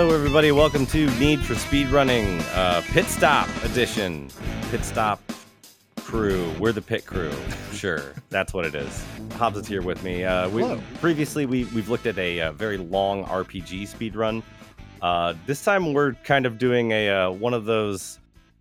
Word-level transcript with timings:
Hello, 0.00 0.14
everybody. 0.14 0.50
Welcome 0.50 0.86
to 0.86 1.10
Need 1.18 1.40
for 1.40 1.54
Speed 1.54 1.88
Running 1.88 2.40
uh, 2.54 2.80
Pit 2.86 3.04
Stop 3.04 3.46
Edition. 3.64 4.30
Pit 4.70 4.82
Stop 4.82 5.20
Crew. 5.96 6.50
We're 6.58 6.72
the 6.72 6.80
pit 6.80 7.04
crew. 7.04 7.30
Sure, 7.74 8.14
that's 8.30 8.54
what 8.54 8.64
it 8.64 8.74
is. 8.74 9.04
Hobbs 9.32 9.58
is 9.58 9.66
here 9.66 9.82
with 9.82 10.02
me. 10.02 10.24
Uh, 10.24 10.48
we, 10.48 10.62
Hello. 10.62 10.80
previously, 11.00 11.44
we, 11.44 11.64
we've 11.66 11.90
looked 11.90 12.06
at 12.06 12.16
a, 12.16 12.40
uh 12.40 12.52
very 12.52 12.78
long 12.78 13.26
RPG 13.26 13.88
speed 13.88 14.16
run. 14.16 14.42
Uh, 15.02 15.34
this 15.44 15.62
time, 15.62 15.92
we're 15.92 16.14
kind 16.24 16.46
of 16.46 16.56
doing 16.56 16.92
a 16.92 17.10
uh, 17.10 17.30
one 17.30 17.52
of 17.52 17.66
those 17.66 18.18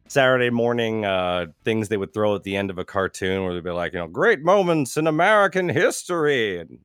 Saturday 0.10 0.50
morning 0.50 1.06
uh, 1.06 1.46
things 1.64 1.88
they 1.88 1.96
would 1.96 2.14
throw 2.14 2.36
at 2.36 2.44
the 2.44 2.58
end 2.58 2.70
of 2.70 2.78
a 2.78 2.84
cartoon, 2.84 3.46
where 3.46 3.54
they'd 3.54 3.64
be 3.64 3.72
like, 3.72 3.94
you 3.94 4.00
know, 4.00 4.10
great 4.10 4.42
moments 4.42 4.98
in 4.98 5.08
American 5.08 5.70
history, 5.70 6.60
and 6.60 6.80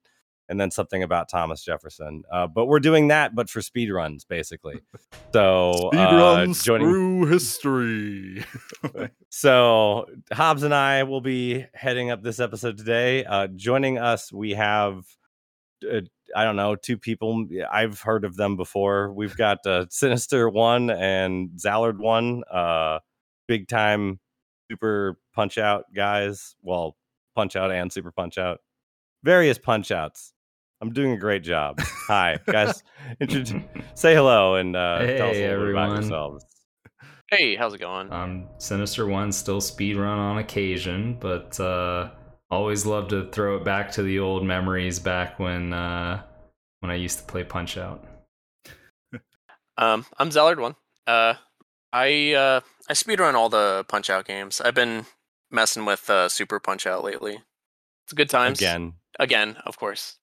and 0.48 0.60
then 0.60 0.70
something 0.70 1.02
about 1.02 1.28
Thomas 1.28 1.62
Jefferson. 1.62 2.22
Uh, 2.30 2.46
but 2.46 2.66
we're 2.66 2.80
doing 2.80 3.08
that, 3.08 3.34
but 3.34 3.48
for 3.48 3.62
speed 3.62 3.90
runs, 3.90 4.24
basically. 4.24 4.80
So 5.32 5.72
Speed 5.92 5.98
uh, 5.98 6.16
runs 6.16 6.62
joining, 6.62 6.88
through 6.88 7.26
history. 7.26 8.44
so 9.30 10.06
Hobbs 10.32 10.62
and 10.62 10.74
I 10.74 11.02
will 11.04 11.20
be 11.20 11.66
heading 11.74 12.10
up 12.10 12.22
this 12.22 12.40
episode 12.40 12.78
today. 12.78 13.24
Uh, 13.24 13.48
joining 13.48 13.98
us, 13.98 14.32
we 14.32 14.52
have 14.52 15.04
uh, 15.90 16.00
I 16.36 16.44
don't 16.44 16.56
know 16.56 16.76
two 16.76 16.98
people. 16.98 17.46
I've 17.70 18.00
heard 18.00 18.24
of 18.24 18.36
them 18.36 18.56
before. 18.56 19.12
We've 19.12 19.36
got 19.36 19.66
uh, 19.66 19.86
Sinister 19.90 20.48
One 20.48 20.90
and 20.90 21.50
Zallard 21.56 21.98
One, 21.98 22.42
uh, 22.50 23.00
big 23.46 23.68
time 23.68 24.20
super 24.70 25.18
punch 25.34 25.58
out 25.58 25.86
guys. 25.94 26.56
Well, 26.62 26.96
punch 27.34 27.56
out 27.56 27.70
and 27.70 27.92
super 27.92 28.10
punch 28.12 28.38
out, 28.38 28.60
various 29.22 29.58
punch 29.58 29.90
outs. 29.90 30.33
I'm 30.84 30.92
doing 30.92 31.12
a 31.12 31.16
great 31.16 31.42
job. 31.42 31.80
Hi 32.08 32.38
guys, 32.46 32.82
say 33.94 34.14
hello 34.14 34.56
and 34.56 34.76
uh, 34.76 34.98
tell 34.98 35.30
us 35.30 35.36
a 35.36 35.40
Hey, 35.40 35.48
little 35.48 35.64
bit 35.64 35.70
about 35.70 35.92
yourselves. 35.94 36.44
Hey, 37.30 37.56
how's 37.56 37.72
it 37.72 37.78
going? 37.80 38.12
I'm 38.12 38.48
Sinister 38.58 39.06
One 39.06 39.32
still 39.32 39.62
speedrun 39.62 40.18
on 40.18 40.36
occasion, 40.36 41.16
but 41.18 41.58
uh, 41.58 42.10
always 42.50 42.84
love 42.84 43.08
to 43.08 43.30
throw 43.30 43.56
it 43.56 43.64
back 43.64 43.92
to 43.92 44.02
the 44.02 44.18
old 44.18 44.44
memories 44.44 44.98
back 44.98 45.38
when 45.38 45.72
uh, 45.72 46.22
when 46.80 46.90
I 46.90 46.96
used 46.96 47.18
to 47.20 47.24
play 47.24 47.44
Punch 47.44 47.78
Out. 47.78 48.04
Um, 49.78 50.04
I'm 50.18 50.28
Zallard 50.28 50.60
one. 50.60 50.76
Uh, 51.06 51.34
I 51.94 52.34
uh, 52.34 52.60
I 52.90 52.92
speedrun 52.92 53.32
all 53.32 53.48
the 53.48 53.86
Punch 53.88 54.10
Out 54.10 54.26
games. 54.26 54.60
I've 54.60 54.74
been 54.74 55.06
messing 55.50 55.86
with 55.86 56.10
uh, 56.10 56.28
Super 56.28 56.60
Punch 56.60 56.86
Out 56.86 57.02
lately. 57.02 57.38
It's 58.04 58.12
good 58.12 58.28
times. 58.28 58.58
Again, 58.58 58.92
again, 59.18 59.56
of 59.64 59.78
course. 59.78 60.18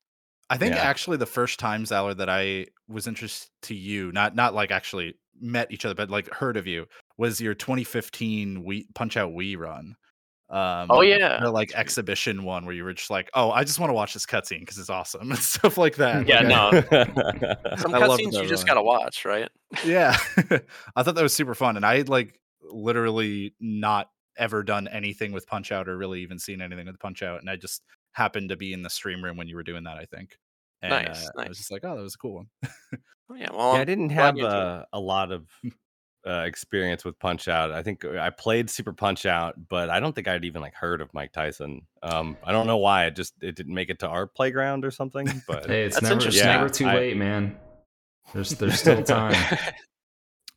I 0.51 0.57
think 0.57 0.75
Yeah. 0.75 0.81
actually 0.83 1.17
the 1.17 1.25
first 1.25 1.59
time 1.59 1.85
Zallard 1.85 2.17
that 2.17 2.29
I 2.29 2.67
was 2.87 3.07
interested 3.07 3.49
to 3.63 3.73
you, 3.75 4.11
not 4.11 4.35
not 4.35 4.53
like 4.53 4.69
actually 4.71 5.15
met 5.39 5.71
each 5.71 5.85
other, 5.85 5.95
but 5.95 6.09
like 6.09 6.29
heard 6.33 6.57
of 6.57 6.67
you, 6.67 6.85
was 7.17 7.39
your 7.41 7.53
2015 7.55 8.63
Wii 8.63 8.85
Punch 8.93 9.17
Out 9.17 9.31
Wii 9.31 9.57
run. 9.57 9.95
Um, 10.49 10.87
Oh, 10.91 10.99
yeah. 11.01 11.47
like 11.47 11.71
exhibition 11.73 12.43
one 12.43 12.65
where 12.65 12.75
you 12.75 12.83
were 12.83 12.91
just 12.93 13.09
like, 13.09 13.29
oh, 13.33 13.51
I 13.51 13.63
just 13.63 13.79
want 13.79 13.89
to 13.89 13.93
watch 13.93 14.13
this 14.13 14.25
cutscene 14.25 14.59
because 14.59 14.77
it's 14.77 14.89
awesome 14.89 15.31
and 15.31 15.39
stuff 15.39 15.77
like 15.77 15.95
that. 15.95 16.27
Yeah, 16.27 16.41
Like, 16.41 16.91
no. 16.91 17.75
Some 17.77 17.93
cutscenes 17.93 18.33
you 18.33 18.47
just 18.49 18.63
run. 18.63 18.75
gotta 18.75 18.83
watch, 18.83 19.23
right? 19.23 19.49
yeah, 19.85 20.17
I 20.95 21.03
thought 21.03 21.15
that 21.15 21.23
was 21.23 21.33
super 21.33 21.55
fun, 21.55 21.77
and 21.77 21.85
I 21.85 21.97
had 21.99 22.09
like 22.09 22.37
literally 22.69 23.53
not 23.61 24.09
ever 24.37 24.63
done 24.63 24.87
anything 24.89 25.31
with 25.31 25.47
Punch 25.47 25.71
Out 25.71 25.87
or 25.87 25.97
really 25.97 26.21
even 26.21 26.37
seen 26.39 26.61
anything 26.61 26.85
with 26.87 26.99
Punch 26.99 27.23
Out, 27.23 27.39
and 27.39 27.49
I 27.49 27.55
just 27.55 27.81
happened 28.13 28.49
to 28.49 28.57
be 28.57 28.73
in 28.73 28.81
the 28.83 28.89
stream 28.89 29.23
room 29.23 29.37
when 29.37 29.47
you 29.47 29.55
were 29.55 29.63
doing 29.63 29.85
that. 29.85 29.97
I 29.97 30.03
think. 30.05 30.37
And, 30.81 30.89
Nice, 30.91 31.27
uh, 31.27 31.41
I 31.41 31.47
was 31.47 31.57
just 31.57 31.71
like, 31.71 31.83
oh, 31.85 31.95
that 31.95 32.01
was 32.01 32.15
a 32.15 32.17
cool 32.17 32.35
one. 32.35 32.47
Oh, 33.29 33.35
yeah. 33.35 33.47
Well, 33.53 33.75
yeah, 33.75 33.81
I 33.81 33.85
didn't 33.85 34.09
have 34.09 34.37
you 34.37 34.45
enjoyed 34.45 34.59
uh, 34.59 34.85
a 34.93 34.99
lot 34.99 35.31
of 35.31 35.47
uh, 36.27 36.43
experience 36.45 37.05
with 37.05 37.17
Punch 37.19 37.47
Out. 37.47 37.71
I 37.71 37.83
think 37.83 38.03
uh, 38.03 38.17
I 38.19 38.29
played 38.31 38.69
Super 38.69 38.91
Punch 38.93 39.25
Out, 39.25 39.55
but 39.69 39.89
I 39.89 39.99
don't 39.99 40.13
think 40.13 40.27
I'd 40.27 40.43
even 40.45 40.61
like 40.61 40.73
heard 40.73 41.01
of 41.01 41.13
Mike 41.13 41.31
Tyson. 41.33 41.81
Um, 42.03 42.35
I 42.43 42.51
don't 42.51 42.67
know 42.67 42.77
why. 42.77 43.05
It 43.05 43.15
just 43.15 43.33
it 43.41 43.55
didn't 43.55 43.73
make 43.75 43.89
it 43.89 43.99
to 43.99 44.07
our 44.07 44.25
playground 44.27 44.83
or 44.85 44.91
something. 44.91 45.27
But 45.47 45.67
Hey, 45.67 45.83
it's 45.83 45.95
That's 45.95 46.03
never 46.03 46.15
it's 46.15 46.25
interesting. 46.25 46.47
never 46.47 46.65
Yeah, 46.65 46.69
too 46.69 46.85
I- 46.87 46.95
late, 46.95 47.17
man. 47.17 47.57
There's 48.33 48.49
there's 48.59 48.79
still 48.79 49.03
time. 49.03 49.33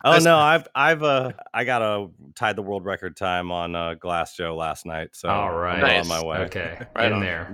oh 0.04 0.10
That's- 0.10 0.24
no, 0.24 0.36
I've 0.38 0.68
I've 0.74 1.02
uh 1.02 1.32
I 1.52 1.64
got 1.64 1.82
a 1.82 2.08
tied 2.34 2.56
the 2.56 2.62
world 2.62 2.84
record 2.84 3.16
time 3.16 3.50
on 3.52 3.74
uh, 3.74 3.94
Glass 3.94 4.36
Joe 4.36 4.54
last 4.56 4.86
night. 4.86 5.10
So 5.12 5.28
all 5.28 5.52
right, 5.54 5.76
I'm 5.76 5.80
Nice. 5.82 6.00
on 6.02 6.08
my 6.08 6.24
way. 6.24 6.38
Okay, 6.44 6.78
Right 6.96 7.06
in 7.06 7.14
on. 7.14 7.20
there. 7.20 7.52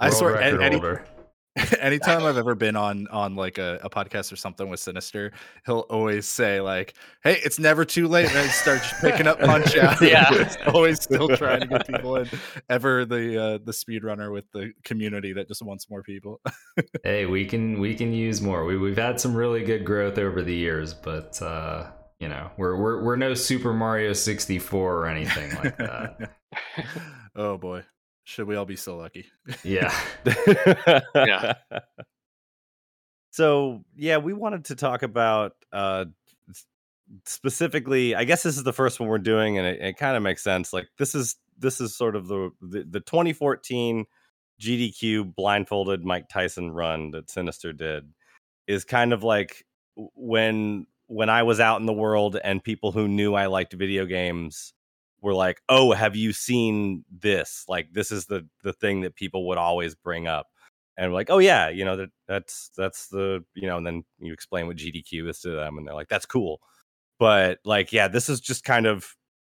I 0.00 0.06
World 0.06 0.14
swear, 0.18 0.32
record 0.34 0.54
and- 0.54 0.62
any- 0.62 0.76
holder. 0.76 1.04
anytime 1.80 2.22
I've 2.24 2.36
ever 2.36 2.54
been 2.54 2.76
on 2.76 3.06
on 3.08 3.34
like 3.34 3.58
a, 3.58 3.80
a 3.82 3.90
podcast 3.90 4.32
or 4.32 4.36
something 4.36 4.68
with 4.68 4.80
Sinister, 4.80 5.32
he'll 5.64 5.80
always 5.90 6.26
say 6.26 6.60
like, 6.60 6.94
"Hey, 7.22 7.40
it's 7.44 7.58
never 7.58 7.84
too 7.84 8.08
late," 8.08 8.28
and 8.28 8.38
I 8.38 8.46
start 8.48 8.82
picking 9.00 9.26
up 9.26 9.40
Punch 9.40 9.76
Out. 9.76 10.00
Yeah. 10.00 10.54
Always 10.66 11.02
still 11.02 11.28
trying 11.36 11.60
to 11.60 11.66
get 11.66 11.86
people 11.86 12.16
in. 12.16 12.28
Ever 12.68 13.04
the 13.04 13.42
uh, 13.42 13.58
the 13.64 13.72
speedrunner 13.72 14.32
with 14.32 14.50
the 14.52 14.72
community 14.84 15.32
that 15.32 15.48
just 15.48 15.62
wants 15.62 15.88
more 15.88 16.02
people. 16.02 16.40
Hey, 17.04 17.26
we 17.26 17.46
can 17.46 17.80
we 17.80 17.94
can 17.94 18.12
use 18.12 18.42
more. 18.42 18.64
We 18.64 18.76
we've 18.76 18.98
had 18.98 19.20
some 19.20 19.34
really 19.34 19.64
good 19.64 19.84
growth 19.84 20.18
over 20.18 20.42
the 20.42 20.54
years, 20.54 20.92
but 20.92 21.40
uh, 21.40 21.90
you 22.20 22.28
know, 22.28 22.50
we're 22.56 22.76
we're 22.76 23.02
we're 23.02 23.16
no 23.16 23.34
Super 23.34 23.72
Mario 23.72 24.12
64 24.12 24.94
or 24.94 25.06
anything 25.06 25.54
like 25.56 25.76
that. 25.78 26.36
oh 27.36 27.56
boy, 27.56 27.82
should 28.26 28.48
we 28.48 28.56
all 28.56 28.64
be 28.64 28.76
so 28.76 28.96
lucky? 28.96 29.26
yeah. 29.64 29.94
Yeah. 31.14 31.54
So 33.30 33.84
yeah, 33.94 34.16
we 34.16 34.32
wanted 34.32 34.64
to 34.66 34.76
talk 34.76 35.02
about 35.02 35.52
uh 35.70 36.06
specifically. 37.26 38.14
I 38.14 38.24
guess 38.24 38.42
this 38.42 38.56
is 38.56 38.64
the 38.64 38.72
first 38.72 38.98
one 38.98 39.10
we're 39.10 39.18
doing, 39.18 39.58
and 39.58 39.66
it, 39.66 39.78
it 39.82 39.96
kind 39.98 40.16
of 40.16 40.22
makes 40.22 40.42
sense. 40.42 40.72
Like 40.72 40.88
this 40.96 41.14
is 41.14 41.36
this 41.58 41.78
is 41.78 41.94
sort 41.94 42.16
of 42.16 42.28
the, 42.28 42.50
the 42.62 42.84
the 42.90 43.00
2014 43.00 44.06
GDQ 44.58 45.34
blindfolded 45.34 46.02
Mike 46.02 46.30
Tyson 46.30 46.70
run 46.70 47.10
that 47.10 47.30
Sinister 47.30 47.74
did 47.74 48.10
is 48.66 48.86
kind 48.86 49.12
of 49.12 49.22
like 49.22 49.66
when 50.14 50.86
when 51.08 51.28
I 51.28 51.42
was 51.42 51.60
out 51.60 51.78
in 51.78 51.84
the 51.84 51.92
world 51.92 52.38
and 52.42 52.64
people 52.64 52.90
who 52.90 53.06
knew 53.06 53.34
I 53.34 53.46
liked 53.46 53.74
video 53.74 54.06
games 54.06 54.72
were 55.26 55.34
like, 55.34 55.60
"Oh, 55.68 55.92
have 55.92 56.16
you 56.16 56.32
seen 56.32 57.04
this? 57.10 57.64
Like 57.68 57.88
this 57.92 58.12
is 58.12 58.26
the 58.26 58.48
the 58.64 58.72
thing 58.74 59.02
that 59.02 59.16
people 59.16 59.48
would 59.48 59.58
always 59.58 59.94
bring 59.96 60.28
up." 60.28 60.48
And 60.98 61.12
like, 61.14 61.30
"Oh 61.30 61.38
yeah, 61.38 61.68
you 61.70 61.84
know 61.84 61.96
that 61.98 62.10
that's 62.28 62.70
that's 62.76 63.08
the, 63.08 63.44
you 63.54 63.68
know, 63.68 63.78
and 63.78 63.86
then 63.86 64.04
you 64.20 64.32
explain 64.32 64.66
what 64.68 64.76
GDQ 64.78 65.28
is 65.28 65.40
to 65.42 65.50
them 65.52 65.78
and 65.78 65.86
they're 65.88 65.94
like, 65.96 66.08
"That's 66.08 66.26
cool." 66.26 66.60
But 67.18 67.58
like, 67.64 67.92
yeah, 67.92 68.08
this 68.08 68.28
is 68.28 68.40
just 68.40 68.64
kind 68.64 68.86
of 68.86 69.16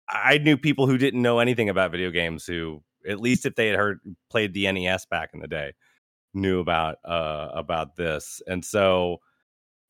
I 0.09 0.37
knew 0.39 0.57
people 0.57 0.87
who 0.87 0.97
didn't 0.97 1.21
know 1.21 1.39
anything 1.39 1.69
about 1.69 1.91
video 1.91 2.11
games 2.11 2.45
who 2.45 2.83
at 3.07 3.19
least 3.21 3.45
if 3.45 3.55
they 3.55 3.67
had 3.67 3.77
heard 3.77 3.99
played 4.29 4.53
the 4.53 4.67
NES 4.67 5.05
back 5.05 5.31
in 5.33 5.41
the 5.41 5.47
day 5.47 5.73
knew 6.33 6.59
about 6.59 6.97
uh 7.05 7.49
about 7.53 7.95
this. 7.95 8.41
And 8.47 8.63
so 8.65 9.19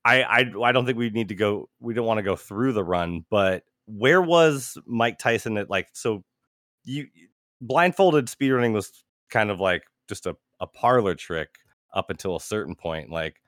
I 0.05 0.23
I 0.23 0.51
I 0.63 0.71
don't 0.71 0.85
think 0.85 0.97
we 0.97 1.09
need 1.09 1.29
to 1.29 1.35
go 1.35 1.69
we 1.79 1.93
don't 1.93 2.05
want 2.05 2.19
to 2.19 2.23
go 2.23 2.35
through 2.35 2.73
the 2.73 2.83
run, 2.83 3.25
but 3.29 3.63
where 3.87 4.21
was 4.21 4.77
Mike 4.85 5.17
Tyson 5.17 5.57
at 5.57 5.69
like 5.69 5.87
so 5.93 6.23
you 6.83 7.07
blindfolded 7.61 8.27
speedrunning 8.27 8.73
was 8.73 9.03
kind 9.29 9.49
of 9.49 9.59
like 9.59 9.83
just 10.07 10.25
a, 10.25 10.35
a 10.59 10.67
parlor 10.67 11.15
trick 11.15 11.49
up 11.93 12.09
until 12.09 12.35
a 12.35 12.41
certain 12.41 12.75
point. 12.75 13.09
Like 13.09 13.41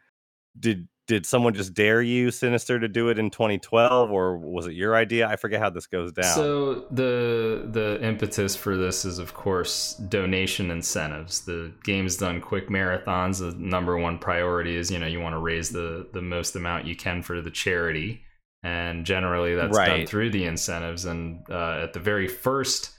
did 0.59 0.87
did 1.07 1.25
someone 1.25 1.55
just 1.55 1.73
dare 1.73 2.03
you 2.03 2.29
sinister 2.29 2.79
to 2.79 2.87
do 2.87 3.09
it 3.09 3.17
in 3.17 3.31
2012 3.31 4.11
or 4.11 4.37
was 4.37 4.67
it 4.67 4.73
your 4.73 4.95
idea? 4.95 5.27
I 5.27 5.37
forget 5.37 5.59
how 5.59 5.71
this 5.71 5.87
goes 5.87 6.11
down. 6.11 6.35
So 6.35 6.85
the 6.91 7.67
the 7.71 7.99
impetus 8.03 8.55
for 8.55 8.77
this 8.77 9.05
is 9.05 9.17
of 9.17 9.33
course 9.33 9.95
donation 9.95 10.69
incentives. 10.69 11.41
The 11.41 11.73
games 11.83 12.17
done 12.17 12.41
quick 12.41 12.69
marathons. 12.69 13.39
The 13.39 13.57
number 13.57 13.97
one 13.97 14.19
priority 14.19 14.75
is 14.75 14.91
you 14.91 14.99
know 14.99 15.07
you 15.07 15.19
want 15.19 15.33
to 15.33 15.39
raise 15.39 15.69
the 15.69 16.07
the 16.13 16.21
most 16.21 16.55
amount 16.55 16.85
you 16.85 16.95
can 16.95 17.23
for 17.23 17.41
the 17.41 17.51
charity, 17.51 18.23
and 18.63 19.05
generally 19.05 19.55
that's 19.55 19.77
done 19.99 20.05
through 20.07 20.31
the 20.31 20.45
incentives. 20.45 21.05
And 21.05 21.43
uh, 21.49 21.81
at 21.83 21.93
the 21.93 21.99
very 21.99 22.27
first 22.27 22.91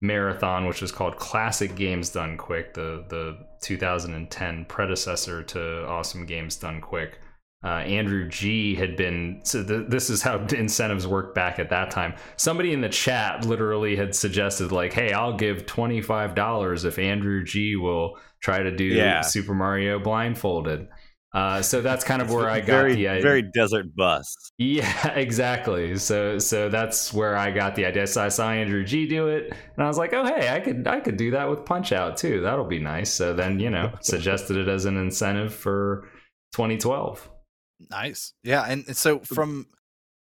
marathon, 0.00 0.66
which 0.66 0.80
was 0.80 0.92
called 0.92 1.16
Classic 1.16 1.74
Games 1.74 2.10
Done 2.10 2.36
Quick, 2.36 2.74
the 2.74 3.04
the 3.08 3.38
2010 3.62 4.64
predecessor 4.66 5.42
to 5.42 5.86
Awesome 5.86 6.26
Games 6.26 6.56
Done 6.56 6.80
Quick. 6.80 7.18
Uh, 7.64 7.80
Andrew 7.80 8.28
G 8.28 8.76
had 8.76 8.96
been 8.96 9.40
so 9.42 9.64
th- 9.64 9.88
this 9.88 10.10
is 10.10 10.22
how 10.22 10.38
incentives 10.54 11.08
worked 11.08 11.34
back 11.34 11.58
at 11.58 11.70
that 11.70 11.90
time. 11.90 12.14
Somebody 12.36 12.72
in 12.72 12.80
the 12.82 12.88
chat 12.88 13.44
literally 13.44 13.96
had 13.96 14.14
suggested 14.14 14.70
like, 14.70 14.92
"Hey, 14.92 15.12
I'll 15.12 15.36
give 15.36 15.66
twenty 15.66 16.00
five 16.00 16.36
dollars 16.36 16.84
if 16.84 17.00
Andrew 17.00 17.42
G 17.42 17.74
will 17.74 18.16
try 18.40 18.62
to 18.62 18.70
do 18.70 18.84
Yeah. 18.84 19.22
Super 19.22 19.54
Mario 19.54 19.98
blindfolded." 19.98 20.86
Uh, 21.34 21.60
so 21.60 21.82
that's 21.82 22.04
kind 22.04 22.22
of 22.22 22.30
where 22.30 22.48
I 22.48 22.60
got 22.60 22.66
very 22.66 22.94
the 22.94 23.08
idea. 23.08 23.22
very 23.22 23.42
desert 23.42 23.94
bus. 23.94 24.34
Yeah, 24.56 25.08
exactly. 25.14 25.96
So 25.96 26.38
so 26.38 26.68
that's 26.70 27.12
where 27.12 27.36
I 27.36 27.50
got 27.50 27.74
the 27.74 27.84
idea. 27.84 28.06
So 28.06 28.24
I 28.24 28.28
saw 28.28 28.50
Andrew 28.50 28.82
G 28.82 29.06
do 29.06 29.28
it, 29.28 29.52
and 29.76 29.84
I 29.84 29.88
was 29.88 29.98
like, 29.98 30.14
oh 30.14 30.24
hey, 30.24 30.48
I 30.48 30.60
could 30.60 30.86
I 30.86 31.00
could 31.00 31.18
do 31.18 31.32
that 31.32 31.50
with 31.50 31.66
Punch 31.66 31.92
Out 31.92 32.16
too. 32.16 32.40
That'll 32.40 32.64
be 32.64 32.78
nice. 32.78 33.12
So 33.12 33.34
then 33.34 33.60
you 33.60 33.68
know 33.68 33.92
suggested 34.00 34.56
it 34.56 34.68
as 34.68 34.86
an 34.86 34.96
incentive 34.96 35.54
for 35.54 36.08
2012. 36.52 37.28
Nice. 37.90 38.32
Yeah, 38.42 38.62
and 38.62 38.84
and 38.86 38.96
so 38.96 39.18
from 39.18 39.66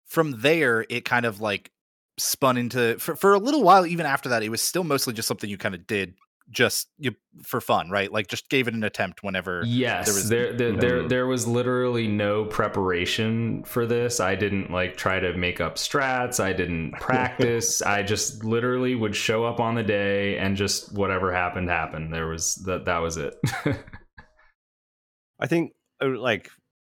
from 0.08 0.42
there, 0.42 0.86
it 0.90 1.06
kind 1.06 1.26
of 1.26 1.40
like 1.40 1.72
spun 2.18 2.58
into 2.58 3.00
for 3.00 3.16
for 3.16 3.34
a 3.34 3.40
little 3.40 3.64
while. 3.64 3.86
Even 3.86 4.06
after 4.06 4.28
that, 4.30 4.44
it 4.44 4.50
was 4.50 4.62
still 4.62 4.84
mostly 4.84 5.14
just 5.14 5.30
something 5.30 5.50
you 5.50 5.58
kind 5.58 5.74
of 5.74 5.88
did 5.88 6.16
just 6.50 6.88
you 6.98 7.14
for 7.44 7.60
fun, 7.60 7.90
right? 7.90 8.12
Like 8.12 8.28
just 8.28 8.50
gave 8.50 8.68
it 8.68 8.74
an 8.74 8.84
attempt 8.84 9.24
whenever. 9.24 9.64
Yes, 9.66 10.06
there 10.06 10.16
was 10.16 10.30
there 10.30 10.54
there, 10.54 10.72
there, 10.74 11.08
there 11.08 11.28
was 11.28 11.48
literally 11.48 12.08
no 12.08 12.46
preparation 12.46 13.64
for 13.64 13.86
this. 13.86 14.20
I 14.20 14.36
didn't 14.36 14.72
like 14.72 14.98
try 14.98 15.20
to 15.20 15.36
make 15.38 15.60
up 15.60 15.76
strats. 15.76 16.40
I 16.40 16.54
didn't 16.54 16.94
practice. 16.94 17.82
I 17.82 18.04
just 18.04 18.44
literally 18.44 18.96
would 18.96 19.16
show 19.16 19.46
up 19.46 19.60
on 19.60 19.76
the 19.76 19.84
day 19.84 20.38
and 20.38 20.56
just 20.56 20.94
whatever 20.94 21.34
happened 21.34 21.70
happened. 21.70 22.14
There 22.14 22.28
was 22.28 22.56
that 22.66 22.86
that 22.86 23.00
was 23.00 23.18
it. 23.18 23.36
I 25.40 25.48
think 25.48 25.74
uh, 26.02 26.18
like 26.18 26.50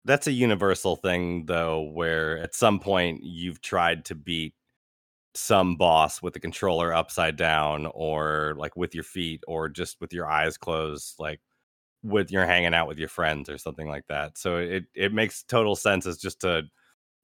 that's 0.06 0.28
a 0.28 0.32
universal 0.32 0.96
thing 0.96 1.46
though 1.46 1.82
where 1.82 2.40
at 2.40 2.56
some 2.56 2.80
point 2.80 3.22
you've 3.24 3.62
tried 3.62 4.06
to 4.06 4.16
beat 4.16 4.54
some 5.34 5.76
boss 5.76 6.22
with 6.22 6.34
the 6.34 6.40
controller 6.40 6.94
upside 6.94 7.38
down 7.38 7.86
or 7.94 8.54
like 8.58 8.76
with 8.76 8.94
your 8.94 9.04
feet 9.04 9.44
or 9.48 9.70
just 9.70 10.00
with 10.02 10.12
your 10.12 10.30
eyes 10.30 10.58
closed 10.58 11.16
like 11.20 11.40
with 12.04 12.32
you're 12.32 12.46
hanging 12.46 12.74
out 12.74 12.88
with 12.88 12.98
your 12.98 13.08
friends 13.08 13.50
or 13.50 13.58
something 13.58 13.88
like 13.88 14.06
that 14.10 14.38
so 14.38 14.58
it 14.58 14.86
it 14.94 15.14
makes 15.14 15.44
total 15.44 15.76
sense 15.76 16.06
as 16.06 16.18
just 16.18 16.44
a 16.44 16.64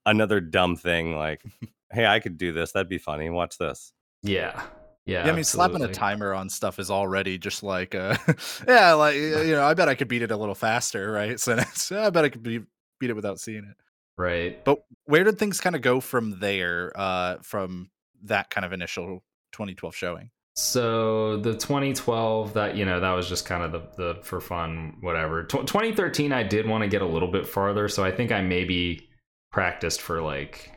another 0.05 0.39
dumb 0.39 0.75
thing 0.75 1.17
like 1.17 1.43
hey 1.91 2.05
i 2.05 2.19
could 2.19 2.37
do 2.37 2.53
this 2.53 2.71
that'd 2.71 2.87
be 2.87 2.97
funny 2.97 3.29
watch 3.29 3.57
this 3.57 3.91
yeah 4.23 4.63
yeah, 5.07 5.23
yeah, 5.23 5.31
I 5.31 5.35
mean, 5.35 5.45
slapping 5.45 5.81
a 5.83 5.87
timer 5.87 6.33
on 6.33 6.49
stuff 6.49 6.79
is 6.79 6.91
already 6.91 7.37
just 7.37 7.63
like, 7.63 7.95
uh, 7.95 8.17
yeah, 8.67 8.91
like 8.91 9.15
you 9.15 9.53
know, 9.53 9.63
I 9.63 9.73
bet 9.73 9.87
I 9.87 9.95
could 9.95 10.09
beat 10.09 10.21
it 10.21 10.31
a 10.31 10.35
little 10.35 10.53
faster, 10.53 11.09
right? 11.09 11.39
So 11.75 12.03
I 12.03 12.09
bet 12.09 12.25
I 12.25 12.29
could 12.29 12.43
beat 12.43 12.63
beat 12.99 13.09
it 13.09 13.15
without 13.15 13.39
seeing 13.39 13.63
it, 13.63 13.77
right? 14.17 14.61
But 14.65 14.79
where 15.05 15.23
did 15.23 15.39
things 15.39 15.61
kind 15.61 15.77
of 15.77 15.81
go 15.81 16.01
from 16.01 16.41
there? 16.41 16.91
Uh, 16.93 17.37
from 17.41 17.89
that 18.23 18.49
kind 18.49 18.65
of 18.65 18.73
initial 18.73 19.23
2012 19.53 19.95
showing? 19.95 20.29
So 20.55 21.37
the 21.37 21.53
2012 21.53 22.53
that 22.53 22.75
you 22.75 22.83
know 22.83 22.99
that 22.99 23.11
was 23.11 23.29
just 23.29 23.45
kind 23.45 23.63
of 23.63 23.71
the 23.71 23.81
the 23.95 24.19
for 24.23 24.41
fun 24.41 24.97
whatever. 25.01 25.43
T- 25.43 25.59
2013 25.59 26.33
I 26.33 26.41
did 26.41 26.67
want 26.67 26.83
to 26.83 26.87
get 26.87 27.03
a 27.03 27.05
little 27.05 27.31
bit 27.31 27.47
farther, 27.47 27.87
so 27.87 28.03
I 28.03 28.11
think 28.11 28.31
I 28.31 28.41
maybe 28.41 29.07
practiced 29.51 30.01
for 30.01 30.21
like 30.21 30.71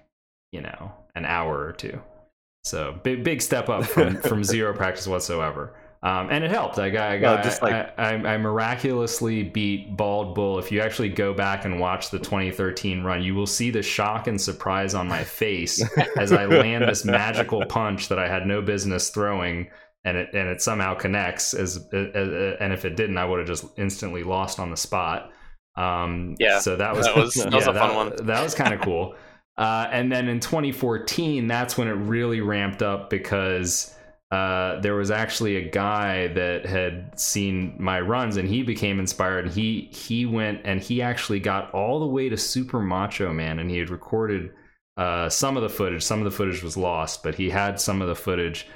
you 0.52 0.60
know 0.60 0.92
an 1.14 1.25
hour 1.25 1.64
or 1.64 1.72
two. 1.72 1.98
So 2.62 3.00
big 3.02 3.25
big 3.25 3.40
step 3.40 3.70
up 3.70 3.84
from 3.84 4.16
from 4.22 4.44
zero 4.44 4.75
practice 4.75 5.06
whatsoever. 5.06 5.75
Um, 6.02 6.29
and 6.31 6.43
it 6.43 6.50
helped. 6.50 6.79
I 6.79 6.88
got, 6.88 7.11
I 7.11 7.19
got, 7.19 7.44
like 7.61 7.75
I, 7.75 7.93
I, 7.99 8.12
I, 8.14 8.37
miraculously 8.38 9.43
beat 9.43 9.99
Bald 9.99 10.35
Bull. 10.35 10.58
If 10.58 10.73
you 10.73 10.81
actually 10.81 11.11
go 11.11 11.35
back 11.35 11.67
and 11.67 11.79
watch 11.79 12.08
the 12.08 12.19
2013 12.19 13.02
run, 13.02 13.23
you 13.23 13.35
will 13.35 13.47
see 13.47 13.70
the 13.70 13.82
shock 13.82 14.26
and 14.26 14.41
surprise 14.41 14.94
on 14.94 15.08
my 15.08 15.23
face 15.23 15.82
as 16.17 16.32
I 16.32 16.47
land 16.47 16.88
this 16.88 17.05
magical 17.05 17.67
punch 17.67 18.08
that 18.08 18.19
I 18.19 18.29
had 18.29 18.47
no 18.47 18.62
business 18.62 19.11
throwing, 19.11 19.69
and 20.05 20.17
it 20.17 20.31
and 20.32 20.49
it 20.49 20.62
somehow 20.62 20.94
connects. 20.94 21.52
As, 21.52 21.76
as 21.93 22.56
and 22.61 22.73
if 22.73 22.87
it 22.87 22.97
didn't, 22.97 23.19
I 23.19 23.26
would 23.26 23.41
have 23.41 23.49
just 23.49 23.67
instantly 23.76 24.23
lost 24.23 24.58
on 24.58 24.70
the 24.70 24.79
spot. 24.79 25.31
Um, 25.76 26.35
yeah. 26.38 26.61
So 26.61 26.76
that 26.76 26.97
was 26.97 27.05
that 27.05 27.17
was, 27.17 27.35
that 27.35 27.52
was 27.52 27.67
a 27.67 27.75
fun 27.75 27.94
one. 27.94 28.26
That 28.26 28.43
was 28.43 28.55
kind 28.55 28.73
of 28.73 28.81
cool. 28.81 29.17
Uh, 29.58 29.87
and 29.93 30.11
then 30.11 30.29
in 30.29 30.41
2014, 30.41 31.47
that's 31.47 31.76
when 31.76 31.88
it 31.88 31.93
really 31.93 32.41
ramped 32.41 32.82
up 32.82 33.11
because 33.11 33.94
uh, 34.30 34.80
there 34.80 34.94
was 34.94 35.10
actually 35.10 35.56
a 35.56 35.68
guy 35.68 36.28
that 36.28 36.64
had 36.64 37.18
seen 37.18 37.74
my 37.78 38.00
runs 38.00 38.36
and 38.36 38.48
he 38.48 38.62
became 38.62 39.00
inspired. 39.00 39.50
He 39.50 39.88
he 39.92 40.24
went 40.24 40.60
and 40.64 40.80
he 40.80 41.02
actually 41.02 41.40
got 41.40 41.72
all 41.74 41.98
the 41.98 42.06
way 42.06 42.28
to 42.28 42.36
Super 42.36 42.80
Macho 42.80 43.32
Man 43.32 43.58
and 43.58 43.68
he 43.68 43.78
had 43.78 43.90
recorded 43.90 44.52
uh, 44.96 45.28
some 45.28 45.56
of 45.56 45.64
the 45.64 45.68
footage. 45.68 46.04
Some 46.04 46.20
of 46.20 46.24
the 46.24 46.30
footage 46.30 46.62
was 46.62 46.76
lost, 46.76 47.24
but 47.24 47.34
he 47.34 47.50
had 47.50 47.80
some 47.80 48.02
of 48.02 48.08
the 48.08 48.14
footage. 48.14 48.68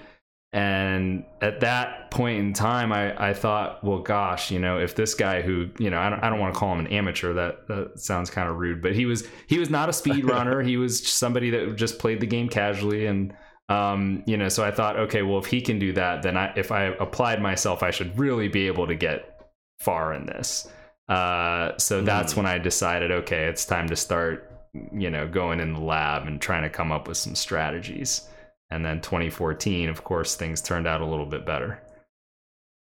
And 0.53 1.25
at 1.41 1.61
that 1.61 2.11
point 2.11 2.39
in 2.39 2.53
time, 2.53 2.93
I, 2.93 3.31
I 3.31 3.35
thought, 3.35 3.83
well, 3.83 3.99
gosh, 3.99 4.53
you 4.53 4.61
know, 4.61 4.79
if 4.79 4.95
this 4.95 5.15
guy 5.15 5.43
who, 5.43 5.69
you 5.79 5.91
know, 5.91 5.99
I 5.99 6.09
don't, 6.11 6.21
I 6.21 6.31
don't 6.31 6.39
want 6.39 6.55
to 6.55 6.59
call 6.59 6.73
him 6.73 6.81
an 6.81 6.87
amateur. 6.89 7.33
That, 7.33 7.67
that 7.67 7.99
sounds 7.99 8.31
kind 8.31 8.49
of 8.49 8.57
rude, 8.57 8.81
but 8.81 8.95
he 8.95 9.05
was 9.05 9.27
he 9.49 9.59
was 9.59 9.69
not 9.71 9.89
a 9.89 9.93
speed 9.93 10.25
runner. 10.25 10.63
he 10.71 10.77
was 10.77 11.07
somebody 11.09 11.51
that 11.51 11.77
just 11.77 11.99
played 11.99 12.21
the 12.21 12.27
game 12.27 12.49
casually 12.49 13.07
and 13.07 13.35
um, 13.69 14.23
you 14.27 14.37
know, 14.37 14.49
so 14.49 14.63
I 14.65 14.71
thought, 14.71 14.99
okay, 14.99 15.23
well, 15.23 15.39
if 15.39 15.47
he 15.47 15.61
can 15.61 15.79
do 15.79 15.93
that, 15.95 16.23
then 16.23 16.37
I, 16.37 16.53
if 16.57 16.71
I 16.71 16.85
applied 16.85 17.41
myself, 17.41 17.83
I 17.83 17.91
should 17.91 18.19
really 18.19 18.49
be 18.49 18.67
able 18.67 18.87
to 18.87 18.95
get 18.95 19.49
far 19.79 20.13
in 20.13 20.27
this. 20.27 20.69
Uh, 21.09 21.73
so 21.79 22.03
mm. 22.03 22.05
that's 22.05 22.37
when 22.37 22.47
I 22.47 22.59
decided, 22.59 23.11
okay, 23.11 23.47
it's 23.47 23.65
time 23.65 23.89
to 23.89 23.97
start, 23.97 24.51
you 24.93 25.11
know, 25.11 25.27
going 25.27 25.61
in 25.61 25.73
the 25.73 25.81
lab 25.81 26.27
and 26.27 26.41
trying 26.41 26.63
to 26.63 26.71
come 26.71 26.93
up 26.93 27.09
with 27.09 27.17
some 27.17 27.35
strategies. 27.35 28.29
And 28.71 28.85
then 28.85 29.01
2014, 29.01 29.89
of 29.89 30.05
course, 30.05 30.35
things 30.35 30.61
turned 30.61 30.87
out 30.87 31.01
a 31.01 31.07
little 31.07 31.27
bit 31.27 31.47
better. 31.47 31.81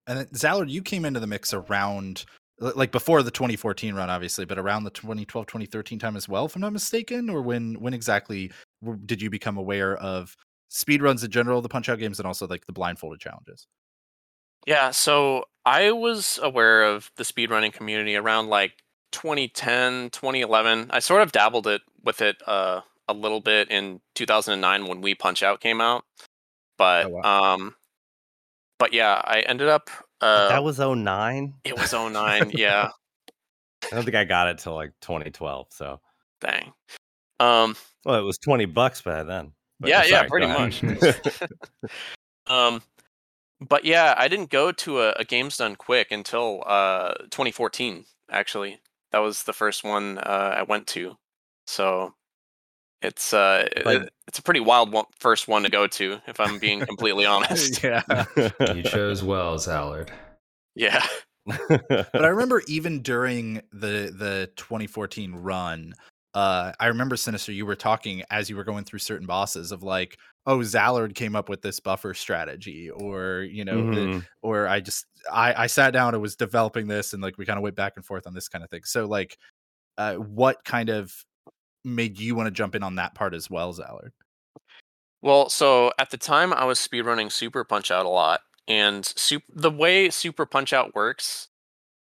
And 0.06 0.29
Zallard, 0.31 0.70
you 0.70 0.82
came 0.82 1.05
into 1.05 1.20
the 1.20 1.26
mix 1.26 1.53
around 1.53 2.25
like 2.61 2.91
before 2.91 3.23
the 3.23 3.31
2014 3.31 3.94
run 3.94 4.11
obviously 4.11 4.44
but 4.44 4.59
around 4.59 4.82
the 4.82 4.91
2012 4.91 5.47
2013 5.47 5.97
time 5.97 6.17
as 6.17 6.29
well 6.29 6.47
if 6.47 6.56
i'm 6.56 6.61
not 6.61 6.73
mistaken 6.73 7.31
or 7.31 7.41
when 7.41 7.75
when 7.75 7.94
exactly 7.94 8.50
did 9.06 9.23
you 9.23 9.31
become 9.31 9.56
aware 9.56 9.97
of 9.99 10.37
speed 10.69 11.03
runs 11.03 11.25
in 11.25 11.31
general, 11.31 11.61
the 11.61 11.69
punch 11.69 11.88
out 11.88 11.99
games, 11.99 12.19
and 12.19 12.26
also 12.26 12.47
like 12.47 12.67
the 12.67 12.73
blindfolded 12.73 13.20
challenges. 13.20 13.67
Yeah, 14.67 14.91
so 14.91 15.44
I 15.65 15.93
was 15.93 16.38
aware 16.43 16.85
of 16.85 17.11
the 17.17 17.25
speedrunning 17.25 17.73
community 17.73 18.17
around 18.17 18.49
like 18.49 18.73
2010, 19.12 20.11
2011. 20.11 20.91
I 20.91 20.99
sort 20.99 21.23
of 21.23 21.32
dabbled 21.32 21.67
it 21.67 21.82
with 22.05 22.20
it 22.20 22.37
uh, 22.47 22.82
a 23.09 23.15
little 23.15 23.41
bit 23.41 23.70
in 23.70 24.00
2009 24.15 24.87
when 24.87 25.03
Wii 25.03 25.19
Punch 25.19 25.43
Out 25.43 25.61
came 25.61 25.81
out. 25.81 26.05
But 26.76 27.06
oh, 27.06 27.09
wow. 27.09 27.55
um 27.55 27.75
but 28.79 28.93
yeah, 28.93 29.20
I 29.25 29.41
ended 29.41 29.69
up 29.69 29.91
uh, 30.20 30.49
That 30.49 30.62
was 30.62 30.79
09? 30.79 31.55
It 31.65 31.76
was 31.76 31.93
09, 31.93 32.50
yeah. 32.55 32.91
I 33.91 33.94
don't 33.94 34.05
think 34.05 34.17
I 34.17 34.25
got 34.25 34.49
it 34.49 34.59
till 34.59 34.75
like 34.75 34.93
2012, 35.00 35.69
so. 35.70 36.00
Dang. 36.41 36.72
Um 37.41 37.75
well, 38.05 38.20
it 38.20 38.22
was 38.22 38.39
20 38.39 38.67
bucks 38.67 39.01
by 39.01 39.22
then. 39.25 39.53
But, 39.81 39.91
yeah, 39.91 40.03
sorry, 40.03 40.13
yeah, 40.13 40.27
pretty 40.29 40.47
much. 40.47 40.82
um, 42.47 42.82
but 43.61 43.85
yeah, 43.85 44.15
I 44.17 44.29
didn't 44.29 44.51
go 44.51 44.73
to 44.73 45.01
a, 45.01 45.13
a 45.13 45.25
Games 45.25 45.56
Done 45.56 45.77
Quick 45.77 46.11
until 46.11 46.63
uh 46.67 47.15
2014. 47.31 48.05
Actually, 48.31 48.81
that 49.13 49.19
was 49.19 49.44
the 49.44 49.53
first 49.53 49.85
one 49.85 50.19
uh, 50.19 50.55
I 50.56 50.63
went 50.63 50.87
to. 50.89 51.17
So 51.67 52.15
it's 53.03 53.32
uh 53.32 53.69
it, 53.77 54.13
it's 54.27 54.39
a 54.39 54.43
pretty 54.43 54.61
wild 54.61 54.93
one, 54.93 55.06
first 55.19 55.49
one 55.49 55.63
to 55.63 55.70
go 55.70 55.87
to, 55.87 56.20
if 56.27 56.41
I'm 56.41 56.58
being 56.58 56.81
completely 56.81 57.27
honest. 57.27 57.82
yeah, 57.82 58.03
you 58.75 58.82
chose 58.82 59.23
well, 59.23 59.56
Zallard. 59.56 60.11
Yeah. 60.75 61.05
but 61.47 62.15
I 62.15 62.29
remember 62.29 62.63
even 62.69 63.01
during 63.01 63.63
the 63.73 64.13
the 64.15 64.51
2014 64.56 65.35
run, 65.35 65.94
uh, 66.35 66.73
I 66.79 66.87
remember 66.87 67.17
Sinister, 67.17 67.53
you 67.53 67.67
were 67.67 67.77
talking 67.77 68.23
as 68.31 68.51
you 68.51 68.56
were 68.56 68.65
going 68.65 68.85
through 68.85 68.99
certain 68.99 69.27
bosses 69.27 69.73
of 69.73 69.82
like, 69.82 70.19
oh, 70.47 70.58
Zallard 70.58 71.15
came 71.15 71.35
up 71.35 71.49
with 71.49 71.63
this 71.63 71.81
buffer 71.81 72.15
strategy, 72.15 72.91
or 72.91 73.47
you 73.51 73.65
know, 73.65 73.79
mm-hmm. 73.79 74.19
the, 74.19 74.27
or 74.43 74.69
I 74.69 74.81
just 74.81 75.06
I 75.32 75.65
I 75.65 75.67
sat 75.67 75.93
down 75.93 76.15
and 76.15 76.23
was 76.23 76.37
developing 76.37 76.87
this, 76.87 77.13
and 77.13 77.23
like 77.23 77.39
we 77.39 77.47
kind 77.47 77.58
of 77.58 77.63
went 77.63 77.77
back 77.77 77.94
and 77.97 78.05
forth 78.05 78.27
on 78.27 78.35
this 78.35 78.49
kind 78.49 78.63
of 78.63 78.70
thing. 78.70 78.85
So 78.85 79.06
like, 79.06 79.39
uh, 79.97 80.15
what 80.15 80.65
kind 80.65 80.91
of 80.91 81.13
made 81.85 82.19
you 82.19 82.35
want 82.35 82.47
to 82.47 82.51
jump 82.51 82.75
in 82.75 82.82
on 82.82 82.97
that 82.97 83.15
part 83.15 83.35
as 83.35 83.49
well, 83.49 83.73
Zallard? 83.73 84.11
Well, 85.23 85.49
so 85.49 85.93
at 85.99 86.11
the 86.11 86.19
time 86.19 86.53
I 86.53 86.65
was 86.65 86.79
speedrunning 86.79 87.32
Super 87.32 87.65
Punch 87.65 87.91
Out 87.91 88.06
a 88.06 88.11
lot, 88.11 88.41
and 88.69 89.05
super, 89.05 89.47
the 89.55 89.70
way 89.70 90.11
Super 90.11 90.47
Punch 90.47 90.73
Out 90.73 90.94
works 90.94 91.47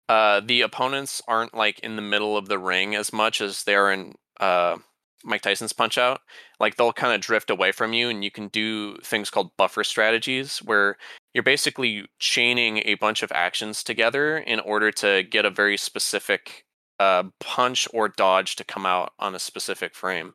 uh, 0.10 0.42
the 0.44 0.62
opponents 0.62 1.22
aren't 1.28 1.54
like 1.54 1.80
in 1.80 1.96
the 1.96 2.02
middle 2.02 2.38
of 2.38 2.48
the 2.48 2.60
ring 2.60 2.96
as 2.96 3.12
much 3.12 3.42
as 3.42 3.64
they're 3.64 3.92
in 3.92 4.16
uh, 4.40 4.78
Mike 5.24 5.42
Tyson's 5.42 5.74
Punch 5.74 5.98
Out. 5.98 6.22
Like 6.60 6.76
they'll 6.76 6.94
kind 6.94 7.14
of 7.14 7.22
drift 7.22 7.50
away 7.50 7.72
from 7.72 7.94
you, 7.94 8.10
and 8.10 8.24
you 8.24 8.32
can 8.32 8.48
do 8.48 8.98
things 8.98 9.30
called 9.30 9.52
buffer 9.58 9.84
strategies, 9.84 10.60
where 10.60 10.98
you're 11.34 11.44
basically 11.44 12.06
chaining 12.20 12.80
a 12.86 12.96
bunch 12.96 13.22
of 13.24 13.32
actions 13.34 13.84
together 13.84 14.38
in 14.38 14.60
order 14.62 14.92
to 14.92 15.24
get 15.24 15.46
a 15.46 15.52
very 15.52 15.78
specific 15.78 16.66
uh, 17.00 17.24
punch 17.40 17.88
or 17.94 18.10
dodge 18.10 18.56
to 18.56 18.64
come 18.64 18.86
out 18.86 19.12
on 19.20 19.36
a 19.36 19.40
specific 19.40 19.94
frame. 19.94 20.34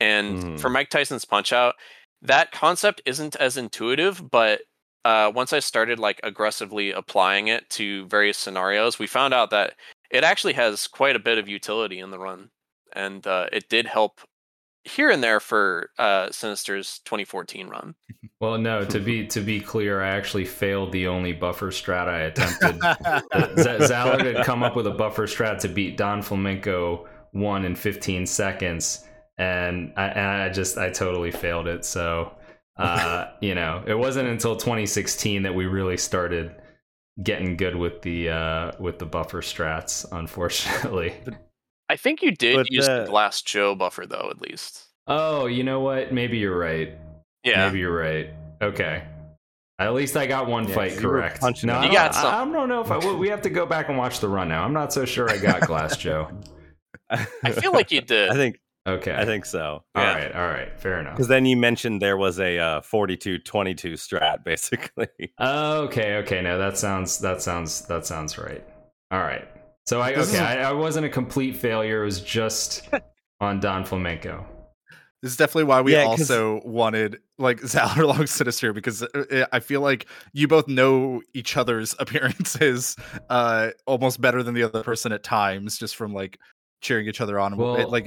And 0.00 0.42
mm. 0.42 0.60
for 0.60 0.68
Mike 0.68 0.90
Tyson's 0.90 1.24
Punch 1.24 1.52
Out, 1.52 1.74
that 2.22 2.52
concept 2.52 3.02
isn't 3.04 3.36
as 3.36 3.56
intuitive, 3.56 4.30
but 4.30 4.60
uh, 5.04 5.32
once 5.34 5.52
I 5.52 5.60
started 5.60 5.98
like 5.98 6.20
aggressively 6.22 6.90
applying 6.90 7.48
it 7.48 7.68
to 7.70 8.06
various 8.06 8.38
scenarios, 8.38 8.98
we 8.98 9.06
found 9.06 9.34
out 9.34 9.50
that 9.50 9.74
it 10.10 10.24
actually 10.24 10.54
has 10.54 10.86
quite 10.86 11.16
a 11.16 11.20
bit 11.20 11.38
of 11.38 11.48
utility 11.48 11.98
in 11.98 12.10
the 12.10 12.18
run, 12.18 12.50
and 12.92 13.26
uh, 13.26 13.46
it 13.52 13.68
did 13.68 13.86
help 13.86 14.20
here 14.84 15.10
and 15.10 15.22
there 15.22 15.40
for 15.40 15.90
uh, 15.98 16.30
Sinister's 16.30 17.00
2014 17.04 17.68
run. 17.68 17.94
Well, 18.40 18.56
no, 18.56 18.84
to 18.84 19.00
be 19.00 19.26
to 19.28 19.40
be 19.40 19.58
clear, 19.58 20.00
I 20.00 20.10
actually 20.10 20.44
failed 20.44 20.92
the 20.92 21.08
only 21.08 21.32
buffer 21.32 21.72
strat 21.72 22.06
I 22.06 22.20
attempted. 22.20 22.76
Z- 23.60 23.92
Zallard 23.92 24.24
had 24.24 24.46
come 24.46 24.62
up 24.62 24.76
with 24.76 24.86
a 24.86 24.92
buffer 24.92 25.26
strat 25.26 25.58
to 25.62 25.68
beat 25.68 25.96
Don 25.96 26.22
Flamenco 26.22 27.08
one 27.32 27.64
in 27.64 27.74
15 27.74 28.26
seconds, 28.26 29.04
and 29.38 29.92
I, 29.96 30.06
and 30.06 30.42
I 30.42 30.48
just 30.50 30.78
I 30.78 30.90
totally 30.90 31.32
failed 31.32 31.66
it. 31.66 31.84
So, 31.84 32.32
uh, 32.78 33.26
you 33.40 33.54
know, 33.54 33.82
it 33.86 33.94
wasn't 33.94 34.28
until 34.28 34.56
2016 34.56 35.42
that 35.42 35.54
we 35.54 35.66
really 35.66 35.96
started 35.96 36.54
getting 37.22 37.56
good 37.56 37.74
with 37.76 38.02
the 38.02 38.28
uh, 38.30 38.72
with 38.78 38.98
the 38.98 39.06
buffer 39.06 39.40
strats. 39.42 40.06
Unfortunately. 40.12 41.14
I 41.90 41.96
think 41.96 42.22
you 42.22 42.32
did 42.32 42.56
But 42.56 42.70
use 42.70 42.86
the 42.86 43.04
the- 43.04 43.10
Glass 43.10 43.42
Joe 43.42 43.74
buffer 43.74 44.06
though, 44.06 44.28
at 44.30 44.40
least. 44.40 44.84
Oh, 45.06 45.46
you 45.46 45.64
know 45.64 45.80
what? 45.80 46.12
Maybe 46.12 46.36
you're 46.38 46.58
right. 46.58 46.92
Yeah. 47.44 47.66
Maybe 47.66 47.78
you're 47.78 47.96
right. 47.96 48.28
Okay. 48.60 49.04
At 49.78 49.94
least 49.94 50.16
I 50.16 50.26
got 50.26 50.48
one 50.48 50.68
Yeah, 50.68 50.74
fight 50.74 50.90
'cause 50.92 51.02
you 51.02 51.08
correct. 51.08 51.40
No, 51.42 51.48
it. 51.48 51.52
I 51.76 51.82
You 51.86 51.92
don't, 51.92 51.92
got 51.94 52.14
I. 52.16 52.42
I 52.42 52.44
don't 52.52 52.68
know 52.68 52.80
if 52.82 52.90
I. 52.90 52.98
We 53.14 53.28
have 53.30 53.40
to 53.42 53.50
go 53.50 53.64
back 53.64 53.88
and 53.88 53.96
watch 53.96 54.20
the 54.20 54.28
run 54.28 54.48
now. 54.48 54.64
I'm 54.64 54.72
not 54.72 54.92
so 54.92 55.04
sure 55.04 55.30
I 55.30 55.38
got 55.38 55.62
Glass 55.62 55.96
Joe. 55.96 56.28
I 57.08 57.52
feel 57.52 57.72
like 57.72 57.90
you 57.90 58.00
did. 58.02 58.28
I 58.30 58.34
think 58.34 58.58
Okay. 58.88 59.14
I 59.14 59.24
think 59.24 59.44
so. 59.44 59.84
All 59.94 60.02
Yeah. 60.02 60.14
right. 60.14 60.34
All 60.34 60.46
right. 60.48 60.80
Fair 60.80 60.98
enough. 61.00 61.14
Because 61.14 61.28
then 61.28 61.44
you 61.46 61.56
mentioned 61.56 62.00
there 62.02 62.16
was 62.16 62.38
a 62.40 62.58
uh, 62.58 62.80
42-22 62.80 63.42
strat, 63.94 64.44
basically. 64.44 65.08
Okay. 65.40 66.16
Okay. 66.16 66.40
No, 66.42 66.58
that 66.58 66.78
sounds. 66.78 67.18
That 67.18 67.42
sounds. 67.42 67.82
That 67.86 68.06
sounds 68.06 68.38
right. 68.38 68.64
All 69.10 69.20
right. 69.20 69.46
So 69.86 70.00
I 70.00 70.12
This 70.14 70.28
okay. 70.34 70.36
is- 70.36 70.42
I, 70.66 70.70
I 70.70 70.72
wasn't 70.72 71.06
a 71.06 71.08
complete 71.08 71.56
failure. 71.56 72.02
It 72.02 72.06
was 72.06 72.20
just 72.20 72.88
on 73.40 73.60
Don 73.60 73.84
Flamenco. 73.84 74.46
This 75.22 75.32
is 75.32 75.36
definitely 75.36 75.64
why 75.64 75.80
we 75.80 75.92
Yeah, 75.94 76.04
'cause- 76.04 76.30
also 76.30 76.60
wanted 76.64 77.18
like 77.38 77.60
Zallard 77.62 78.06
Long 78.06 78.26
Sinister 78.26 78.72
because 78.72 79.02
uh, 79.02 79.46
I 79.52 79.58
feel 79.60 79.80
like 79.80 80.06
you 80.32 80.46
both 80.46 80.68
know 80.68 81.22
each 81.34 81.56
other's 81.56 81.94
appearances 81.98 82.94
uh 83.28 83.70
almost 83.86 84.20
better 84.20 84.42
than 84.44 84.54
the 84.54 84.62
other 84.62 84.82
person 84.84 85.10
at 85.12 85.22
times, 85.24 85.76
just 85.76 85.96
from 85.96 86.12
like 86.14 86.38
cheering 86.80 87.06
each 87.08 87.20
other 87.20 87.38
on. 87.38 87.56
Well, 87.56 87.88
like 87.90 88.04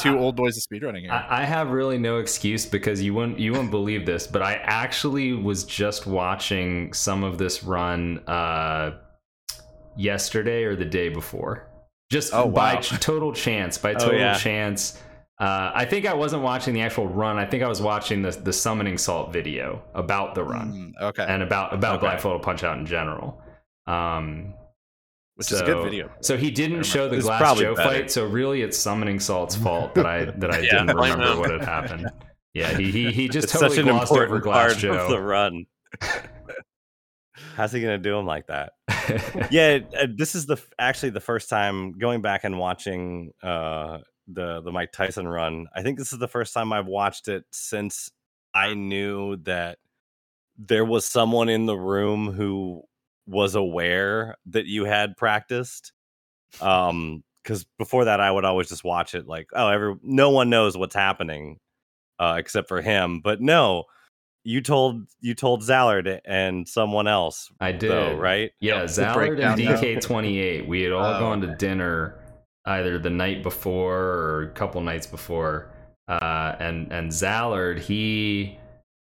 two 0.00 0.16
I- 0.16 0.18
old 0.18 0.36
boys 0.36 0.56
of 0.56 0.62
speedrunning 0.62 1.00
here. 1.02 1.12
I, 1.12 1.42
I 1.42 1.44
have 1.44 1.70
really 1.70 1.98
no 1.98 2.18
excuse 2.18 2.64
because 2.66 3.02
you 3.02 3.14
wouldn't 3.14 3.38
you 3.38 3.52
wouldn't 3.52 3.70
believe 3.70 4.06
this, 4.06 4.26
but 4.26 4.42
I 4.42 4.54
actually 4.62 5.32
was 5.32 5.64
just 5.64 6.06
watching 6.06 6.92
some 6.92 7.24
of 7.24 7.38
this 7.38 7.64
run 7.64 8.18
uh, 8.28 8.98
yesterday 9.96 10.64
or 10.64 10.76
the 10.76 10.84
day 10.84 11.08
before, 11.08 11.68
just 12.10 12.32
Oh, 12.32 12.48
by 12.48 12.74
wow. 12.74 12.80
total 12.80 13.32
chance. 13.32 13.78
By 13.78 13.92
Oh, 13.94 13.98
total 13.98 14.18
yeah. 14.18 14.34
chance, 14.38 15.00
uh, 15.40 15.72
I 15.74 15.84
think 15.84 16.06
I 16.06 16.14
wasn't 16.14 16.42
watching 16.42 16.74
the 16.74 16.82
actual 16.82 17.08
run. 17.08 17.36
I 17.38 17.46
think 17.46 17.62
I 17.62 17.68
was 17.68 17.82
watching 17.82 18.22
the 18.22 18.30
the 18.30 18.52
summoning 18.52 18.98
salt 18.98 19.32
video 19.32 19.82
about 19.94 20.34
the 20.34 20.44
run 20.44 20.92
Mm, 20.96 21.02
okay, 21.08 21.24
and 21.28 21.42
about 21.42 21.74
about 21.74 21.96
Okay. 21.96 22.06
Black 22.06 22.20
Photo 22.20 22.38
Punch 22.38 22.62
Out 22.64 22.78
in 22.78 22.86
general. 22.86 23.40
Um, 23.86 24.54
which 25.36 25.50
is 25.52 25.60
a 25.60 25.64
good 25.64 25.74
so- 25.78 25.82
video. 25.84 26.10
so 26.20 26.36
he 26.36 26.50
didn't 26.50 26.84
show 26.84 27.08
the 27.08 27.18
Glass 27.20 27.58
Joe 27.58 27.74
better. 27.74 27.88
fight. 27.88 28.10
So 28.10 28.26
really, 28.26 28.62
it's 28.62 28.76
Summoning 28.78 29.18
Salt's 29.20 29.56
fault 29.64 29.94
that 29.94 30.06
I 30.06 30.24
that 30.26 30.50
I 30.52 30.58
Yeah, 30.60 30.70
didn't 30.84 30.96
remember 30.96 31.32
him. 31.32 31.38
what 31.38 31.50
had 31.50 31.62
happened. 31.64 32.10
Yeah, 32.54 32.76
he 32.76 32.90
he, 32.90 33.12
he 33.12 33.28
just 33.28 33.44
it's 33.44 33.52
totally 33.52 33.76
such 33.76 33.84
an 33.86 33.90
glossed 33.92 34.12
over 34.12 34.38
Glass 34.40 34.72
part 34.72 34.78
Joe. 34.78 34.92
of 34.94 35.08
the 35.10 35.20
run. 35.20 35.64
How's 37.56 37.72
he 37.72 37.80
gonna 37.80 37.98
do 37.98 38.16
him 38.18 38.26
like 38.26 38.46
that? 38.48 38.72
yeah, 39.50 39.78
uh, 39.98 40.06
this 40.14 40.34
is 40.34 40.46
the 40.46 40.58
actually 40.78 41.10
the 41.10 41.20
first 41.20 41.48
time 41.48 41.92
going 41.92 42.20
back 42.22 42.44
and 42.44 42.58
watching 42.58 43.32
uh, 43.42 43.98
the 44.28 44.60
the 44.60 44.70
Mike 44.70 44.92
Tyson 44.92 45.26
run. 45.26 45.66
I 45.74 45.82
think 45.82 45.98
this 45.98 46.12
is 46.12 46.18
the 46.18 46.28
first 46.28 46.52
time 46.54 46.72
I've 46.72 46.86
watched 46.86 47.28
it 47.28 47.44
since 47.52 48.10
I 48.54 48.74
knew 48.74 49.36
that 49.44 49.78
there 50.58 50.84
was 50.84 51.06
someone 51.06 51.48
in 51.48 51.64
the 51.66 51.76
room 51.76 52.30
who 52.32 52.82
was 53.26 53.54
aware 53.54 54.36
that 54.46 54.66
you 54.66 54.84
had 54.84 55.16
practiced. 55.16 55.92
Um, 56.60 57.22
because 57.42 57.66
before 57.76 58.04
that, 58.04 58.20
I 58.20 58.30
would 58.30 58.44
always 58.44 58.68
just 58.68 58.84
watch 58.84 59.14
it 59.16 59.26
like, 59.26 59.48
oh, 59.52 59.68
every 59.68 59.96
no 60.02 60.30
one 60.30 60.48
knows 60.48 60.76
what's 60.76 60.94
happening, 60.94 61.58
uh, 62.20 62.36
except 62.38 62.68
for 62.68 62.80
him. 62.80 63.20
But 63.20 63.40
no, 63.40 63.84
you 64.44 64.60
told 64.60 65.08
you 65.20 65.34
told 65.34 65.62
Zallard 65.62 66.20
and 66.24 66.68
someone 66.68 67.08
else, 67.08 67.50
I 67.60 67.72
did, 67.72 67.90
though, 67.90 68.14
right? 68.14 68.52
Yeah, 68.60 68.82
The 68.82 68.86
Zallard 68.86 69.40
and. 69.44 69.58
DK28. 69.60 70.68
We 70.68 70.82
had 70.82 70.92
all 70.92 71.14
Oh, 71.16 71.18
gone 71.18 71.40
to 71.40 71.48
okay. 71.48 71.56
dinner 71.58 72.20
either 72.66 72.96
the 72.98 73.10
night 73.10 73.42
before 73.42 73.96
or 73.98 74.42
a 74.42 74.50
couple 74.52 74.80
nights 74.80 75.08
before. 75.08 75.72
Uh, 76.06 76.54
and 76.60 76.92
and 76.92 77.10
Zallard, 77.10 77.80
he 77.80 78.56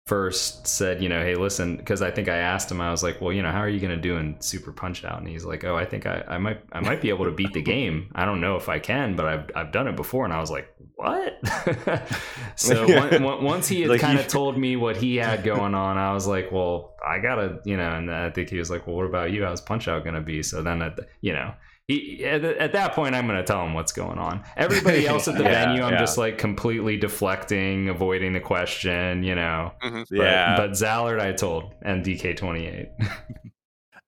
first 0.08 0.66
said, 0.66 1.04
you 1.04 1.10
know, 1.10 1.22
hey, 1.22 1.36
listen, 1.36 1.76
because 1.76 2.02
I 2.02 2.12
think 2.12 2.30
I 2.30 2.38
asked 2.38 2.72
him, 2.72 2.80
I 2.80 2.92
was 2.92 3.04
like, 3.04 3.20
well, 3.20 3.34
you 3.34 3.42
know, 3.42 3.52
how 3.52 3.60
are 3.60 3.68
you 3.68 3.82
going 3.82 3.94
to 3.94 4.02
do 4.02 4.16
in 4.16 4.40
Super 4.40 4.72
Punch 4.72 5.04
Out? 5.04 5.20
And 5.20 5.28
he's 5.28 5.44
like, 5.44 5.66
oh, 5.66 5.76
I 5.76 5.84
think 5.84 6.06
I, 6.06 6.24
I 6.28 6.38
might 6.38 6.62
I 6.72 6.80
might 6.80 7.02
be 7.02 7.10
able 7.10 7.26
to 7.26 7.32
beat 7.32 7.52
the 7.52 7.62
game. 7.76 8.10
I 8.16 8.24
don't 8.26 8.40
know 8.40 8.56
if 8.56 8.70
I 8.70 8.80
can, 8.80 9.16
but 9.18 9.26
I've 9.26 9.52
I've 9.56 9.72
done 9.74 9.88
it 9.88 9.96
before. 9.98 10.24
And 10.24 10.34
I 10.34 10.40
was 10.40 10.50
like, 10.50 10.74
what? 10.96 11.38
so 12.56 12.88
Yeah. 12.88 13.04
on- 13.18 13.24
on- 13.26 13.44
once 13.44 13.68
he 13.68 13.82
had 13.82 13.90
Like, 13.90 14.02
kind 14.02 14.18
of 14.20 14.28
told 14.40 14.58
me 14.58 14.76
what 14.78 14.96
he 14.98 15.18
had 15.18 15.44
going 15.44 15.76
on, 15.76 15.98
I 15.98 16.14
was 16.14 16.26
like, 16.26 16.52
well, 16.52 16.96
I 17.06 17.20
gotta, 17.20 17.60
you 17.66 17.78
know, 17.78 17.92
and 17.92 18.10
I 18.10 18.30
think 18.32 18.50
he 18.50 18.58
was 18.58 18.70
like, 18.72 18.88
well, 18.88 18.96
what 18.96 19.06
about 19.06 19.32
you? 19.32 19.44
How's 19.44 19.62
Punch 19.62 19.88
Out 19.88 20.04
gonna 20.04 20.22
be? 20.22 20.42
So 20.42 20.64
then, 20.64 20.82
at 20.82 20.96
the, 20.96 21.08
you 21.22 21.34
know, 21.34 21.54
he, 21.88 22.26
at, 22.26 22.44
at 22.44 22.74
that 22.74 22.94
point, 22.94 23.16
I'm 23.16 23.28
gonna 23.28 23.44
tell 23.44 23.66
him 23.66 23.74
what's 23.74 23.92
going 23.92 24.18
on. 24.18 24.44
Everybody 24.58 25.08
else 25.08 25.28
at 25.28 25.38
the 25.38 25.44
Yeah, 25.44 25.66
venue, 25.66 25.84
I'm 25.84 25.94
yeah. 25.94 26.00
just 26.00 26.18
like 26.18 26.38
completely 26.38 26.98
deflecting, 26.98 27.90
avoiding 27.90 28.34
the 28.34 28.42
question, 28.42 29.24
you 29.24 29.36
know. 29.36 29.72
But, 29.82 30.06
yeah, 30.12 30.58
but 30.58 30.72
Zallard, 30.72 31.20
I 31.22 31.32
told, 31.32 31.74
and 31.82 32.06
DK28. 32.06 32.90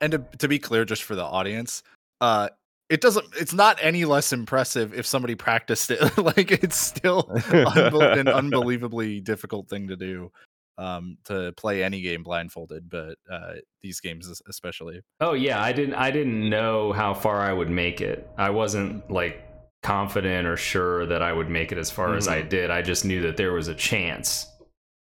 And 0.02 0.14
to, 0.14 0.26
to 0.38 0.48
be 0.48 0.60
clear, 0.60 0.86
just 0.86 1.04
for 1.04 1.14
the 1.14 1.26
audience, 1.26 1.84
uh, 2.22 2.48
it 2.90 3.02
doesn't. 3.02 3.26
It's 3.38 3.54
not 3.54 3.78
any 3.82 4.06
less 4.06 4.32
impressive 4.32 4.94
if 4.94 5.06
somebody 5.06 5.36
practiced 5.36 5.92
it. 5.92 6.18
like 6.18 6.52
it's 6.52 6.78
still 6.78 7.24
unbel- 7.24 8.18
an 8.18 8.30
unbelievably 8.30 9.20
difficult 9.20 9.68
thing 9.68 9.90
to 9.90 9.98
do. 9.98 10.32
Um, 10.80 11.18
to 11.26 11.52
play 11.58 11.84
any 11.84 12.00
game 12.02 12.24
blindfolded, 12.24 12.90
but 12.90 13.18
uh, 13.30 13.56
these 13.84 14.00
games 14.00 14.42
especially. 14.48 15.02
Oh 15.20 15.34
yeah, 15.34 15.62
I 15.62 15.74
didn't 15.74 15.96
I 15.96 16.10
didn't 16.10 16.50
know 16.50 16.94
how 16.94 17.14
far 17.14 17.42
I 17.42 17.52
would 17.52 17.70
make 17.70 18.00
it. 18.00 18.30
I 18.38 18.50
wasn't 18.50 19.12
like 19.12 19.44
confident 19.84 20.48
or 20.48 20.56
sure 20.56 21.06
that 21.08 21.22
I 21.22 21.34
would 21.34 21.50
make 21.50 21.74
it 21.74 21.78
as 21.78 21.92
far 21.92 22.16
as 22.16 22.30
I 22.30 22.42
did. 22.42 22.72
I 22.72 22.82
just 22.82 23.04
knew 23.04 23.22
that 23.24 23.36
there 23.36 23.52
was 23.52 23.68
a 23.68 23.76
chance 23.76 24.48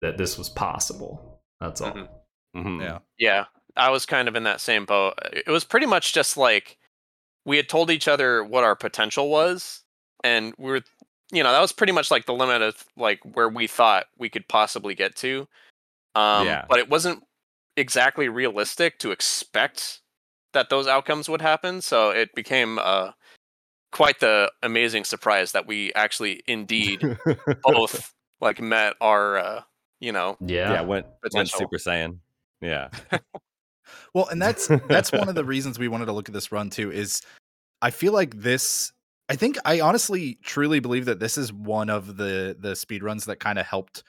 that 0.02 0.18
this 0.18 0.36
was 0.36 0.48
possible. 0.48 1.40
That's 1.60 1.80
all. 1.80 1.92
Mhm. 1.92 2.08
Mhm. 2.56 2.82
Yeah. 2.82 2.98
Yeah, 3.18 3.44
I 3.76 3.90
was 3.90 4.04
kind 4.04 4.26
of 4.26 4.34
in 4.34 4.42
that 4.44 4.60
same 4.60 4.84
boat. 4.84 5.14
It 5.32 5.46
was 5.48 5.64
pretty 5.64 5.86
much 5.86 6.12
just 6.12 6.36
like 6.36 6.76
we 7.44 7.56
had 7.56 7.68
told 7.68 7.90
each 7.90 8.08
other 8.08 8.42
what 8.42 8.64
our 8.64 8.74
potential 8.74 9.30
was, 9.30 9.84
and 10.24 10.54
we 10.58 10.70
were, 10.72 10.82
you 11.30 11.42
know, 11.44 11.52
that 11.52 11.60
was 11.60 11.72
pretty 11.72 11.92
much 11.92 12.10
like 12.10 12.26
the 12.26 12.34
limit 12.34 12.62
of 12.62 12.84
like 12.96 13.20
where 13.34 13.48
we 13.48 13.68
thought 13.68 14.06
we 14.18 14.28
could 14.28 14.48
possibly 14.48 14.94
get 14.96 15.14
to. 15.16 15.46
Um, 16.14 16.46
Yeah. 16.46 16.64
But 16.68 16.78
it 16.78 16.88
wasn't 16.88 17.24
exactly 17.76 18.28
realistic 18.28 18.98
to 19.00 19.10
expect 19.10 20.00
that 20.52 20.70
those 20.70 20.86
outcomes 20.86 21.28
would 21.28 21.42
happen. 21.42 21.80
So 21.80 22.10
it 22.10 22.34
became 22.34 22.78
uh, 22.78 23.12
quite 23.92 24.20
the 24.20 24.50
amazing 24.62 25.04
surprise 25.04 25.52
that 25.52 25.66
we 25.66 25.92
actually 25.94 26.42
indeed 26.46 27.02
both 27.62 28.12
like 28.40 28.60
met 28.60 28.94
our, 29.00 29.38
uh, 29.38 29.62
you 30.00 30.12
know, 30.12 30.36
Yeah. 30.40 30.72
yeah, 30.72 30.80
went 30.82 31.06
went 31.32 31.48
Super 31.48 31.76
Saiyan. 31.76 32.18
Yeah, 32.60 32.88
Well, 34.14 34.28
and 34.28 34.40
that's 34.40 34.68
that's 34.88 35.12
one 35.12 35.28
of 35.28 35.34
the 35.34 35.44
reasons 35.44 35.78
we 35.78 35.88
wanted 35.88 36.06
to 36.06 36.12
look 36.12 36.28
at 36.28 36.32
this 36.32 36.50
run 36.50 36.70
too. 36.70 36.90
Is 36.90 37.22
I 37.82 37.90
feel 37.90 38.12
like 38.12 38.36
this. 38.40 38.92
I 39.28 39.36
think 39.36 39.58
I 39.64 39.80
honestly 39.80 40.38
truly 40.42 40.80
believe 40.80 41.04
that 41.04 41.20
this 41.20 41.36
is 41.36 41.52
one 41.52 41.90
of 41.90 42.16
the 42.16 42.56
the 42.58 42.74
speed 42.74 43.02
runs 43.02 43.26
that 43.26 43.40
kind 43.40 43.58
of 43.58 43.66
helped 43.66 44.02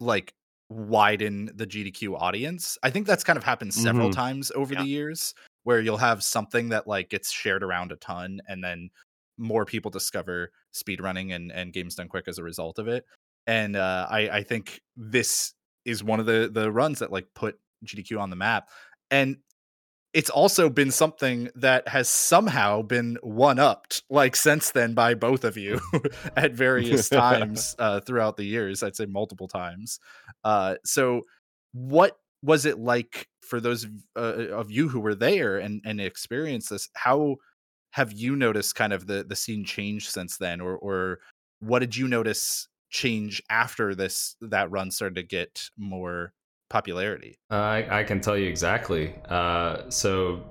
like 0.00 0.32
widen 0.72 1.50
the 1.54 1.66
GDQ 1.66 2.16
audience. 2.16 2.78
I 2.82 2.90
think 2.90 3.06
that's 3.06 3.24
kind 3.24 3.36
of 3.36 3.44
happened 3.44 3.74
several 3.74 4.08
Mhm. 4.08 4.12
times 4.12 4.50
over 4.52 4.74
Yeah. 4.74 4.82
the 4.82 4.86
years 4.88 5.34
where 5.64 5.80
you'll 5.80 5.98
have 5.98 6.22
something 6.24 6.70
that 6.70 6.86
like 6.86 7.08
gets 7.10 7.30
shared 7.32 7.62
around 7.62 7.92
a 7.92 7.96
ton 7.96 8.40
and 8.48 8.62
then 8.64 8.90
more 9.38 9.64
people 9.64 9.90
discover 9.90 10.50
speedrunning 10.74 11.32
and 11.34 11.52
and 11.52 11.72
games 11.72 11.94
done 11.96 12.08
quick 12.08 12.28
as 12.28 12.38
a 12.38 12.42
result 12.42 12.78
of 12.78 12.88
it. 12.88 13.06
And 13.46 13.76
uh 13.76 14.06
I 14.10 14.20
I 14.38 14.42
think 14.42 14.80
this 14.96 15.54
is 15.84 16.04
one 16.04 16.20
of 16.20 16.26
the 16.26 16.50
the 16.52 16.70
runs 16.72 16.98
that 17.00 17.12
like 17.12 17.28
put 17.34 17.58
GDQ 17.84 18.20
on 18.20 18.30
the 18.30 18.36
map. 18.36 18.70
And 19.10 19.38
it's 20.14 20.30
also 20.30 20.68
been 20.68 20.90
something 20.90 21.48
that 21.54 21.88
has 21.88 22.08
somehow 22.08 22.82
been 22.82 23.16
one 23.22 23.58
upped 23.58 24.02
like 24.10 24.36
since 24.36 24.70
then 24.72 24.94
by 24.94 25.14
both 25.14 25.44
of 25.44 25.56
you 25.56 25.80
at 26.36 26.52
various 26.52 27.08
times 27.08 27.74
uh, 27.78 28.00
throughout 28.00 28.36
the 28.36 28.44
years 28.44 28.82
i'd 28.82 28.96
say 28.96 29.06
multiple 29.06 29.48
times. 29.48 29.98
Uh, 30.44 30.74
so 30.84 31.22
what 31.72 32.18
was 32.42 32.66
it 32.66 32.78
like 32.78 33.28
for 33.40 33.60
those 33.60 33.84
of, 33.84 33.90
uh, 34.16 34.54
of 34.54 34.70
you 34.70 34.88
who 34.88 35.00
were 35.00 35.14
there 35.14 35.58
and 35.58 35.80
and 35.84 36.00
experienced 36.00 36.70
this? 36.70 36.88
How 36.94 37.36
have 37.92 38.12
you 38.12 38.36
noticed 38.36 38.74
kind 38.74 38.92
of 38.92 39.06
the 39.06 39.24
the 39.24 39.36
scene 39.36 39.64
change 39.64 40.08
since 40.08 40.36
then? 40.36 40.60
Or 40.60 40.76
or 40.76 41.20
what 41.60 41.78
did 41.78 41.96
you 41.96 42.08
notice 42.08 42.68
change 42.90 43.42
after 43.48 43.94
this 43.94 44.36
that 44.40 44.70
run 44.70 44.90
started 44.90 45.14
to 45.14 45.22
get 45.22 45.70
more 45.78 46.34
popularity 46.72 47.36
Uh, 47.50 47.54
I, 47.54 48.00
I 48.00 48.04
can 48.04 48.20
tell 48.20 48.36
you 48.36 48.48
exactly. 48.48 49.14
Uh, 49.28 49.90
so 49.90 50.42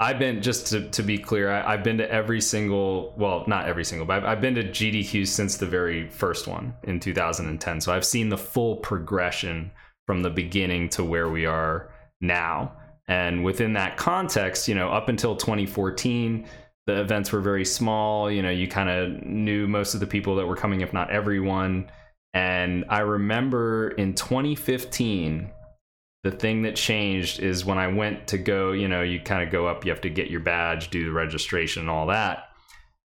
I've 0.00 0.18
been 0.20 0.40
just 0.40 0.68
to, 0.68 0.88
to 0.90 1.02
be 1.02 1.18
clear, 1.18 1.50
I, 1.50 1.72
have 1.72 1.82
been 1.82 1.98
to 1.98 2.10
every 2.10 2.40
single 2.40 3.14
well, 3.16 3.44
not 3.48 3.66
every 3.66 3.84
single, 3.84 4.06
but 4.06 4.18
I've, 4.18 4.24
I've, 4.24 4.40
been 4.40 4.54
to 4.54 4.62
GDQ 4.62 5.26
since 5.26 5.56
the 5.56 5.66
very 5.66 6.08
first 6.08 6.46
one 6.46 6.74
in 6.84 7.00
2010. 7.00 7.80
So 7.80 7.92
I've 7.92 8.04
seen 8.04 8.28
the 8.28 8.38
full 8.38 8.76
progression 8.76 9.72
from 10.06 10.22
the 10.22 10.30
beginning 10.30 10.88
to 10.90 11.04
where 11.04 11.28
we 11.28 11.46
are 11.46 11.90
now. 12.20 12.72
And 13.08 13.44
within 13.44 13.72
that 13.72 13.96
context, 13.96 14.68
you 14.68 14.74
know, 14.76 14.88
up 14.90 15.08
until 15.08 15.34
2014, 15.34 16.46
the 16.86 17.00
events 17.00 17.32
were 17.32 17.40
very 17.40 17.64
small. 17.64 18.30
You 18.30 18.42
know, 18.42 18.50
you 18.50 18.68
kind 18.68 18.88
of 18.88 19.22
knew 19.26 19.66
most 19.66 19.94
of 19.94 20.00
the 20.00 20.06
people 20.06 20.36
that 20.36 20.46
were 20.46 20.56
coming, 20.56 20.80
if 20.80 20.92
not 20.92 21.10
everyone. 21.10 21.90
And 22.38 22.84
I 22.88 23.00
remember 23.00 23.88
in 23.88 24.14
2015, 24.14 25.50
the 26.22 26.30
thing 26.30 26.62
that 26.62 26.76
changed 26.76 27.40
is 27.40 27.64
when 27.64 27.78
I 27.78 27.88
went 27.88 28.28
to 28.28 28.38
go, 28.38 28.70
you 28.70 28.86
know, 28.86 29.02
you 29.02 29.18
kind 29.18 29.42
of 29.42 29.50
go 29.50 29.66
up, 29.66 29.84
you 29.84 29.90
have 29.90 30.02
to 30.02 30.08
get 30.08 30.30
your 30.30 30.38
badge, 30.38 30.90
do 30.90 31.04
the 31.04 31.10
registration, 31.10 31.80
and 31.80 31.90
all 31.90 32.06
that. 32.06 32.44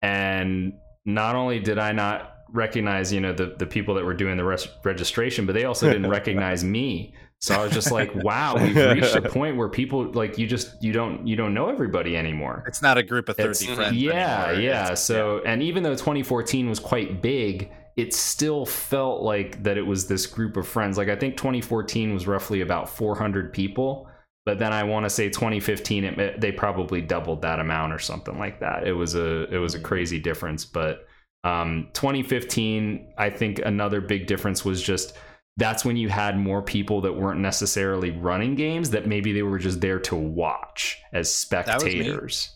And 0.01 0.73
not 1.05 1.37
only 1.37 1.61
did 1.61 1.79
I 1.79 1.93
not 1.93 2.35
recognize, 2.51 3.13
you 3.13 3.21
know, 3.21 3.35
the, 3.35 3.57
the 3.59 3.67
people 3.67 3.95
that 3.97 4.07
were 4.07 4.15
doing 4.15 4.39
the 4.39 4.45
res- 4.45 4.69
registration, 4.85 5.45
but 5.45 5.53
they 5.53 5.65
also 5.65 5.93
didn't 5.93 6.09
recognize 6.19 6.65
me. 6.65 7.15
So 7.41 7.55
I 7.55 7.63
was 7.63 7.75
just 7.75 7.93
like, 7.93 8.15
wow, 8.25 8.55
we've 8.57 8.75
reached 8.75 9.15
a 9.17 9.29
point 9.29 9.59
where 9.59 9.69
people 9.69 10.11
like 10.13 10.39
you 10.39 10.47
just 10.47 10.83
you 10.83 10.93
don't 10.93 11.27
you 11.27 11.37
don't 11.37 11.53
know 11.53 11.69
everybody 11.69 12.17
anymore. 12.17 12.65
It's 12.67 12.81
not 12.81 12.97
a 12.97 13.03
group 13.03 13.29
of 13.29 13.37
30 13.37 13.51
it's, 13.51 13.65
friends. 13.65 13.97
Yeah, 13.97 14.45
anymore. 14.47 14.63
yeah. 14.63 14.93
It's, 14.93 15.03
so 15.03 15.43
yeah. 15.43 15.53
and 15.53 15.63
even 15.63 15.83
though 15.83 15.95
2014 15.95 16.71
was 16.71 16.79
quite 16.79 17.21
big, 17.21 17.71
it 18.01 18.15
still 18.15 18.65
felt 18.65 19.21
like 19.21 19.63
that 19.63 19.77
it 19.77 19.83
was 19.83 20.09
this 20.09 20.27
group 20.27 20.57
of 20.57 20.67
friends. 20.67 20.97
Like 20.97 21.11
I 21.11 21.17
think 21.17 21.37
2014 21.37 22.15
was 22.15 22.27
roughly 22.27 22.63
about 22.63 22.89
400 22.89 23.53
people, 23.53 24.09
but 24.47 24.59
then 24.59 24.73
I 24.73 24.85
want 24.85 25.05
to 25.05 25.11
say 25.11 25.29
2015 25.29 26.05
it, 26.05 26.41
they 26.41 26.51
probably 26.51 27.03
doubled 27.03 27.43
that 27.43 27.61
amount 27.61 27.93
or 27.93 27.99
something 27.99 28.39
like 28.39 28.61
that. 28.61 28.87
It 28.87 28.95
was 28.95 29.15
a 29.15 29.55
it 29.55 29.59
was 29.59 29.75
a 29.75 29.81
crazy 29.81 30.19
difference, 30.19 30.65
but 30.65 31.07
um, 31.45 31.89
2015 31.93 33.13
I 33.19 33.29
think 33.29 33.59
another 33.59 34.01
big 34.01 34.27
difference 34.27 34.65
was 34.65 34.83
just 34.83 35.13
that's 35.59 35.85
when 35.85 35.99
you 35.99 36.09
had 36.09 36.39
more 36.39 36.63
people 36.63 37.03
that 37.03 37.13
weren't 37.13 37.41
necessarily 37.41 38.13
running 38.13 38.55
games 38.55 38.89
that 38.91 39.07
maybe 39.07 39.35
they 39.35 39.43
were 39.43 39.59
just 39.59 39.83
there 39.83 39.99
to 39.99 40.17
watch 40.17 40.97
as 41.13 41.33
spectators. 41.33 42.49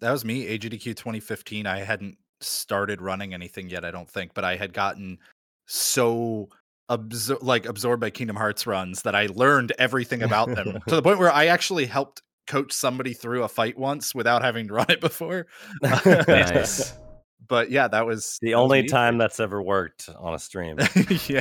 That 0.00 0.10
was 0.10 0.26
me, 0.26 0.44
that 0.44 0.50
was 0.50 0.58
me 0.58 0.58
AGDQ 0.58 0.82
2015. 0.96 1.66
I 1.66 1.78
hadn't 1.78 2.18
started 2.40 3.00
running 3.00 3.34
anything 3.34 3.68
yet, 3.68 3.84
I 3.84 3.90
don't 3.90 4.08
think, 4.08 4.34
but 4.34 4.44
I 4.44 4.56
had 4.56 4.72
gotten 4.72 5.18
so 5.66 6.48
absor- 6.90 7.42
like 7.42 7.66
absorbed 7.66 8.00
by 8.00 8.10
Kingdom 8.10 8.36
Hearts 8.36 8.66
runs 8.66 9.02
that 9.02 9.14
I 9.14 9.26
learned 9.26 9.72
everything 9.78 10.22
about 10.22 10.54
them 10.54 10.78
to 10.88 10.96
the 10.96 11.02
point 11.04 11.18
where 11.18 11.32
I 11.32 11.46
actually 11.46 11.86
helped 11.86 12.22
coach 12.46 12.72
somebody 12.72 13.12
through 13.12 13.42
a 13.42 13.48
fight 13.48 13.78
once 13.78 14.14
without 14.14 14.42
having 14.42 14.68
to 14.68 14.74
run 14.74 14.86
it 14.88 15.00
before. 15.00 15.46
nice. 15.82 16.94
but 17.48 17.70
yeah, 17.70 17.88
that 17.88 18.06
was 18.06 18.38
the 18.40 18.50
that 18.50 18.56
only 18.56 18.82
was 18.82 18.90
time 18.90 19.18
that's 19.18 19.40
ever 19.40 19.62
worked 19.62 20.08
on 20.18 20.34
a 20.34 20.38
stream. 20.38 20.78
yeah. 21.26 21.40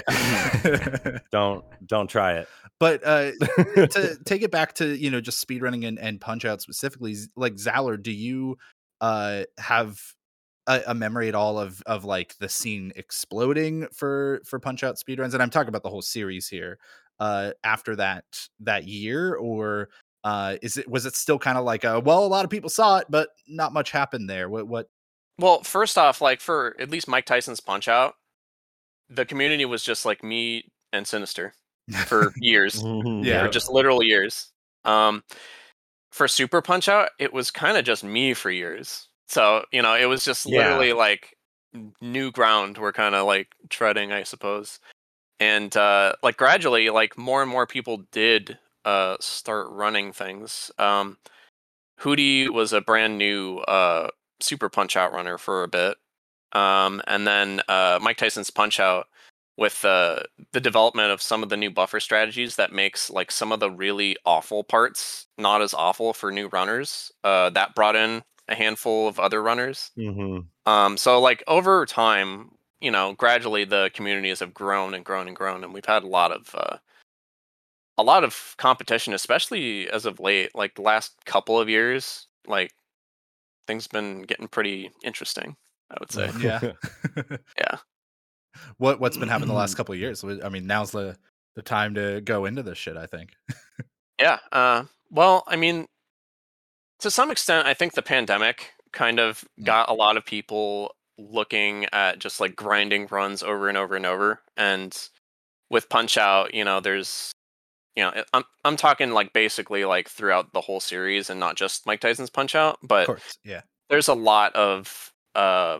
don't 1.32 1.64
don't 1.86 2.10
try 2.10 2.34
it. 2.34 2.48
But 2.80 3.06
uh 3.06 3.32
to 3.32 4.18
take 4.25 4.42
it 4.42 4.52
back 4.52 4.74
to, 4.75 4.96
you 4.98 5.10
know, 5.10 5.22
just 5.22 5.46
speedrunning 5.46 5.88
and, 5.88 6.00
and 6.00 6.20
punch 6.20 6.44
out 6.46 6.62
specifically, 6.62 7.16
like 7.36 7.56
Zallard, 7.56 8.04
do 8.04 8.12
you 8.12 8.58
uh 9.02 9.44
have 9.58 10.00
a, 10.67 10.81
a, 10.88 10.93
memory 10.93 11.27
at 11.27 11.36
all 11.36 11.60
of 11.60 11.81
of 11.86 12.05
like 12.05 12.36
the 12.39 12.50
scene 12.50 12.91
exploding 12.95 13.88
for 13.93 14.41
for 14.45 14.60
punch 14.60 14.84
out 14.84 14.95
speedruns 14.95 15.34
and 15.34 15.43
i'm 15.43 15.49
talking 15.49 15.69
about 15.69 15.84
the 15.84 15.89
whole 15.89 16.01
series 16.01 16.47
here 16.47 16.80
uh 17.19 17.51
after 17.63 17.95
that 17.95 18.25
that 18.60 18.86
year 18.86 19.36
or 19.36 19.89
uh 20.25 20.58
is 20.62 20.78
it 20.78 20.89
was 20.89 21.06
it 21.06 21.15
still 21.15 21.39
kind 21.39 21.58
of 21.58 21.63
like 21.63 21.84
a 21.84 21.99
well 21.99 22.25
a 22.25 22.28
lot 22.28 22.43
of 22.43 22.51
people 22.51 22.69
saw 22.69 22.97
it 22.97 23.06
but 23.10 23.30
not 23.47 23.71
much 23.71 23.91
happened 23.91 24.30
there. 24.30 24.49
What 24.49 24.67
what 24.67 24.89
well 25.39 25.62
first 25.63 25.97
off 25.97 26.19
like 26.19 26.41
for 26.41 26.75
at 26.80 26.89
least 26.89 27.08
mike 27.08 27.25
tyson's 27.25 27.60
punch 27.60 27.88
out 27.88 28.15
the 29.10 29.25
community 29.25 29.65
was 29.65 29.84
just 29.84 30.04
like 30.04 30.23
me 30.23 30.71
and 30.91 31.08
sinister 31.08 31.54
for 32.08 32.34
years. 32.38 32.82
Yeah. 32.84 33.45
for 33.45 33.51
just 33.51 33.69
literal 33.71 34.01
years. 34.01 34.51
Um 34.84 35.23
for 36.12 36.28
super 36.28 36.62
punch 36.62 36.89
out 36.89 37.10
it 37.19 37.32
was 37.32 37.51
kind 37.51 37.78
of 37.78 37.86
just 37.86 38.04
me 38.04 38.34
for 38.34 38.49
years 38.49 39.10
so, 39.28 39.66
you 39.72 39.82
know, 39.82 39.96
it 39.96 40.06
was 40.06 40.24
just 40.24 40.46
Yeah. 40.46 40.58
literally 40.58 40.94
like 40.94 41.36
new 42.02 42.32
ground 42.32 42.78
we're 42.78 42.94
kind 42.94 43.16
of 43.16 43.26
like 43.28 43.50
treading, 43.70 44.12
I 44.12 44.24
suppose. 44.24 44.80
And 45.40 45.76
uh 45.78 46.14
like 46.24 46.38
gradually 46.38 46.90
like 46.90 47.18
more 47.18 47.42
and 47.42 47.52
more 47.52 47.68
people 47.68 48.00
did 48.12 48.58
uh 48.86 49.18
start 49.20 49.68
running 49.72 50.14
things. 50.14 50.72
Um 50.80 51.18
Hootie 52.00 52.50
was 52.50 52.74
a 52.74 52.82
brand 52.82 53.18
new 53.18 53.60
uh 53.60 54.10
super 54.42 54.70
punch 54.70 54.96
out 54.98 55.14
runner 55.14 55.38
for 55.38 55.64
a 55.64 55.68
bit. 55.68 55.98
Um 56.54 57.02
and 57.08 57.28
then 57.28 57.62
uh 57.68 58.00
Mike 58.02 58.18
Tyson's 58.18 58.50
punch 58.52 58.80
out 58.80 59.08
with 59.58 59.86
uh, 59.86 60.20
the 60.52 60.60
development 60.60 61.12
of 61.12 61.22
some 61.22 61.42
of 61.44 61.50
the 61.50 61.58
new 61.58 61.72
buffer 61.72 62.00
strategies 62.02 62.58
that 62.58 62.74
makes 62.74 63.10
like 63.10 63.32
some 63.32 63.52
of 63.54 63.60
the 63.62 63.72
really 63.72 64.18
awful 64.26 64.64
parts 64.66 65.28
not 65.38 65.62
as 65.62 65.74
awful 65.74 66.14
for 66.14 66.32
new 66.32 66.48
runners. 66.50 67.12
Uh, 67.24 67.50
that 67.52 67.74
brought 67.76 67.96
in 67.96 68.24
a 68.47 68.55
handful 68.55 69.08
of 69.08 69.19
other 69.19 69.41
runners. 69.41 69.91
hmm 69.95 70.39
Um, 70.65 70.97
so 70.97 71.19
like 71.19 71.43
over 71.47 71.86
time, 71.86 72.51
you 72.81 72.91
know, 72.91 73.13
gradually 73.13 73.65
the 73.65 73.91
communities 73.93 74.39
have 74.39 74.53
grown 74.53 74.93
and 74.93 75.03
grown 75.05 75.27
and 75.27 75.36
grown, 75.36 75.63
and 75.63 75.73
we've 75.73 75.86
had 75.86 76.03
a 76.03 76.08
lot 76.08 76.31
of 76.31 76.53
uh, 76.55 76.77
a 77.97 78.03
lot 78.03 78.23
of 78.23 78.55
competition, 78.58 79.13
especially 79.13 79.89
as 79.89 80.05
of 80.05 80.19
late. 80.19 80.53
Like 80.53 80.75
the 80.75 80.81
last 80.81 81.13
couple 81.25 81.60
of 81.60 81.69
years, 81.69 82.27
like 82.47 82.71
things 83.67 83.88
been 83.88 84.23
getting 84.23 84.47
pretty 84.47 84.91
interesting. 85.03 85.55
I 85.91 85.97
would 85.99 86.12
say. 86.12 86.31
yeah 86.39 86.60
Yeah. 87.58 87.77
what 88.77 88.99
what's 88.99 89.17
been 89.17 89.29
happening 89.29 89.49
the 89.49 89.53
last 89.53 89.75
couple 89.75 89.93
of 89.93 89.99
years 89.99 90.23
i 90.23 90.49
mean 90.49 90.65
now's 90.65 90.89
the 90.89 91.15
the 91.55 91.62
time 91.62 91.93
to 91.93 92.21
go 92.21 92.45
into 92.45 92.63
this 92.63 92.77
shit 92.79 92.97
i 92.97 93.05
think 93.05 93.34
Yeah. 94.19 94.39
Uh, 94.51 94.86
well, 95.10 95.43
I 95.47 95.55
mean, 95.55 95.88
to 96.99 97.12
some 97.12 97.31
extent, 97.31 97.67
I 97.67 97.73
think 97.73 97.93
the 97.93 98.01
pandemic 98.01 98.73
kind 98.91 99.19
of 99.19 99.43
Mm. 99.60 99.65
got 99.65 99.89
a 99.89 99.93
lot 99.93 100.17
of 100.17 100.25
people 100.25 100.95
looking 101.17 101.86
at 101.93 102.19
just 102.19 102.39
like 102.39 102.55
grinding 102.55 103.08
runs 103.08 103.43
over 103.43 103.69
and 103.69 103.77
over 103.77 103.95
and 103.95 104.05
over. 104.05 104.41
And 104.58 104.97
with 105.69 105.89
Punch 105.89 106.17
Out, 106.17 106.53
you 106.53 106.63
know, 106.63 106.79
there's, 106.79 107.31
you 107.95 108.03
know, 108.03 108.23
I'm 108.34 108.43
I'm 108.65 108.77
talking 108.77 109.12
like 109.12 109.34
basically 109.34 109.86
like 109.86 110.10
throughout 110.10 110.53
the 110.53 110.62
whole 110.62 110.79
series 110.79 111.29
and 111.29 111.39
not 111.39 111.55
just 111.55 111.86
Mike 111.86 112.01
Tyson's 112.01 112.29
Punch 112.29 112.55
Out, 112.55 112.79
but 112.84 113.05
course 113.08 113.38
yeah 113.43 113.62
there's 113.89 114.08
a 114.10 114.13
lot 114.13 114.53
of 114.55 115.12
uh 115.36 115.79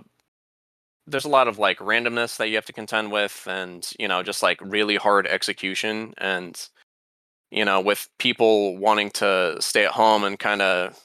there's 1.08 1.26
a 1.26 1.30
lot 1.30 1.48
of 1.48 1.60
like 1.60 1.78
randomness 1.80 2.38
that 2.38 2.50
you 2.50 2.56
have 2.56 2.66
to 2.66 2.74
contend 2.74 3.12
with 3.12 3.44
and 3.48 3.92
you 4.00 4.08
know 4.08 4.24
just 4.24 4.42
like 4.44 4.60
really 4.62 4.96
hard 4.96 5.28
execution 5.28 6.14
and 6.18 6.70
you 7.52 7.64
know 7.66 7.80
with 7.82 8.10
people 8.20 8.78
wanting 8.78 9.12
to 9.12 9.56
stay 9.60 9.86
at 9.86 9.92
home 9.92 10.24
and 10.24 10.40
kind 10.40 10.62
of 10.62 11.05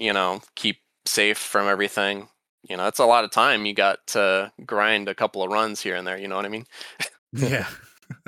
you 0.00 0.12
know 0.12 0.40
keep 0.56 0.78
safe 1.06 1.38
from 1.38 1.68
everything 1.68 2.28
you 2.68 2.76
know 2.76 2.88
it's 2.88 2.98
a 2.98 3.06
lot 3.06 3.24
of 3.24 3.30
time 3.30 3.66
you 3.66 3.72
got 3.74 3.98
to 4.08 4.52
grind 4.66 5.08
a 5.08 5.14
couple 5.14 5.42
of 5.44 5.50
runs 5.52 5.80
here 5.80 5.94
and 5.94 6.06
there 6.06 6.18
you 6.18 6.26
know 6.28 6.36
what 6.36 6.44
i 6.44 6.48
mean 6.48 6.66
yeah 7.32 7.66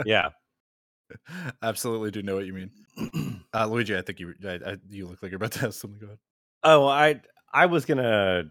Yeah. 0.06 0.30
absolutely 1.62 2.12
do 2.12 2.22
know 2.22 2.36
what 2.36 2.46
you 2.46 2.52
mean 2.52 2.70
uh 3.54 3.66
luigi 3.66 3.96
i 3.96 4.02
think 4.02 4.20
you 4.20 4.32
I, 4.44 4.60
I, 4.64 4.76
you 4.88 5.06
look 5.08 5.22
like 5.22 5.32
you're 5.32 5.36
about 5.36 5.52
to 5.52 5.60
have 5.60 5.74
something 5.74 5.98
going 6.00 6.18
Oh, 6.64 6.86
I 6.86 7.20
I 7.52 7.66
was 7.66 7.84
gonna 7.84 8.44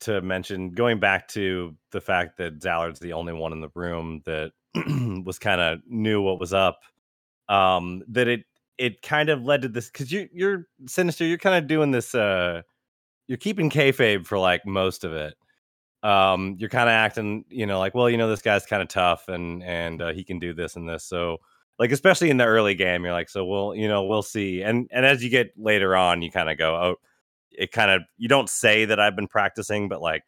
to 0.00 0.20
mention 0.20 0.70
going 0.70 1.00
back 1.00 1.28
to 1.28 1.74
the 1.90 2.00
fact 2.00 2.36
that 2.38 2.60
Zallard's 2.60 3.00
the 3.00 3.14
only 3.14 3.32
one 3.32 3.52
in 3.52 3.60
the 3.60 3.70
room 3.74 4.22
that 4.24 4.52
was 5.24 5.38
kind 5.38 5.60
of 5.60 5.80
knew 5.88 6.20
what 6.22 6.38
was 6.38 6.52
up. 6.52 6.78
Um, 7.48 8.02
that 8.08 8.28
it 8.28 8.44
it 8.78 9.02
kind 9.02 9.28
of 9.28 9.42
led 9.42 9.62
to 9.62 9.68
this 9.68 9.88
because 9.90 10.12
you 10.12 10.28
you're 10.32 10.66
sinister. 10.86 11.24
You're 11.24 11.38
kind 11.38 11.56
of 11.56 11.68
doing 11.68 11.90
this. 11.90 12.14
Uh, 12.14 12.62
you're 13.26 13.38
keeping 13.38 13.70
kayfabe 13.70 14.26
for 14.26 14.38
like 14.38 14.66
most 14.66 15.04
of 15.04 15.12
it. 15.12 15.34
Um, 16.02 16.56
you're 16.58 16.70
kind 16.70 16.88
of 16.88 16.92
acting, 16.92 17.44
you 17.48 17.66
know, 17.66 17.78
like 17.78 17.94
well, 17.94 18.08
you 18.10 18.16
know, 18.16 18.28
this 18.28 18.42
guy's 18.42 18.66
kind 18.66 18.82
of 18.82 18.88
tough 18.88 19.28
and 19.28 19.62
and 19.62 20.02
uh, 20.02 20.12
he 20.12 20.24
can 20.24 20.38
do 20.38 20.54
this 20.54 20.76
and 20.76 20.88
this. 20.88 21.04
So 21.04 21.38
like 21.78 21.92
especially 21.92 22.30
in 22.30 22.36
the 22.36 22.44
early 22.44 22.74
game, 22.74 23.04
you're 23.04 23.12
like, 23.12 23.28
so 23.28 23.44
we'll 23.44 23.74
you 23.74 23.88
know 23.88 24.04
we'll 24.04 24.22
see. 24.22 24.62
And 24.62 24.88
and 24.92 25.04
as 25.06 25.22
you 25.24 25.30
get 25.30 25.52
later 25.56 25.96
on, 25.96 26.22
you 26.22 26.30
kind 26.30 26.50
of 26.50 26.58
go, 26.58 26.74
oh 26.76 26.96
it 27.56 27.72
kind 27.72 27.90
of 27.90 28.02
you 28.16 28.28
don't 28.28 28.48
say 28.48 28.84
that 28.84 29.00
I've 29.00 29.16
been 29.16 29.28
practicing, 29.28 29.88
but 29.88 30.00
like, 30.00 30.24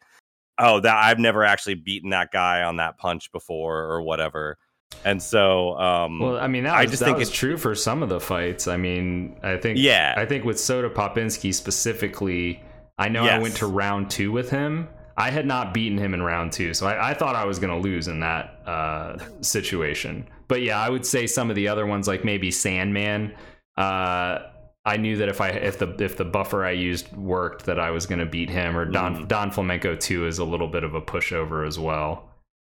oh, 0.57 0.79
that 0.81 0.95
I've 0.95 1.19
never 1.19 1.43
actually 1.43 1.75
beaten 1.75 2.09
that 2.09 2.31
guy 2.31 2.63
on 2.63 2.77
that 2.77 2.97
punch 2.97 3.31
before 3.31 3.83
or 3.83 4.01
whatever. 4.01 4.57
And 5.05 5.21
so, 5.21 5.77
um, 5.79 6.19
Well, 6.19 6.37
I 6.37 6.47
mean, 6.47 6.63
that 6.65 6.73
I 6.75 6.81
was, 6.83 6.91
just 6.91 7.03
think 7.03 7.17
it's- 7.17 7.31
true 7.31 7.57
for 7.57 7.73
some 7.75 8.03
of 8.03 8.09
the 8.09 8.19
fights. 8.19 8.67
I 8.67 8.77
mean, 8.77 9.37
I 9.43 9.57
think, 9.57 9.77
Yeah. 9.79 10.13
I 10.17 10.25
think 10.25 10.43
with 10.43 10.59
Soda 10.59 10.89
Popinski 10.89 11.53
specifically, 11.53 12.61
I 12.97 13.07
know 13.07 13.23
I 13.23 13.37
went 13.39 13.55
to 13.57 13.67
round 13.67 14.09
two 14.09 14.31
with 14.31 14.49
him. 14.49 14.89
I 15.15 15.31
had 15.31 15.45
not 15.45 15.73
beaten 15.73 15.97
him 15.97 16.13
in 16.13 16.21
round 16.21 16.51
two, 16.53 16.73
so 16.73 16.87
I, 16.87 17.09
I 17.11 17.13
thought 17.13 17.35
I 17.35 17.45
was 17.45 17.59
going 17.59 17.71
to 17.73 17.79
lose 17.79 18.07
in 18.07 18.21
that 18.21 18.61
uh, 18.65 19.17
situation. 19.41 20.25
But 20.47 20.61
yeah, 20.61 20.79
I 20.79 20.89
would 20.89 21.05
say 21.05 21.27
some 21.27 21.49
of 21.49 21.55
the 21.57 21.67
other 21.67 21.85
ones, 21.85 22.07
like 22.07 22.23
maybe 22.23 22.51
Sandman, 22.51 23.33
uh, 23.77 24.39
I 24.85 24.97
knew 24.97 25.17
that 25.17 25.27
if 25.27 25.41
I 25.41 25.49
if 25.49 25.77
the 25.77 25.89
if 26.01 26.15
the 26.15 26.23
buffer 26.23 26.63
I 26.65 26.71
used 26.71 27.15
worked, 27.17 27.65
that 27.65 27.79
I 27.79 27.91
was 27.91 28.05
going 28.05 28.19
to 28.19 28.25
beat 28.25 28.49
him. 28.49 28.77
Or 28.77 28.85
Don 28.85 29.23
Mhm. 29.23 29.27
Don 29.27 29.51
Flamenco 29.51 29.95
two 29.95 30.25
is 30.25 30.39
a 30.39 30.45
little 30.45 30.67
bit 30.69 30.83
of 30.85 30.95
a 30.95 31.01
pushover 31.01 31.67
as 31.67 31.77
well. 31.77 32.28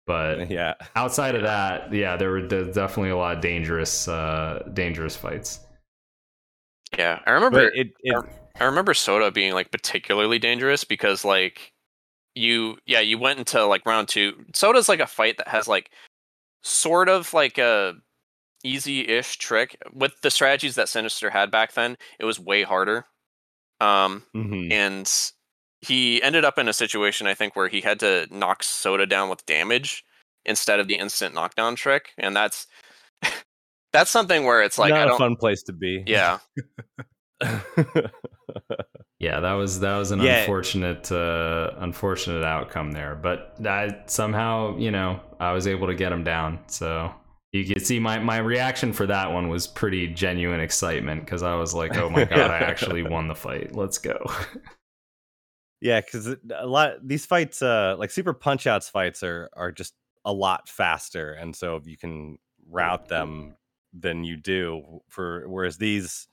But 0.07 0.51
yeah. 0.51 0.75
outside 0.95 1.35
of 1.35 1.42
that, 1.42 1.92
yeah, 1.92 2.16
there 2.16 2.31
were 2.31 2.42
definitely 2.47 3.11
a 3.11 3.16
lot 3.16 3.37
of 3.37 3.42
dangerous 3.42 4.09
uh, 4.09 4.62
dangerous 4.73 5.16
fights. 5.16 5.61
Yeah, 6.97 7.21
I 7.27 7.33
remember. 7.33 7.69
It, 7.75 7.92
it 8.03 8.25
I 8.59 8.64
remember 8.64 8.95
Soda 8.95 9.31
being 9.31 9.53
like 9.53 9.71
particularly 9.71 10.38
dangerous 10.38 10.85
because 10.85 11.25
like 11.25 11.73
you 12.35 12.79
yeah, 12.87 13.01
you 13.01 13.19
went 13.19 13.38
into 13.38 13.64
like 13.66 13.85
round 13.87 14.09
2. 14.09 14.47
Soda's 14.55 14.88
like 14.88 15.01
a 15.01 15.07
fight 15.07 15.37
that 15.38 15.49
has 15.49 15.69
like 15.69 15.90
sort 16.62 17.09
of 17.09 17.33
like 17.35 17.59
a 17.59 17.95
easy-ish 18.64 19.37
trick 19.38 19.77
with 19.92 20.12
the 20.23 20.31
strategies 20.31 20.75
that 20.75 20.88
Sinister 20.88 21.31
had 21.31 21.51
back 21.51 21.73
then. 21.75 21.97
It 22.19 22.25
was 22.25 22.40
way 22.40 22.62
harder. 22.62 23.07
Um 23.81 24.23
mhm. 24.35 24.73
and 24.73 25.11
he 25.83 26.23
ended 26.23 26.45
up 26.45 26.59
in 26.59 26.69
a 26.69 26.73
situation 26.73 27.27
I 27.27 27.35
think 27.35 27.55
where 27.57 27.69
he 27.69 27.81
had 27.81 28.01
to 28.01 28.27
knock 28.31 28.62
Soda 28.62 29.07
down 29.07 29.29
with 29.29 29.45
damage 29.47 30.05
instead 30.45 30.81
of 30.81 30.89
the 30.89 30.95
instant 30.95 31.35
knockdown 31.35 31.77
trick 31.77 32.11
and 32.19 32.35
that's 32.37 32.67
that's 33.93 34.11
something 34.11 34.45
where 34.45 34.62
it's 34.62 34.79
like 34.79 34.91
not 34.91 35.01
I 35.01 35.05
a 35.05 35.09
don't 35.09 35.19
fun 35.19 35.37
place 35.37 35.62
to 35.65 35.73
be. 35.73 36.03
yeah. 36.07 36.39
Yeah, 39.19 39.41
that 39.41 39.53
was 39.55 39.81
that 39.81 39.97
was 39.97 40.11
an 40.11 40.21
Yeah. 40.21 40.41
unfortunate 40.41 41.11
uh, 41.11 41.71
unfortunate 41.79 42.45
outcome 42.45 42.93
there. 42.93 43.15
But 43.15 43.57
I 43.67 44.03
somehow, 44.07 44.77
you 44.77 44.91
know, 44.91 45.21
I 45.41 45.53
was 45.53 45.67
able 45.67 45.87
to 45.87 45.95
get 45.95 46.12
him 46.12 46.23
down. 46.23 46.59
So 46.67 47.12
you 47.53 47.65
can 47.65 47.83
see 47.83 47.99
my 47.99 48.19
my 48.19 48.37
reaction 48.39 48.93
for 48.93 49.07
that 49.07 49.33
one 49.33 49.49
was 49.49 49.67
pretty 49.67 50.09
genuine 50.09 50.61
excitement 50.61 51.25
because 51.25 51.43
I 51.43 51.55
was 51.55 51.73
like, 51.73 51.97
"Oh 51.97 52.11
my 52.11 52.25
god, 52.25 52.51
I 52.51 52.59
actually 52.59 53.03
won 53.09 53.27
the 53.27 53.35
fight! 53.35 53.75
Let's 53.75 53.97
go!" 53.97 54.19
Yeah, 55.81 56.01
because 56.01 56.35
a 56.55 56.67
lot 56.67 57.07
these 57.07 57.27
fights, 57.27 57.61
uh, 57.62 57.97
like 57.99 58.11
Super 58.11 58.33
Punch 58.33 58.67
Outs 58.67 58.89
fights, 58.89 59.23
are 59.23 59.51
are 59.55 59.73
just 59.73 59.95
a 60.25 60.33
lot 60.33 60.69
faster, 60.69 61.33
and 61.33 61.55
so 61.55 61.77
if 61.77 61.87
you 61.87 61.97
can 61.97 62.39
route 62.69 63.09
them 63.09 63.57
than 63.93 64.25
you 64.25 64.37
do 64.37 65.01
for 65.09 65.45
whereas 65.49 65.79
these, 65.79 66.29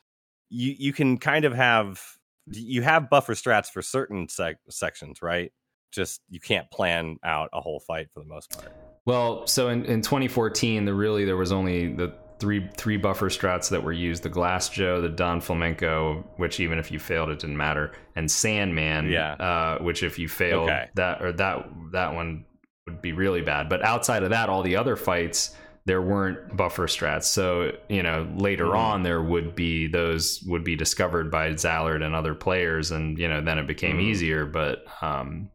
you 0.49 0.73
you 0.77 0.93
can 0.93 1.17
kind 1.17 1.45
of 1.45 1.53
have 1.53 2.01
you 2.47 2.82
have 2.82 3.10
buffer 3.10 3.34
strats 3.34 3.69
for 3.69 3.82
certain 3.82 4.29
sec- 4.29 4.60
sections, 4.69 5.21
right? 5.21 5.51
Just 5.91 6.21
you 6.29 6.39
can't 6.39 6.69
plan 6.71 7.17
out 7.23 7.49
a 7.53 7.62
whole 7.62 7.79
fight 7.79 8.08
for 8.13 8.19
the 8.19 8.25
most 8.25 8.49
part. 8.51 8.71
Well, 9.06 9.45
so 9.47 9.67
in, 9.67 9.86
in 9.86 10.01
2014, 10.01 10.86
the 10.86 10.93
really 10.93 11.25
there 11.25 11.38
was 11.38 11.51
only 11.51 11.93
the 11.93 12.13
three 12.39 12.69
three 12.76 12.98
buffer 12.98 13.30
strats 13.30 13.69
that 13.69 13.84
were 13.84 13.91
used: 13.93 14.24
the 14.24 14.30
Glass 14.30 14.69
Joe, 14.69 15.02
the 15.02 15.10
Don 15.10 15.41
Flamenco, 15.41 16.24
which 16.38 16.60
even 16.60 16.80
if 16.80 16.91
you 16.91 17.00
failed, 17.00 17.30
it 17.30 17.39
didn't 17.39 17.58
matter, 17.58 17.91
and 18.15 18.30
Sandman, 18.30 19.10
Yeah. 19.10 19.34
uh, 19.34 19.78
which 19.84 20.04
if 20.04 20.17
you 20.19 20.28
failed 20.28 20.69
Okay. 20.69 20.89
that 20.96 21.22
or 21.22 21.32
that 21.34 21.67
that 21.91 22.13
one 22.13 22.46
would 22.88 23.02
be 23.02 23.13
really 23.13 23.41
bad. 23.41 23.69
But 23.69 23.84
outside 23.84 24.24
of 24.24 24.32
that, 24.32 24.50
all 24.50 24.62
the 24.63 24.76
other 24.76 24.96
fights 24.96 25.56
there 25.86 26.02
weren't 26.02 26.56
buffer 26.56 26.88
strats. 26.88 27.24
So 27.26 27.74
you 27.89 28.04
know 28.04 28.26
later 28.38 28.67
Mhm. 28.67 28.78
on 28.78 29.04
there 29.04 29.22
would 29.22 29.54
be 29.54 29.88
those 29.88 30.41
would 30.48 30.63
be 30.63 30.78
discovered 30.78 31.30
by 31.30 31.50
Zallard 31.52 32.02
and 32.02 32.15
other 32.15 32.34
players, 32.34 32.91
and 32.91 33.17
you 33.17 33.28
know 33.28 33.41
then 33.41 33.58
it 33.60 33.67
became 33.67 33.98
Mhm. 33.98 34.04
easier. 34.04 34.46
But 34.46 34.86
um, 35.02 35.50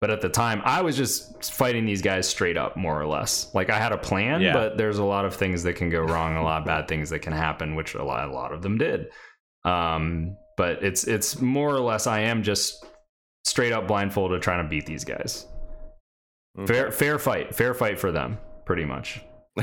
but 0.00 0.10
at 0.10 0.20
the 0.20 0.28
time, 0.28 0.62
I 0.64 0.80
was 0.82 0.96
just 0.96 1.52
fighting 1.52 1.84
these 1.84 2.02
guys 2.02 2.28
straight 2.28 2.56
up, 2.56 2.76
more 2.76 3.00
or 3.00 3.06
less. 3.06 3.54
Like 3.54 3.68
I 3.70 3.78
had 3.78 3.92
a 3.92 3.98
plan, 3.98 4.40
Yeah. 4.40 4.52
but 4.54 4.76
there's 4.78 4.98
a 4.98 5.04
lot 5.04 5.24
of 5.24 5.34
things 5.34 5.62
that 5.64 5.74
can 5.74 5.90
go 5.90 6.00
wrong, 6.00 6.36
a 6.36 6.42
lot 6.42 6.60
of 6.62 6.66
bad 6.66 6.88
things 6.88 7.10
that 7.10 7.18
can 7.20 7.32
happen, 7.32 7.74
which 7.74 7.94
a 7.94 8.02
lot, 8.02 8.28
a 8.28 8.32
lot 8.32 8.52
of 8.52 8.62
them 8.62 8.78
did. 8.78 9.10
Um, 9.64 10.36
but 10.56 10.82
it's 10.82 11.04
it's 11.04 11.40
more 11.40 11.70
or 11.74 11.80
less 11.80 12.06
I 12.06 12.20
am 12.20 12.42
just 12.42 12.84
straight 13.44 13.72
up 13.72 13.86
blindfolded 13.88 14.40
trying 14.42 14.62
to 14.64 14.68
beat 14.68 14.86
these 14.86 15.04
guys. 15.04 15.46
Fair 16.66 16.90
fair 16.90 17.18
fight, 17.18 17.54
fair 17.54 17.74
fight 17.74 17.98
for 17.98 18.10
them, 18.12 18.38
pretty 18.64 18.84
much. 18.84 19.20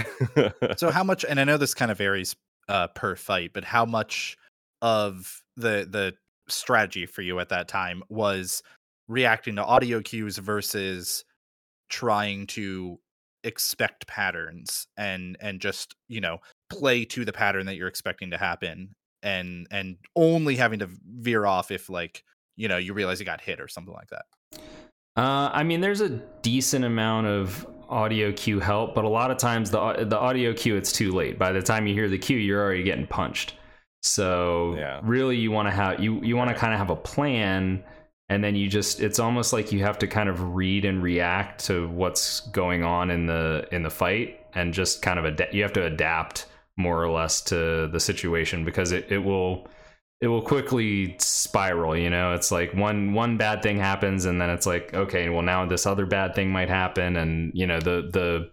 So 0.77 0.91
how 0.91 1.03
much? 1.03 1.25
And 1.27 1.39
I 1.39 1.43
know 1.43 1.57
this 1.57 1.73
kind 1.73 1.91
of 1.91 1.97
varies 1.97 2.35
uh, 2.67 2.87
per 2.87 3.15
fight, 3.15 3.51
but 3.53 3.63
how 3.63 3.85
much 3.85 4.37
of 4.81 5.41
the 5.55 5.87
the 5.89 6.13
strategy 6.47 7.05
for 7.05 7.21
you 7.21 7.39
at 7.39 7.49
that 7.49 7.67
time 7.67 8.03
was 8.09 8.61
reacting 9.07 9.55
to 9.55 9.63
audio 9.63 10.01
cues 10.01 10.37
versus 10.37 11.23
trying 11.89 12.47
to 12.47 12.99
expect 13.43 14.07
patterns 14.07 14.87
and 14.97 15.37
and 15.39 15.61
just 15.61 15.95
you 16.09 16.19
know 16.19 16.37
play 16.69 17.05
to 17.05 17.23
the 17.23 17.31
pattern 17.31 17.65
that 17.65 17.75
you're 17.75 17.87
expecting 17.87 18.31
to 18.31 18.37
happen 18.37 18.93
and 19.23 19.67
and 19.71 19.97
only 20.15 20.55
having 20.55 20.79
to 20.79 20.89
veer 21.19 21.45
off 21.45 21.71
if 21.71 21.89
like 21.89 22.23
you 22.57 22.67
know 22.67 22.77
you 22.77 22.93
realize 22.93 23.19
you 23.19 23.25
got 23.25 23.39
hit 23.39 23.61
or 23.61 23.67
something 23.67 23.93
like 23.93 24.09
that 24.09 24.25
Uh, 25.15 25.49
I 25.51 25.63
mean, 25.63 25.81
there's 25.81 26.01
a 26.01 26.09
decent 26.09 26.85
amount 26.85 27.27
of 27.27 27.65
audio 27.89 28.31
cue 28.31 28.59
help, 28.59 28.93
but 28.93 29.03
a 29.05 29.09
lot 29.09 29.31
of 29.31 29.37
times 29.37 29.71
the 29.71 30.05
the 30.07 30.17
audio 30.17 30.53
cue 30.53 30.75
it's 30.75 30.91
too 30.91 31.11
late. 31.11 31.39
By 31.39 31.51
the 31.51 31.61
time 31.61 31.87
you 31.87 31.93
hear 31.93 32.09
the 32.09 32.17
cue, 32.19 32.37
you're 32.37 32.61
already 32.61 32.83
getting 32.83 33.07
punched. 33.07 33.55
So 34.03 34.75
Yeah. 34.77 34.99
really, 35.03 35.37
you 35.37 35.51
want 35.51 35.67
to 35.67 35.71
have 35.71 35.99
you 35.99 36.21
you 36.21 36.35
want 36.37 36.49
to 36.49 36.55
kind 36.55 36.73
of 36.73 36.79
have 36.79 36.91
a 36.91 36.95
plan, 36.95 37.83
and 38.29 38.43
then 38.43 38.55
you 38.55 38.67
just 38.67 38.99
it's 38.99 39.19
almost 39.19 39.53
like 39.53 39.71
you 39.71 39.79
have 39.79 39.99
to 39.99 40.07
kind 40.07 40.29
of 40.29 40.55
read 40.55 40.85
and 40.85 41.01
react 41.01 41.65
to 41.65 41.87
what's 41.89 42.41
going 42.49 42.83
on 42.83 43.09
in 43.09 43.25
the 43.25 43.67
in 43.71 43.83
the 43.83 43.89
fight, 43.89 44.39
and 44.53 44.73
just 44.73 45.01
kind 45.01 45.19
of 45.19 45.25
ad- 45.25 45.49
you 45.53 45.63
have 45.63 45.73
to 45.73 45.85
adapt 45.85 46.47
more 46.77 47.01
or 47.01 47.09
less 47.09 47.41
to 47.41 47.87
the 47.91 47.99
situation 47.99 48.63
because 48.63 48.91
it, 48.91 49.11
it 49.11 49.17
will 49.17 49.67
it 50.21 50.27
will 50.27 50.41
quickly 50.41 51.15
spiral 51.19 51.95
you 51.97 52.09
know? 52.09 52.33
It's 52.33 52.51
like 52.51 52.73
one 52.73 53.13
one 53.13 53.37
bad 53.37 53.61
thing 53.63 53.77
happens 53.77 54.25
and 54.25 54.39
then 54.39 54.49
it's 54.49 54.65
like 54.65 54.93
okay 54.93 55.29
well 55.29 55.41
now 55.41 55.65
this 55.65 55.85
other 55.85 56.05
bad 56.05 56.35
thing 56.35 56.51
might 56.51 56.69
happen 56.69 57.17
and 57.17 57.51
you 57.53 57.67
know 57.67 57.79
the 57.79 58.09
the 58.11 58.49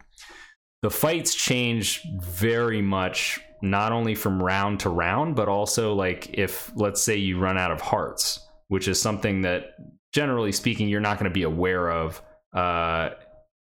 the 0.82 0.90
fights 0.90 1.34
change 1.34 2.02
very 2.20 2.82
much 2.82 3.40
not 3.62 3.92
only 3.92 4.14
from 4.14 4.42
round 4.42 4.80
to 4.80 4.90
round 4.90 5.36
but 5.36 5.48
also 5.48 5.94
like 5.94 6.28
if 6.34 6.70
let's 6.76 7.02
say 7.02 7.16
you 7.16 7.38
run 7.38 7.56
out 7.56 7.70
of 7.70 7.80
hearts 7.80 8.43
which 8.68 8.88
is 8.88 9.00
something 9.00 9.42
that 9.42 9.74
generally 10.12 10.52
speaking 10.52 10.88
you're 10.88 11.00
not 11.00 11.18
going 11.18 11.30
to 11.30 11.34
be 11.34 11.42
aware 11.42 11.90
of 11.90 12.22
uh, 12.52 13.10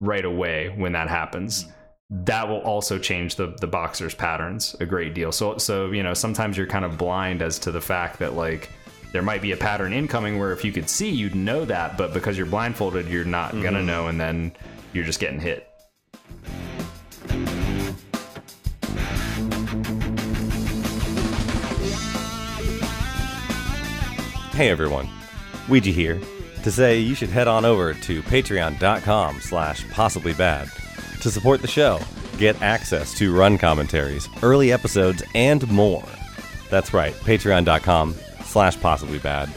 right 0.01 0.25
away 0.25 0.75
when 0.77 0.93
that 0.93 1.09
happens 1.09 1.67
that 2.13 2.49
will 2.49 2.59
also 2.63 2.99
change 2.99 3.37
the 3.37 3.55
the 3.61 3.69
boxer's 3.69 4.15
patterns 4.17 4.75
a 4.81 4.85
great 4.87 5.15
deal. 5.15 5.31
So 5.31 5.59
so 5.59 5.93
you 5.93 6.03
know 6.03 6.13
sometimes 6.13 6.57
you're 6.57 6.67
kind 6.67 6.85
of 6.85 6.99
blind 6.99 7.41
as 7.41 7.57
to 7.61 7.71
the 7.71 7.81
fact 7.81 8.19
that 8.19 8.35
like 8.35 8.69
there 9.13 9.23
might 9.23 9.43
be 9.43 9.53
a 9.53 9.57
pattern 9.57 9.93
incoming 9.93 10.39
where 10.39 10.51
if 10.51 10.65
you 10.65 10.73
could 10.73 10.91
see 10.91 11.09
you'd 11.09 11.37
know 11.37 11.65
that, 11.65 11.97
but 11.97 12.13
because 12.13 12.37
you're 12.37 12.47
blindfolded 12.49 13.07
you're 13.09 13.25
not 13.25 13.53
gonna 13.63 13.79
Mhm. 13.79 13.85
know, 13.85 14.07
and 14.09 14.21
then 14.21 14.53
you're 14.93 15.05
just 15.05 15.21
getting 15.21 15.39
hit. 15.39 15.69
Hey 24.61 24.69
everyone, 24.69 25.09
Ouija 25.71 25.89
here 25.89 26.21
to 26.65 26.71
say 26.71 26.99
you 26.99 27.15
should 27.15 27.31
head 27.31 27.49
on 27.49 27.65
over 27.65 27.95
to 27.95 28.23
patreon.com 28.25 29.41
slash 29.41 29.89
possibly 29.89 30.35
bad 30.35 30.69
to 31.23 31.31
support 31.31 31.63
the 31.63 31.67
show, 31.67 31.99
get 32.37 32.61
access 32.61 33.17
to 33.17 33.35
run 33.35 33.57
commentaries, 33.57 34.29
early 34.43 34.71
episodes, 34.71 35.23
and 35.35 35.67
more. 35.69 36.05
That's 36.69 36.93
right, 36.93 37.15
patreon.com 37.15 38.15
slash 38.45 38.79
possibly 38.79 39.19
bad. 39.19 39.49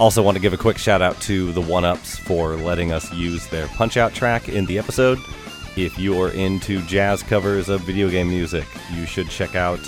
Also 0.00 0.22
want 0.22 0.38
to 0.38 0.40
give 0.40 0.54
a 0.54 0.56
quick 0.56 0.78
shout 0.78 1.02
out 1.02 1.20
to 1.20 1.52
the 1.52 1.60
One 1.60 1.84
Ups 1.84 2.16
for 2.16 2.56
letting 2.56 2.90
us 2.90 3.12
use 3.12 3.46
their 3.48 3.66
punch 3.66 3.98
out 3.98 4.14
track 4.14 4.48
in 4.48 4.64
the 4.64 4.78
episode. 4.78 5.18
If 5.76 5.98
you're 5.98 6.30
into 6.30 6.80
jazz 6.86 7.22
covers 7.22 7.68
of 7.68 7.82
video 7.82 8.08
game 8.08 8.30
music, 8.30 8.64
you 8.94 9.04
should 9.04 9.28
check 9.28 9.54
out 9.54 9.80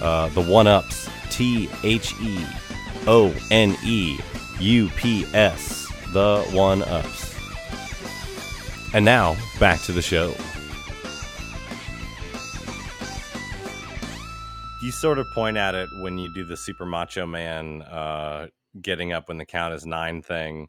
uh, 0.00 0.28
the 0.28 0.42
One 0.42 0.68
Ups, 0.68 1.10
T 1.30 1.68
H 1.82 2.14
E 2.22 2.46
O 3.06 3.34
N 3.50 3.76
E 3.84 4.18
U 4.60 4.88
P 4.96 5.24
S, 5.34 5.86
the 6.12 6.42
One 6.52 6.82
Ups. 6.82 7.34
And 8.94 9.04
now, 9.04 9.36
back 9.58 9.80
to 9.82 9.92
the 9.92 10.02
show. 10.02 10.32
You 14.80 14.92
sort 14.92 15.18
of 15.18 15.26
point 15.34 15.56
at 15.56 15.74
it 15.74 15.88
when 16.02 16.18
you 16.18 16.32
do 16.32 16.44
the 16.44 16.56
Super 16.56 16.86
Macho 16.86 17.26
Man 17.26 17.82
uh, 17.82 18.48
getting 18.80 19.12
up 19.12 19.28
when 19.28 19.38
the 19.38 19.46
count 19.46 19.74
is 19.74 19.84
nine 19.86 20.22
thing 20.22 20.68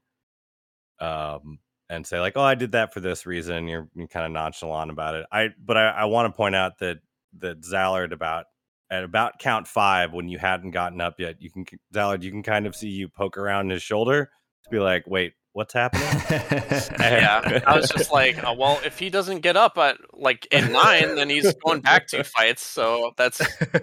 um, 0.99 1.59
and 1.89 2.07
say, 2.07 2.19
like, 2.19 2.33
oh, 2.35 2.41
I 2.41 2.55
did 2.55 2.71
that 2.71 2.93
for 2.93 2.99
this 2.99 3.25
reason. 3.25 3.67
You're, 3.67 3.87
you're 3.93 4.07
kind 4.07 4.25
of 4.25 4.31
nonchalant 4.31 4.89
about 4.89 5.15
it. 5.15 5.25
I, 5.31 5.49
But 5.63 5.77
I, 5.77 5.89
I 5.89 6.05
want 6.05 6.31
to 6.31 6.35
point 6.35 6.55
out 6.55 6.79
that, 6.79 6.97
that 7.39 7.61
Zallard 7.61 8.11
about 8.11 8.45
at 8.89 9.03
about 9.03 9.39
count 9.39 9.67
five 9.67 10.13
when 10.13 10.29
you 10.29 10.37
hadn't 10.37 10.71
gotten 10.71 11.01
up 11.01 11.15
yet 11.19 11.35
you 11.39 11.49
can 11.49 11.65
Zallard, 11.93 12.23
you 12.23 12.31
can 12.31 12.43
kind 12.43 12.67
of 12.67 12.75
see 12.75 12.89
you 12.89 13.09
poke 13.09 13.37
around 13.37 13.69
his 13.69 13.81
shoulder 13.81 14.29
to 14.63 14.69
be 14.69 14.79
like 14.79 15.03
wait 15.07 15.33
what's 15.53 15.73
happening 15.73 16.05
yeah, 16.99 17.61
I 17.65 17.77
was 17.77 17.89
just 17.89 18.11
like, 18.11 18.43
oh, 18.43 18.53
well, 18.53 18.79
if 18.83 18.99
he 18.99 19.09
doesn't 19.09 19.39
get 19.39 19.55
up 19.55 19.77
at 19.77 19.97
like 20.13 20.47
in 20.51 20.71
nine, 20.71 21.15
then 21.15 21.29
he's 21.29 21.53
going 21.65 21.81
back 21.81 22.07
two 22.07 22.23
fights. 22.23 22.61
So 22.61 23.11
that's 23.15 23.39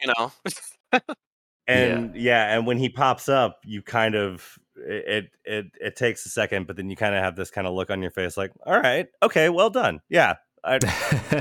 you 0.00 0.12
know, 0.18 0.32
and 1.66 2.14
yeah. 2.16 2.54
and 2.54 2.66
when 2.66 2.78
he 2.78 2.88
pops 2.88 3.28
up, 3.28 3.60
you 3.64 3.82
kind 3.82 4.14
of 4.14 4.58
it 4.76 5.30
it 5.44 5.66
it 5.80 5.96
takes 5.96 6.26
a 6.26 6.28
second, 6.28 6.66
but 6.66 6.76
then 6.76 6.90
you 6.90 6.96
kind 6.96 7.14
of 7.14 7.22
have 7.22 7.36
this 7.36 7.50
kind 7.50 7.66
of 7.66 7.74
look 7.74 7.90
on 7.90 8.02
your 8.02 8.10
face, 8.10 8.36
like, 8.36 8.52
all 8.66 8.78
right, 8.78 9.06
okay, 9.22 9.48
well 9.48 9.70
done, 9.70 10.00
yeah, 10.08 10.34
I, 10.64 10.78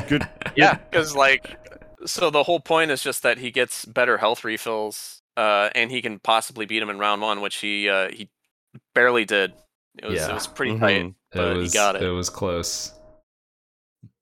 good, 0.08 0.28
Yeah, 0.56 0.76
because 0.76 1.16
like, 1.16 1.71
so 2.06 2.30
the 2.30 2.44
whole 2.44 2.60
point 2.60 2.92
is 2.92 3.02
just 3.04 3.24
that 3.24 3.38
he 3.38 3.52
gets 3.52 3.86
better 3.86 4.18
health 4.18 4.44
refills, 4.44 5.22
uh, 5.38 5.70
and 5.76 5.92
he 5.92 6.02
can 6.02 6.20
possibly 6.20 6.66
beat 6.66 6.82
him 6.82 6.90
in 6.90 6.98
round 7.00 7.22
one, 7.22 7.42
which 7.42 7.58
he 7.58 7.90
uh, 7.90 8.10
he 8.12 8.30
barely 8.96 9.26
did. 9.26 9.54
It 10.02 10.06
was 10.08 10.20
Yeah. 10.20 10.30
it 10.30 10.34
was 10.34 10.48
pretty 10.48 10.74
Mhm. 10.74 10.80
tight, 10.80 11.14
but 11.34 11.52
it 11.52 11.58
was 11.58 11.72
he 11.74 11.78
got 11.78 11.96
it. 11.96 12.04
it 12.04 12.10
was 12.12 12.30
close. 12.30 12.94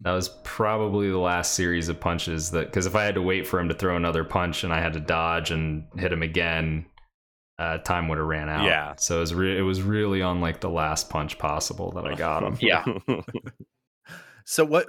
That 0.01 0.11
was 0.13 0.29
probably 0.43 1.09
the 1.09 1.17
last 1.17 1.53
series 1.55 1.89
of 1.89 1.99
punches 1.99 2.51
that 2.51 2.65
because 2.67 2.85
if 2.85 2.95
I 2.95 3.03
had 3.03 3.15
to 3.15 3.21
wait 3.21 3.47
for 3.47 3.59
him 3.59 3.69
to 3.69 3.75
throw 3.75 3.95
another 3.95 4.23
punch 4.23 4.63
and 4.63 4.73
I 4.73 4.79
had 4.81 4.93
to 4.93 4.99
dodge 4.99 5.51
and 5.51 5.85
hit 5.97 6.11
him 6.11 6.21
again, 6.23 6.85
uh, 7.59 7.77
time 7.79 8.07
would 8.07 8.17
have 8.17 8.27
ran 8.27 8.49
out. 8.49 8.65
Yeah. 8.65 8.95
So 8.97 9.17
it 9.17 9.19
was 9.21 9.33
re- 9.33 9.57
it 9.57 9.61
was 9.61 9.81
really 9.81 10.21
on 10.21 10.41
like 10.41 10.59
the 10.61 10.69
last 10.69 11.09
punch 11.09 11.37
possible 11.37 11.91
that 11.93 12.05
I 12.05 12.15
got 12.15 12.43
him. 12.43 12.57
Yeah. 12.59 12.83
So 14.45 14.65
what 14.65 14.87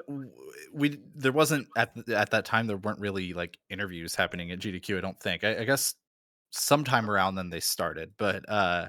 we 0.72 0.98
there 1.14 1.32
wasn't 1.32 1.66
at 1.76 1.92
at 2.08 2.30
that 2.30 2.44
time 2.44 2.66
there 2.66 2.76
weren't 2.76 3.00
really 3.00 3.32
like 3.32 3.58
interviews 3.68 4.14
happening 4.14 4.50
at 4.50 4.60
GDQ. 4.60 4.98
I 4.98 5.00
don't 5.00 5.18
think. 5.20 5.44
I, 5.44 5.58
I 5.58 5.64
guess 5.64 5.94
sometime 6.50 7.10
around 7.10 7.34
then 7.36 7.50
they 7.50 7.60
started, 7.60 8.12
but 8.18 8.48
uh 8.48 8.88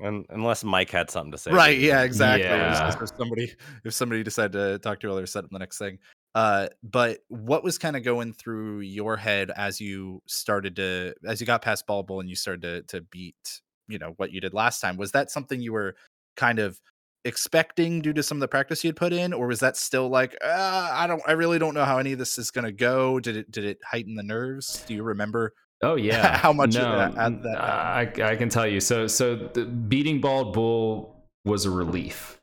Un- 0.00 0.24
unless 0.30 0.62
Mike 0.62 0.90
had 0.90 1.10
something 1.10 1.32
to 1.32 1.38
say, 1.38 1.50
right, 1.50 1.76
yeah, 1.76 2.02
exactly. 2.02 2.46
Yeah. 2.46 2.90
just 2.90 3.02
If 3.02 3.16
somebody 3.18 3.52
if 3.84 3.94
somebody 3.94 4.22
decided 4.22 4.52
to 4.52 4.78
talk 4.78 5.00
to 5.00 5.08
you, 5.08 5.16
or 5.16 5.26
set 5.26 5.44
up 5.44 5.50
the 5.50 5.58
next 5.58 5.78
thing. 5.78 5.98
Uh, 6.34 6.68
but 6.84 7.18
what 7.28 7.64
was 7.64 7.78
kind 7.78 7.96
of 7.96 8.04
going 8.04 8.32
through 8.32 8.80
your 8.80 9.16
head 9.16 9.50
as 9.56 9.80
you 9.80 10.22
started 10.26 10.76
to 10.76 11.14
as 11.26 11.40
you 11.40 11.46
got 11.46 11.62
past 11.62 11.86
Bald 11.86 12.06
Bull 12.06 12.20
and 12.20 12.28
you 12.28 12.36
started 12.36 12.62
to 12.62 12.98
to 12.98 13.04
beat 13.10 13.60
you 13.88 13.98
know 13.98 14.12
what 14.18 14.30
you 14.30 14.40
did 14.40 14.54
last 14.54 14.80
time? 14.80 14.96
Was 14.96 15.10
that 15.12 15.32
something 15.32 15.60
you 15.60 15.72
were 15.72 15.96
kind 16.36 16.60
of 16.60 16.80
expecting 17.24 18.00
due 18.00 18.12
to 18.12 18.22
some 18.22 18.38
of 18.38 18.40
the 18.40 18.48
practice 18.48 18.84
you'd 18.84 18.96
put 18.96 19.12
in, 19.12 19.32
or 19.32 19.46
was 19.46 19.60
that 19.60 19.76
still 19.76 20.08
like 20.08 20.36
uh, 20.44 20.90
I 20.92 21.06
don't 21.06 21.22
I 21.26 21.32
really 21.32 21.58
don't 21.58 21.74
know 21.74 21.84
how 21.84 21.98
any 21.98 22.12
of 22.12 22.18
this 22.18 22.38
is 22.38 22.50
going 22.50 22.64
to 22.64 22.72
go? 22.72 23.20
Did 23.20 23.36
it 23.36 23.50
did 23.50 23.64
it 23.64 23.78
heighten 23.84 24.14
the 24.14 24.22
nerves? 24.22 24.84
Do 24.86 24.94
you 24.94 25.02
remember? 25.02 25.54
Oh 25.82 25.94
yeah, 25.96 26.36
How 26.38 26.52
much 26.52 26.74
No, 26.74 27.12
add 27.16 27.42
that 27.42 27.60
I, 27.60 28.12
I 28.22 28.36
can 28.36 28.48
tell 28.48 28.66
you. 28.66 28.80
So 28.80 29.06
so 29.06 29.36
the 29.36 29.64
beating 29.64 30.20
Bald 30.20 30.52
Bull 30.52 31.24
was 31.44 31.64
a 31.64 31.70
relief 31.70 32.40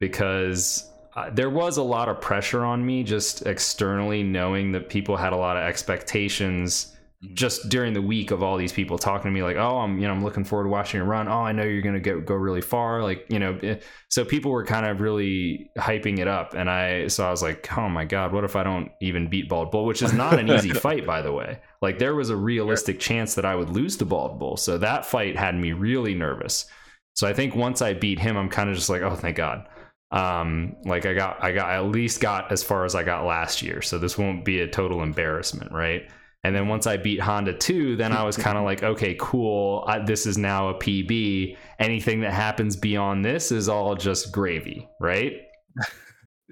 because 0.00 0.90
uh, 1.16 1.30
there 1.30 1.50
was 1.50 1.76
a 1.76 1.82
lot 1.82 2.08
of 2.08 2.20
pressure 2.20 2.64
on 2.64 2.84
me 2.84 3.02
just 3.02 3.46
externally, 3.46 4.22
knowing 4.22 4.72
that 4.72 4.88
people 4.88 5.16
had 5.16 5.32
a 5.32 5.36
lot 5.36 5.56
of 5.56 5.64
expectations. 5.64 6.96
Mhm. 7.24 7.34
Just 7.34 7.68
during 7.68 7.94
the 7.94 8.02
week 8.02 8.30
of 8.30 8.42
all 8.44 8.56
these 8.56 8.72
people 8.72 8.96
talking 8.96 9.24
to 9.28 9.34
me, 9.34 9.42
like, 9.42 9.56
"Oh, 9.56 9.78
I'm, 9.78 9.98
you 9.98 10.06
know, 10.06 10.12
I'm 10.12 10.22
looking 10.22 10.44
forward 10.44 10.64
to 10.64 10.70
watching 10.70 10.98
you 11.00 11.04
run. 11.04 11.26
Oh, 11.26 11.40
I 11.42 11.50
know 11.52 11.64
you're 11.64 11.82
gonna 11.82 11.98
get 11.98 12.24
go 12.24 12.34
really 12.36 12.60
far." 12.60 13.02
Like, 13.02 13.26
you 13.28 13.40
know, 13.40 13.58
eh, 13.62 13.76
so 14.08 14.24
people 14.24 14.52
were 14.52 14.64
kind 14.64 14.86
of 14.86 15.00
really 15.00 15.70
hyping 15.76 16.18
it 16.20 16.28
up, 16.28 16.54
and 16.54 16.70
I, 16.70 17.08
so 17.08 17.26
I 17.26 17.30
was 17.30 17.42
like, 17.42 17.76
"Oh 17.76 17.88
my 17.88 18.04
god, 18.04 18.32
what 18.32 18.44
if 18.44 18.54
I 18.54 18.62
don't 18.62 18.90
even 19.02 19.28
beat 19.28 19.48
Bald 19.48 19.72
Bull?" 19.72 19.84
Which 19.84 20.00
is 20.02 20.12
not 20.12 20.38
an 20.38 20.48
easy 20.52 20.70
fight, 20.70 21.06
by 21.06 21.20
the 21.22 21.32
way. 21.32 21.58
Like, 21.82 21.98
there 21.98 22.14
was 22.14 22.30
a 22.30 22.36
realistic 22.36 23.00
chance 23.00 23.34
that 23.34 23.44
I 23.44 23.56
would 23.56 23.70
lose 23.70 23.96
to 23.96 24.04
Bald 24.04 24.38
Bull, 24.38 24.56
so 24.56 24.78
that 24.78 25.04
fight 25.04 25.36
had 25.36 25.56
me 25.56 25.72
really 25.72 26.14
nervous. 26.14 26.66
So 27.14 27.26
I 27.26 27.32
think 27.32 27.56
once 27.56 27.82
I 27.82 27.94
beat 27.94 28.20
him, 28.20 28.36
I'm 28.36 28.48
kind 28.48 28.70
of 28.70 28.76
just 28.76 28.88
like, 28.88 29.02
"Oh, 29.02 29.16
thank 29.16 29.36
God." 29.36 29.66
Um, 30.12 30.76
like 30.84 31.04
I 31.04 31.12
got, 31.14 31.42
I 31.42 31.52
got, 31.52 31.68
I 31.68 31.74
at 31.76 31.86
least 31.86 32.20
got 32.20 32.50
as 32.52 32.62
far 32.62 32.84
as 32.84 32.94
I 32.94 33.02
got 33.02 33.24
last 33.26 33.60
year, 33.60 33.82
so 33.82 33.98
this 33.98 34.16
won't 34.16 34.44
be 34.44 34.60
a 34.60 34.68
total 34.68 35.02
embarrassment, 35.02 35.72
right? 35.72 36.08
And 36.44 36.54
then 36.54 36.68
once 36.68 36.86
I 36.86 36.96
beat 36.96 37.20
Honda 37.20 37.52
2, 37.52 37.96
then 37.96 38.12
I 38.12 38.22
was 38.22 38.36
kind 38.38 38.56
of 38.56 38.64
like, 38.64 38.82
okay, 38.82 39.16
cool. 39.18 39.84
I, 39.86 39.98
this 39.98 40.26
is 40.26 40.38
now 40.38 40.68
a 40.68 40.74
PB. 40.74 41.56
Anything 41.78 42.20
that 42.20 42.32
happens 42.32 42.76
beyond 42.76 43.24
this 43.24 43.52
is 43.52 43.68
all 43.68 43.94
just 43.96 44.32
gravy, 44.32 44.88
right? 45.00 45.42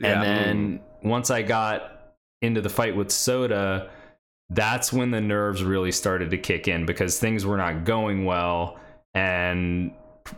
And 0.02 0.22
then 0.22 0.80
once 1.02 1.30
I 1.30 1.40
got 1.40 2.14
into 2.42 2.60
the 2.60 2.68
fight 2.68 2.94
with 2.94 3.10
Soda, 3.10 3.88
that's 4.50 4.92
when 4.92 5.10
the 5.10 5.20
nerves 5.20 5.64
really 5.64 5.92
started 5.92 6.30
to 6.30 6.38
kick 6.38 6.68
in 6.68 6.86
because 6.86 7.18
things 7.18 7.46
were 7.46 7.56
not 7.56 7.84
going 7.84 8.24
well. 8.24 8.78
And, 9.14 9.92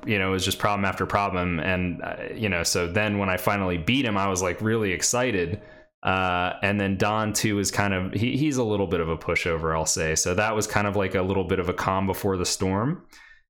you 0.06 0.18
know, 0.18 0.28
it 0.28 0.32
was 0.32 0.44
just 0.44 0.58
problem 0.58 0.84
after 0.84 1.06
problem. 1.06 1.58
And, 1.58 2.02
uh, 2.02 2.16
you 2.34 2.48
know, 2.48 2.62
so 2.62 2.86
then 2.86 3.18
when 3.18 3.28
I 3.28 3.36
finally 3.36 3.78
beat 3.78 4.04
him, 4.04 4.16
I 4.16 4.28
was 4.28 4.42
like 4.42 4.60
really 4.60 4.92
excited. 4.92 5.60
Uh, 6.02 6.52
and 6.62 6.80
then 6.80 6.96
Don 6.96 7.32
too 7.32 7.58
is 7.58 7.70
kind 7.70 7.92
of 7.92 8.12
he, 8.12 8.36
he's 8.36 8.56
a 8.56 8.62
little 8.62 8.86
bit 8.86 9.00
of 9.00 9.08
a 9.08 9.16
pushover, 9.16 9.76
I'll 9.76 9.86
say. 9.86 10.14
So 10.14 10.34
that 10.34 10.54
was 10.54 10.66
kind 10.66 10.86
of 10.86 10.96
like 10.96 11.14
a 11.14 11.22
little 11.22 11.44
bit 11.44 11.58
of 11.58 11.68
a 11.68 11.74
calm 11.74 12.06
before 12.06 12.36
the 12.36 12.46
storm. 12.46 13.04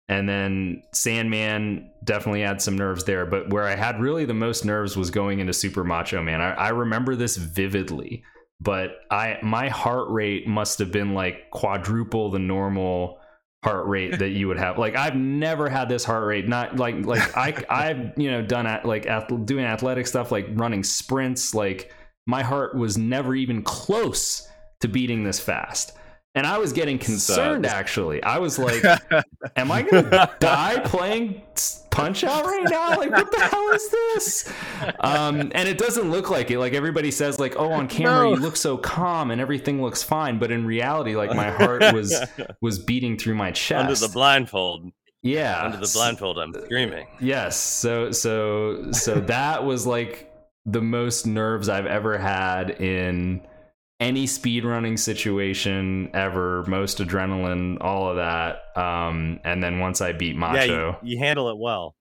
And 0.08 0.26
then 0.26 0.82
Sandman 0.94 1.90
definitely 2.02 2.40
had 2.40 2.62
some 2.62 2.76
nerves 2.76 3.04
there, 3.04 3.26
but 3.26 3.50
where 3.50 3.64
I 3.64 3.74
had 3.74 4.00
really 4.00 4.24
the 4.24 4.32
most 4.32 4.64
nerves 4.64 4.96
was 4.96 5.10
going 5.10 5.40
into 5.40 5.52
Super 5.52 5.84
Macho 5.84 6.22
Man. 6.22 6.40
I, 6.40 6.52
I 6.52 6.68
remember 6.70 7.14
this 7.14 7.36
vividly, 7.36 8.24
but 8.58 9.00
I 9.10 9.38
my 9.42 9.68
heart 9.68 10.08
rate 10.08 10.46
must 10.46 10.78
have 10.78 10.90
been 10.90 11.12
like 11.12 11.50
quadruple 11.50 12.30
the 12.30 12.38
normal 12.38 13.20
heart 13.62 13.86
rate 13.86 14.18
that 14.18 14.30
you 14.30 14.48
would 14.48 14.58
have. 14.58 14.78
Like 14.78 14.96
I've 14.96 15.16
never 15.16 15.68
had 15.68 15.90
this 15.90 16.04
heart 16.04 16.24
rate. 16.24 16.48
Not 16.48 16.76
like 16.76 17.04
like 17.04 17.36
I 17.36 17.62
I've 17.68 18.12
you 18.16 18.30
know 18.30 18.40
done 18.40 18.66
at 18.66 18.86
like 18.86 19.06
doing 19.44 19.66
athletic 19.66 20.06
stuff 20.06 20.32
like 20.32 20.46
running 20.52 20.84
sprints. 20.84 21.54
Like 21.54 21.92
my 22.28 22.42
heart 22.42 22.74
was 22.76 22.98
never 22.98 23.34
even 23.34 23.62
close 23.62 24.46
to 24.80 24.86
beating 24.88 25.24
this 25.24 25.40
fast. 25.40 25.92
And 26.34 26.46
I 26.46 26.58
was 26.58 26.72
getting 26.74 26.98
concerned 26.98 27.64
Sucks. 27.64 27.74
actually. 27.74 28.22
I 28.22 28.38
was 28.38 28.58
like, 28.58 28.84
am 29.56 29.72
I 29.72 29.82
gonna 29.82 30.30
die 30.38 30.78
playing 30.84 31.42
punch 31.90 32.22
out 32.22 32.44
right 32.44 32.66
now 32.70 32.90
like 32.90 33.10
what 33.10 33.28
the 33.32 33.40
hell 33.40 33.68
is 33.70 33.90
this 33.90 34.52
um 35.00 35.50
and 35.52 35.68
it 35.68 35.78
doesn't 35.78 36.12
look 36.12 36.30
like 36.30 36.48
it 36.52 36.60
like 36.60 36.72
everybody 36.72 37.10
says 37.10 37.40
like 37.40 37.56
oh 37.56 37.72
on 37.72 37.88
camera 37.88 38.22
No. 38.22 38.34
you 38.34 38.36
look 38.40 38.56
so 38.56 38.76
calm 38.76 39.32
and 39.32 39.40
everything 39.40 39.82
looks 39.82 40.00
fine 40.04 40.38
but 40.38 40.52
in 40.52 40.64
reality 40.64 41.16
like 41.16 41.34
my 41.34 41.50
heart 41.50 41.82
was 41.92 42.14
was 42.60 42.78
beating 42.78 43.16
through 43.18 43.34
my 43.34 43.50
chest 43.50 43.80
under 43.88 43.94
the 43.96 44.12
blindfold. 44.12 44.92
yeah 45.22 45.60
Under 45.64 45.78
the 45.78 45.90
blindfold, 45.92 46.38
I'm 46.38 46.52
screaming. 46.66 47.08
yes 47.18 47.56
so 47.56 48.12
so 48.12 48.92
so 48.92 49.16
that 49.22 49.64
was 49.64 49.84
like 49.84 50.27
the 50.70 50.82
most 50.82 51.26
nerves 51.26 51.68
i've 51.68 51.86
ever 51.86 52.18
had 52.18 52.70
in 52.70 53.40
any 54.00 54.26
speedrunning 54.26 54.98
situation 54.98 56.10
ever 56.14 56.64
most 56.66 56.98
adrenaline 56.98 57.78
all 57.80 58.08
of 58.08 58.16
that 58.16 58.76
um 58.76 59.40
and 59.44 59.62
then 59.62 59.78
once 59.80 60.00
i 60.00 60.12
beat 60.12 60.36
macho 60.36 60.56
Yeah, 60.56 60.96
you, 61.02 61.14
you 61.14 61.18
handle 61.18 61.48
it 61.48 61.58
well. 61.58 61.94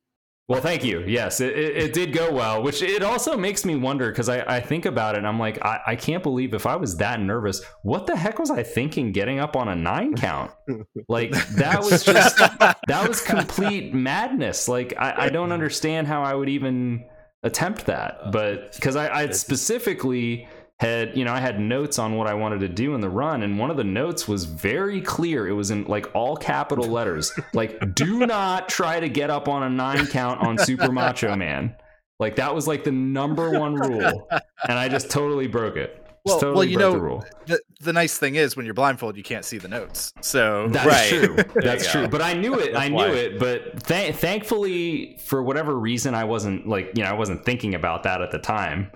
well, 0.50 0.62
thank 0.62 0.82
you. 0.86 1.02
Yes, 1.06 1.42
it, 1.42 1.58
it, 1.58 1.76
it 1.76 1.94
did 1.94 2.14
go 2.14 2.32
well, 2.32 2.64
which 2.64 2.82
it 2.82 3.04
also 3.04 3.36
makes 3.36 3.66
me 3.66 3.76
wonder 3.76 4.10
because 4.10 4.30
I, 4.30 4.40
I 4.58 4.62
think 4.62 4.86
about 4.86 5.16
it 5.16 5.18
and 5.18 5.28
I'm 5.28 5.38
like, 5.38 5.62
I, 5.62 5.82
I 5.88 5.96
can't 5.98 6.24
believe 6.24 6.54
if 6.54 6.66
I 6.66 6.78
was 6.78 6.96
that 6.98 7.20
nervous, 7.20 7.62
what 7.84 8.08
the 8.08 8.16
heck 8.16 8.40
was 8.40 8.50
I 8.50 8.64
thinking 8.64 9.12
getting 9.12 9.40
up 9.40 9.58
on 9.58 9.68
a 9.68 9.76
nine 9.76 10.16
count? 10.16 10.52
Like, 11.10 11.32
that 11.56 11.80
was 11.80 12.04
just, 12.04 12.38
that 12.38 13.06
was 13.08 13.20
complete 13.22 13.94
madness. 14.10 14.70
Like, 14.70 14.94
I, 14.98 15.26
I 15.26 15.30
don't 15.30 15.52
understand 15.52 16.08
how 16.08 16.24
I 16.24 16.34
would 16.34 16.48
even 16.50 17.04
attempt 17.44 17.86
that. 17.86 18.20
Uh, 18.22 18.32
but 18.32 18.74
because 18.74 18.96
I, 18.96 19.22
I 19.24 19.30
specifically 19.32 20.48
had, 20.80 21.18
you 21.18 21.26
know, 21.26 21.34
I 21.34 21.40
had 21.40 21.60
notes 21.60 21.98
on 21.98 22.16
what 22.16 22.28
I 22.28 22.34
wanted 22.36 22.60
to 22.60 22.68
do 22.70 22.94
in 22.94 23.02
the 23.02 23.10
run, 23.10 23.42
and 23.44 23.58
one 23.58 23.72
of 23.72 23.78
the 23.78 23.84
notes 23.84 24.28
was 24.28 24.46
very 24.46 25.02
clear. 25.02 25.48
It 25.48 25.54
was 25.54 25.72
in 25.72 25.86
like 25.86 26.14
all 26.14 26.36
capital 26.38 26.86
letters. 26.86 27.32
Like, 27.54 27.96
do 27.96 28.26
not 28.28 28.70
try 28.70 29.00
to 29.00 29.10
get 29.10 29.30
up 29.30 29.48
on 29.48 29.64
a 29.64 29.70
nine 29.70 30.06
count 30.08 30.42
on 30.42 30.58
Super 30.58 30.92
Macho 30.92 31.36
Man. 31.36 31.76
Like 32.20 32.36
that 32.38 32.54
was 32.54 32.68
like 32.68 32.84
the 32.84 32.92
number 32.92 33.52
one 33.60 33.76
rule, 33.76 34.28
and 34.68 34.78
I 34.78 34.90
just 34.90 35.10
totally 35.10 35.48
broke 35.48 35.78
it. 35.78 36.04
Well- 36.26 36.40
well, 36.56 36.64
you 36.64 36.78
broke 36.78 36.94
know, 36.94 37.00
the 37.00 37.02
rule. 37.02 37.26
The, 37.80 37.86
the 37.86 37.94
nice 37.94 38.18
thing 38.18 38.36
is 38.36 38.56
when 38.56 38.66
you're 38.66 38.74
blindfolded, 38.74 39.18
you 39.18 39.24
can't 39.24 39.46
see 39.46 39.58
the 39.58 39.68
notes. 39.68 40.14
So 40.22 40.68
That's 40.70 40.86
Right. 40.86 41.10
true. 41.10 41.38
That's 41.62 41.92
true. 41.92 42.04
go. 42.04 42.08
But 42.10 42.22
I 42.22 42.34
knew 42.34 42.60
it. 42.60 42.76
I 42.76 42.88
knew 42.90 42.96
why. 42.96 43.10
it. 43.10 43.40
But 43.40 43.86
th- 43.86 44.16
thankfully, 44.16 45.18
for 45.26 45.44
whatever 45.44 45.78
reason, 45.78 46.14
I 46.16 46.24
wasn't 46.24 46.68
like 46.68 46.92
you 46.96 47.04
know 47.04 47.10
I 47.10 47.14
wasn't 47.14 47.46
thinking 47.46 47.76
about 47.76 48.04
that 48.04 48.22
at 48.22 48.32
the 48.32 48.40
time. 48.40 48.92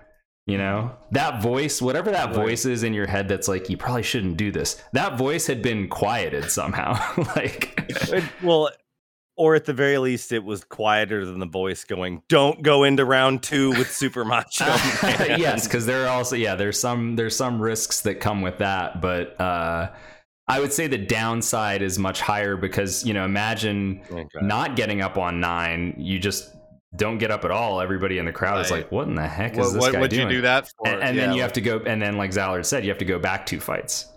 You 0.47 0.57
know 0.57 0.91
that 1.11 1.41
voice, 1.41 1.81
whatever 1.81 2.11
that 2.11 2.27
Right. 2.27 2.35
voice 2.35 2.65
is 2.65 2.83
in 2.83 2.93
your 2.93 3.05
head, 3.07 3.27
that's 3.27 3.47
like 3.47 3.69
you 3.69 3.77
probably 3.77 4.03
shouldn't 4.03 4.37
do 4.37 4.51
this. 4.51 4.81
That 4.93 5.17
voice 5.17 5.45
had 5.47 5.61
been 5.61 5.87
quieted 5.87 6.49
somehow. 6.51 6.99
like 7.35 7.73
It- 7.89 8.23
well, 8.41 8.69
or 9.41 9.55
at 9.55 9.65
the 9.65 9.73
very 9.73 9.97
least, 9.97 10.31
it 10.31 10.43
was 10.43 10.63
quieter 10.63 11.25
than 11.25 11.39
the 11.39 11.47
voice 11.47 11.83
going, 11.83 12.21
"Don't 12.29 12.61
go 12.61 12.83
into 12.83 13.03
round 13.05 13.41
two 13.41 13.71
with 13.71 13.91
Super 13.91 14.23
Macho." 14.23 14.65
Man." 15.03 15.39
yes, 15.39 15.67
because 15.67 15.87
there 15.87 16.05
are 16.05 16.09
also 16.09 16.35
yeah, 16.35 16.53
there's 16.55 16.79
some 16.79 17.15
there's 17.15 17.35
some 17.35 17.59
risks 17.59 18.01
that 18.01 18.19
come 18.19 18.41
with 18.43 18.59
that, 18.59 19.01
but 19.01 19.39
uh, 19.41 19.89
I 20.47 20.59
would 20.59 20.71
say 20.71 20.85
the 20.85 20.99
downside 20.99 21.81
is 21.81 21.97
much 21.97 22.21
higher 22.21 22.55
because 22.55 23.03
you 23.03 23.13
know 23.15 23.25
imagine 23.25 24.01
Okay. 24.11 24.27
not 24.41 24.75
getting 24.75 25.01
up 25.01 25.17
on 25.17 25.39
nine, 25.39 25.95
you 25.97 26.19
just 26.19 26.53
don't 26.95 27.17
get 27.17 27.31
up 27.31 27.43
at 27.43 27.49
all. 27.51 27.81
Everybody 27.81 28.19
in 28.19 28.25
the 28.25 28.31
crowd 28.31 28.63
is 28.63 28.69
like, 28.69 28.91
"What 28.91 29.07
in 29.07 29.15
the 29.15 29.27
heck 29.27 29.53
is 29.53 29.57
what, 29.57 29.73
this 29.73 29.81
what 29.81 29.93
guy 29.93 29.99
would 30.01 30.11
doing?" 30.11 30.27
you 30.29 30.35
do 30.37 30.41
that 30.41 30.67
for? 30.77 30.87
and, 30.87 31.01
and 31.01 31.17
then 31.17 31.29
you 31.29 31.35
like- 31.35 31.41
have 31.41 31.53
to 31.53 31.61
go, 31.61 31.79
and 31.79 31.99
then 31.99 32.17
like 32.17 32.29
Zallard 32.31 32.65
said, 32.65 32.83
you 32.83 32.89
have 32.89 32.99
to 32.99 33.05
go 33.05 33.17
back 33.17 33.47
two 33.47 33.59
fights. 33.59 34.07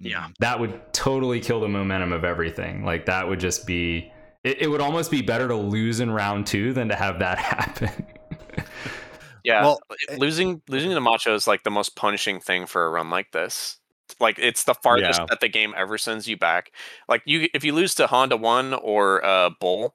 Yeah. 0.00 0.28
That 0.38 0.60
would 0.60 0.80
totally 0.92 1.40
kill 1.40 1.60
the 1.60 1.68
momentum 1.68 2.12
of 2.12 2.24
everything. 2.24 2.84
Like 2.84 3.06
that 3.06 3.28
would 3.28 3.40
just 3.40 3.66
be 3.66 4.12
it, 4.44 4.62
it 4.62 4.66
would 4.68 4.80
almost 4.80 5.10
be 5.10 5.22
better 5.22 5.48
to 5.48 5.54
lose 5.56 6.00
in 6.00 6.10
round 6.10 6.46
two 6.46 6.72
than 6.72 6.88
to 6.88 6.94
have 6.96 7.18
that 7.18 7.38
happen. 7.38 8.06
Yeah, 9.44 9.62
Well, 9.62 9.80
like, 9.88 9.98
eh 10.10 10.16
losing 10.18 10.60
losing 10.68 10.90
to 10.90 11.00
Macho 11.00 11.34
is 11.34 11.46
like 11.46 11.62
the 11.62 11.70
most 11.70 11.96
punishing 11.96 12.40
thing 12.40 12.66
for 12.66 12.86
a 12.86 12.90
run 12.90 13.08
like 13.10 13.30
this. 13.32 13.78
Like 14.20 14.38
it's 14.38 14.64
the 14.64 14.74
farthest 14.74 15.20
Yeah. 15.20 15.26
that 15.28 15.40
the 15.40 15.48
game 15.48 15.74
ever 15.76 15.96
sends 15.98 16.26
you 16.26 16.36
back. 16.36 16.72
Like 17.08 17.22
you, 17.24 17.48
if 17.54 17.62
you 17.64 17.72
lose 17.72 17.94
to 17.96 18.06
Honda 18.06 18.36
One 18.36 18.74
or 18.74 19.24
uh, 19.24 19.50
Bull, 19.60 19.94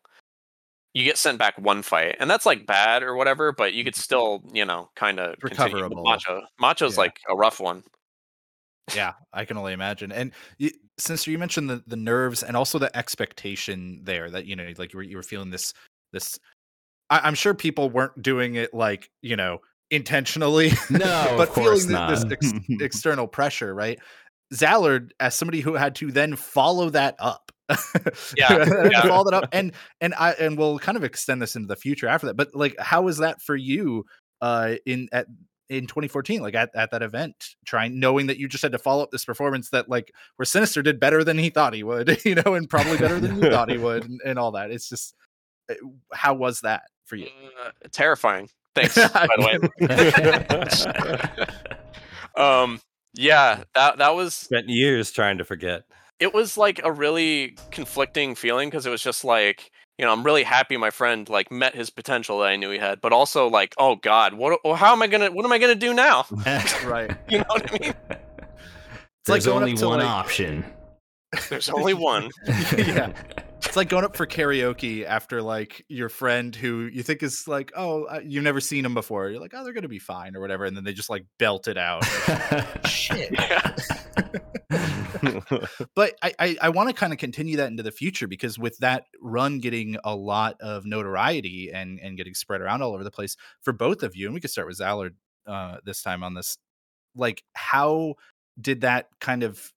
you 0.93 1.03
get 1.03 1.17
sent 1.17 1.39
back 1.39 1.57
one 1.57 1.81
fight, 1.81 2.15
and 2.19 2.29
that's 2.29 2.45
like 2.45 2.65
bad 2.65 3.03
or 3.03 3.15
whatever. 3.15 3.51
But 3.51 3.73
you 3.73 3.83
could 3.83 3.95
still, 3.95 4.43
you 4.53 4.65
know, 4.65 4.89
kind 4.95 5.19
of 5.19 5.35
Recoverable. 5.41 6.03
Macho, 6.03 6.41
Macho's 6.59 6.93
Yeah. 6.95 7.01
like 7.01 7.19
a 7.29 7.35
rough 7.35 7.59
one. 7.59 7.83
yeah 8.93 9.13
i 9.31 9.45
can 9.45 9.55
only 9.57 9.71
imagine 9.71 10.11
and 10.11 10.33
you, 10.57 10.69
since 10.97 11.25
you 11.27 11.37
mentioned 11.37 11.69
the, 11.69 11.83
the 11.87 11.95
nerves 11.95 12.43
and 12.43 12.55
also 12.55 12.77
the 12.77 12.95
expectation 12.95 13.99
there 14.03 14.29
that 14.29 14.45
you 14.45 14.55
know 14.55 14.71
like 14.77 14.93
you 14.93 14.97
were, 14.97 15.03
you 15.03 15.15
were 15.17 15.23
feeling 15.23 15.49
this 15.49 15.73
this 16.11 16.39
I, 17.09 17.19
i'm 17.23 17.35
sure 17.35 17.53
people 17.53 17.89
weren't 17.89 18.21
doing 18.21 18.55
it 18.55 18.73
like 18.73 19.09
you 19.21 19.35
know 19.35 19.59
intentionally 19.91 20.71
No, 20.89 21.33
but 21.37 21.53
feeling 21.53 21.87
th- 21.87 22.09
this 22.09 22.25
ex- 22.31 22.53
external 22.81 23.27
pressure 23.27 23.73
right 23.73 23.99
zallard 24.53 25.11
as 25.19 25.35
somebody 25.35 25.61
who 25.61 25.73
had 25.73 25.95
to 25.95 26.11
then 26.11 26.35
follow 26.35 26.89
that 26.91 27.15
up 27.19 27.51
Yeah, 28.37 28.65
yeah. 28.91 29.01
follow 29.01 29.23
that 29.23 29.33
up 29.33 29.49
and 29.51 29.73
and 29.99 30.13
i 30.15 30.31
and 30.33 30.57
we'll 30.57 30.79
kind 30.79 30.97
of 30.97 31.03
extend 31.03 31.41
this 31.41 31.55
into 31.55 31.67
the 31.67 31.75
future 31.75 32.07
after 32.07 32.27
that 32.27 32.35
but 32.35 32.53
like 32.53 32.75
how 32.79 33.01
was 33.01 33.17
that 33.17 33.41
for 33.41 33.55
you 33.55 34.05
uh 34.41 34.75
in 34.85 35.07
at 35.11 35.27
in 35.73 35.87
2014 35.87 36.41
like 36.41 36.53
at, 36.55 36.69
at 36.75 36.91
that 36.91 37.01
event 37.01 37.55
trying 37.65 37.99
knowing 37.99 38.27
that 38.27 38.37
you 38.37 38.47
just 38.47 38.61
had 38.61 38.71
to 38.71 38.77
follow 38.77 39.01
up 39.03 39.11
this 39.11 39.25
performance 39.25 39.69
that 39.71 39.89
like 39.89 40.13
where 40.35 40.45
sinister 40.45 40.81
did 40.81 40.99
better 40.99 41.23
than 41.23 41.37
he 41.37 41.49
thought 41.49 41.73
he 41.73 41.83
would 41.83 42.19
you 42.25 42.35
know 42.35 42.53
and 42.53 42.69
probably 42.69 42.97
better 42.97 43.19
than 43.19 43.41
you 43.41 43.49
thought 43.49 43.69
he 43.71 43.77
would 43.79 44.03
and, 44.05 44.21
and 44.25 44.37
all 44.39 44.51
that 44.51 44.71
it's 44.71 44.87
just 44.87 45.15
uh, 45.69 45.73
how 46.13 46.33
was 46.33 46.61
that 46.61 46.83
for 47.05 47.15
you 47.15 47.27
Uh, 47.65 47.71
terrifying. 47.91 48.49
Thanks, 48.75 48.95
by 48.95 49.27
the 49.37 50.63
way. 52.35 52.43
um, 52.43 52.81
yeah, 53.13 53.63
that 53.75 53.97
that 53.99 54.15
was 54.15 54.33
Spent 54.33 54.67
years 54.69 55.11
trying 55.11 55.37
to 55.37 55.43
forget. 55.45 55.83
it 56.19 56.33
was 56.33 56.57
like 56.57 56.81
a 56.83 56.91
really 56.91 57.55
conflicting 57.71 58.33
feeling 58.35 58.69
because 58.69 58.85
it 58.87 58.89
was 58.89 59.03
just 59.03 59.23
like 59.23 59.71
you 59.97 60.05
know 60.05 60.11
i'm 60.11 60.23
really 60.23 60.43
happy 60.43 60.77
my 60.77 60.89
friend 60.89 61.29
like 61.29 61.51
met 61.51 61.75
his 61.75 61.89
potential 61.89 62.39
that 62.39 62.47
i 62.47 62.55
knew 62.55 62.69
he 62.69 62.77
had 62.79 62.99
but 63.01 63.13
also 63.13 63.47
like 63.47 63.73
oh 63.77 63.95
god 63.95 64.33
what 64.33 64.59
well, 64.63 64.75
how 64.75 64.91
am 64.91 65.01
i 65.01 65.07
gonna 65.07 65.31
what 65.31 65.45
am 65.45 65.51
i 65.51 65.57
gonna 65.57 65.75
do 65.75 65.93
now? 65.93 66.25
Right. 66.85 67.11
You 67.29 67.39
know 67.39 67.45
what 67.47 67.73
i 67.73 67.77
mean? 67.79 67.93
It's 68.09 69.29
like 69.29 69.41
There's 69.41 69.45
going 69.45 69.63
up 69.63 69.69
only 69.69 69.85
one 69.85 69.99
like- 69.99 70.07
option. 70.09 70.65
there's 71.49 71.69
only 71.69 71.93
one. 71.93 72.29
Yeah 72.77 73.13
it's 73.73 73.75
like 73.75 73.89
going 73.89 74.05
up 74.05 74.15
for 74.15 74.27
karaoke 74.27 75.03
after 75.03 75.41
like 75.41 75.83
your 75.89 76.07
friend 76.07 76.55
who 76.55 76.81
you 76.93 77.01
think 77.01 77.23
is 77.23 77.47
like 77.47 77.71
oh 77.75 78.03
uh, 78.03 78.21
you've 78.23 78.43
never 78.43 78.61
seen 78.61 78.85
him 78.85 78.93
before. 78.93 79.29
You're 79.29 79.39
like 79.39 79.53
oh 79.55 79.63
they're 79.63 79.73
gonna 79.73 79.87
be 79.87 79.97
fine 79.97 80.35
or 80.35 80.41
whatever 80.41 80.65
and 80.65 80.77
then 80.77 80.83
they 80.83 80.93
just 80.93 81.09
like 81.09 81.25
belt 81.39 81.67
it 81.67 81.75
out. 81.75 82.05
Shit. 82.85 83.33
But 85.95 86.13
I 86.21 86.33
I, 86.37 86.57
I 86.61 86.69
want 86.69 86.89
to 86.89 86.93
kind 86.93 87.13
of 87.13 87.17
continue 87.17 87.57
that 87.57 87.71
into 87.71 87.81
the 87.81 87.91
future 87.91 88.27
because 88.27 88.59
with 88.59 88.77
that 88.77 89.05
run 89.19 89.57
getting 89.57 89.97
a 90.03 90.15
lot 90.15 90.55
of 90.61 90.85
notoriety 90.85 91.71
and 91.73 91.99
and 91.99 92.15
getting 92.15 92.35
spread 92.35 92.61
around 92.61 92.83
all 92.83 92.93
over 92.93 93.03
the 93.03 93.09
place 93.09 93.35
for 93.63 93.73
both 93.73 94.03
of 94.03 94.15
you, 94.15 94.27
and 94.27 94.35
we 94.35 94.39
could 94.39 94.51
start 94.51 94.67
with 94.67 94.77
Zallard 94.77 95.15
uh, 95.47 95.77
this 95.83 96.03
time 96.03 96.23
on 96.23 96.35
this. 96.35 96.57
Like, 97.15 97.41
how 97.53 98.15
did 98.61 98.81
that 98.81 99.07
kind 99.19 99.41
of 99.41 99.73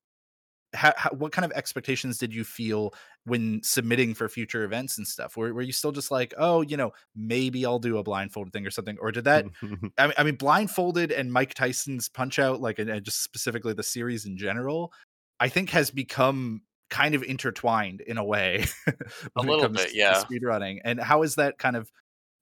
how, 0.75 0.93
how, 0.97 1.11
what 1.11 1.33
kind 1.33 1.45
of 1.45 1.53
expectations 1.53 2.19
did 2.19 2.35
you 2.35 2.45
feel 2.45 2.93
when 3.27 3.61
submitting 3.63 4.15
for 4.15 4.29
future 4.29 4.65
events 4.65 4.99
and 4.99 5.07
stuff? 5.07 5.37
Were, 5.37 5.53
were 5.53 5.63
you 5.63 5.73
still 5.73 5.93
just 5.93 6.11
like, 6.11 6.33
oh, 6.39 6.63
you 6.63 6.77
know, 6.77 6.93
maybe 7.15 7.67
I'll 7.67 7.79
do 7.79 7.99
a 7.99 8.03
blindfolded 8.03 8.53
thing 8.53 8.67
or 8.67 8.71
something, 8.71 8.97
or 9.01 9.13
did 9.13 9.25
that 9.25 9.45
I 9.99 10.07
mean, 10.07 10.15
I 10.17 10.23
mean, 10.23 10.37
blindfolded 10.37 11.13
and 11.13 11.33
Mike 11.33 11.55
Tyson's 11.55 12.09
Punch 12.09 12.39
Out, 12.39 12.61
like, 12.61 12.79
and, 12.79 12.89
and 12.89 13.05
just 13.05 13.23
specifically 13.23 13.75
the 13.75 13.83
series 13.83 14.25
in 14.25 14.39
general, 14.39 14.93
I 15.41 15.49
think 15.49 15.71
has 15.71 15.91
become 15.91 16.63
kind 16.89 17.15
of 17.15 17.23
intertwined 17.23 18.01
in 18.01 18.17
a 18.17 18.25
way. 18.25 18.65
when 18.85 19.49
it 19.49 19.51
little 19.51 19.63
comes 19.63 19.79
bit, 19.79 19.91
to 19.91 19.97
yeah. 19.97 20.19
Speed 20.19 20.43
running, 20.45 20.81
and 20.85 21.01
how 21.01 21.23
is 21.23 21.35
that 21.35 21.59
kind 21.59 21.77
of? 21.77 21.91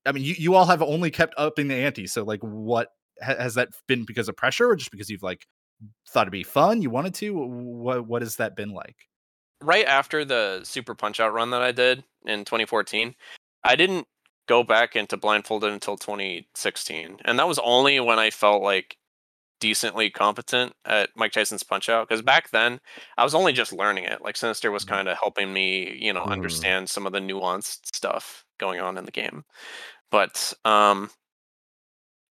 I 0.06 0.12
mean, 0.12 0.22
you, 0.22 0.34
you 0.36 0.54
all 0.54 0.66
have 0.66 0.82
only 0.82 1.10
kept 1.10 1.34
upping 1.38 1.68
the 1.68 1.74
ante. 1.74 2.06
So, 2.06 2.24
like, 2.24 2.40
what 2.40 2.88
has 3.20 3.54
that 3.54 3.70
been 3.88 4.04
because 4.04 4.28
of 4.28 4.36
pressure, 4.36 4.68
or 4.68 4.76
just 4.76 4.90
because 4.90 5.08
you've 5.08 5.22
like 5.22 5.46
thought 6.10 6.22
it'd 6.22 6.32
be 6.32 6.42
fun, 6.42 6.82
you 6.82 6.90
wanted 6.90 7.14
to? 7.14 7.30
What 7.32 8.06
what 8.06 8.22
has 8.22 8.36
that 8.36 8.54
been 8.54 8.70
like? 8.70 8.96
Right 9.62 9.86
after 9.86 10.24
the 10.24 10.60
super 10.64 10.94
punch 10.94 11.20
out 11.20 11.32
run 11.32 11.50
that 11.50 11.62
i 11.62 11.72
did 11.72 12.04
in 12.26 12.44
2014 12.44 13.14
i 13.64 13.76
didn't 13.76 14.06
go 14.46 14.62
back 14.62 14.96
into 14.96 15.16
blindfolded 15.16 15.72
until 15.72 15.96
2016 15.96 17.18
and 17.24 17.38
that 17.38 17.48
was 17.48 17.58
only 17.60 18.00
when 18.00 18.18
i 18.18 18.30
felt 18.30 18.62
like 18.62 18.96
decently 19.60 20.10
competent 20.10 20.74
at 20.86 21.10
mike 21.16 21.32
tyson's 21.32 21.62
punch 21.64 21.88
out 21.88 22.08
because 22.08 22.22
back 22.22 22.50
then 22.50 22.80
i 23.18 23.24
was 23.24 23.34
only 23.34 23.52
just 23.52 23.72
learning 23.72 24.04
it 24.04 24.22
like 24.22 24.36
sinister 24.36 24.70
was 24.70 24.84
Mhm. 24.84 24.88
kind 24.88 25.08
of 25.08 25.18
helping 25.18 25.52
me 25.52 25.96
you 26.00 26.12
know 26.12 26.24
Mhm. 26.24 26.30
understand 26.30 26.90
some 26.90 27.06
of 27.06 27.12
the 27.12 27.20
nuanced 27.20 27.94
stuff 27.94 28.44
going 28.58 28.80
on 28.80 28.98
in 28.98 29.04
the 29.06 29.12
game 29.12 29.44
but 30.10 30.52
um 30.64 31.10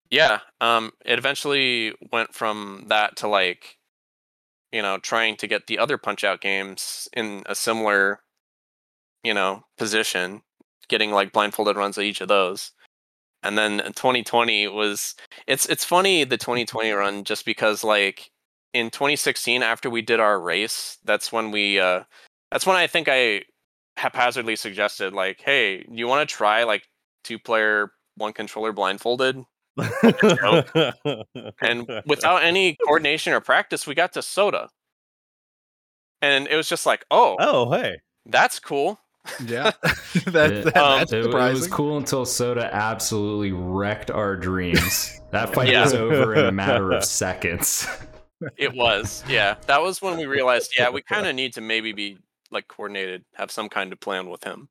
yeah 0.10 0.40
um 0.62 0.92
it 1.06 1.18
eventually 1.18 1.94
went 2.12 2.34
from 2.34 2.86
that 2.88 3.16
to 3.18 3.28
like 3.28 3.78
you 4.74 4.82
know 4.82 4.98
trying 4.98 5.38
to 5.38 5.48
get 5.48 5.68
the 5.68 5.80
other 5.80 5.98
punch 5.98 6.26
out 6.26 6.42
games 6.42 7.08
in 7.14 7.44
a 7.46 7.56
similar 7.56 8.22
you 9.24 9.34
know 9.34 9.64
position 9.78 10.42
getting 10.90 11.12
like 11.12 11.32
blindfolded 11.32 11.78
runs 11.78 11.98
at 11.98 12.04
each 12.04 12.22
of 12.22 12.28
those. 12.28 12.72
And 13.44 13.58
then 13.58 13.80
2020 13.80 14.68
was 14.70 15.16
it's 15.48 15.66
it's 15.68 15.84
funny 15.84 16.24
the 16.24 16.38
2020 16.38 16.92
run 16.92 17.24
just 17.24 17.46
because 17.46 17.84
like 17.84 18.32
in 18.74 18.90
2016 18.90 19.64
after 19.64 19.90
we 19.90 20.02
did 20.02 20.20
our 20.20 20.40
race 20.40 20.98
that's 21.04 21.32
when 21.32 21.52
we 21.52 21.80
uh 21.80 22.04
that's 22.52 22.66
when 22.66 22.76
i 22.78 22.88
think 22.88 23.08
i 23.10 23.44
haphazardly 23.98 24.56
suggested 24.56 25.14
like 25.14 25.42
hey 25.42 25.86
you 25.92 26.08
want 26.08 26.28
to 26.28 26.36
try 26.36 26.64
like 26.64 26.88
two 27.24 27.38
player 27.38 27.92
one 28.16 28.34
controller 28.34 28.72
blindfolded 28.72 29.44
and 31.62 31.88
without 32.06 32.44
any 32.44 32.76
coordination 32.86 33.34
or 33.34 33.40
practice 33.40 33.88
we 33.88 33.96
got 33.96 34.14
to 34.14 34.22
soda 34.22 34.70
and 36.22 36.48
it 36.48 36.56
was 36.56 36.70
just 36.70 36.86
like 36.86 37.04
oh 37.12 37.36
oh 37.40 37.72
hey, 37.72 37.98
that's 38.26 38.60
cool 38.60 39.00
Yeah, 39.46 39.72
that, 40.28 40.52
It- 40.52 40.66
that- 40.66 40.78
Um, 40.78 41.00
that's 41.00 41.14
it, 41.14 41.26
it 41.26 41.34
was 41.34 41.68
cool 41.68 41.98
until 41.98 42.26
Soda 42.26 42.70
absolutely 42.74 43.54
wrecked 43.54 44.12
our 44.12 44.36
dreams. 44.36 45.22
That 45.32 45.54
fight 45.54 45.70
Yeah. 45.70 45.84
was 45.84 45.94
over 45.94 46.36
in 46.36 46.46
a 46.46 46.52
matter 46.52 46.92
of 46.92 47.06
seconds. 47.06 47.88
It 48.58 48.74
was, 48.74 49.24
yeah. 49.30 49.56
That 49.68 49.82
was 49.82 50.02
when 50.02 50.18
we 50.18 50.26
realized, 50.26 50.74
yeah, 50.78 50.90
we 50.90 51.02
kind 51.02 51.26
of 51.26 51.36
need 51.36 51.54
to 51.54 51.62
maybe 51.62 51.94
be 51.94 52.18
like 52.52 52.68
coordinated, 52.68 53.24
have 53.36 53.50
some 53.50 53.70
kind 53.70 53.94
of 53.94 54.00
plan 54.02 54.30
with 54.30 54.44
him. 54.44 54.68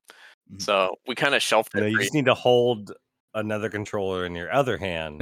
Mhm. 0.53 0.61
So 0.61 0.95
we 1.07 1.15
kind 1.15 1.33
of 1.33 1.41
shelved 1.41 1.71
you, 1.73 1.81
know, 1.81 1.87
it. 1.87 1.91
you 1.93 1.99
just 1.99 2.13
need 2.13 2.25
to 2.25 2.35
hold 2.35 2.93
another 3.33 3.69
controller 3.69 4.25
in 4.25 4.35
your 4.35 4.51
other 4.51 4.77
hand, 4.77 5.21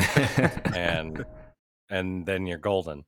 and 0.76 1.26
and 1.90 2.26
then 2.26 2.46
you're 2.46 2.58
golden. 2.58 3.04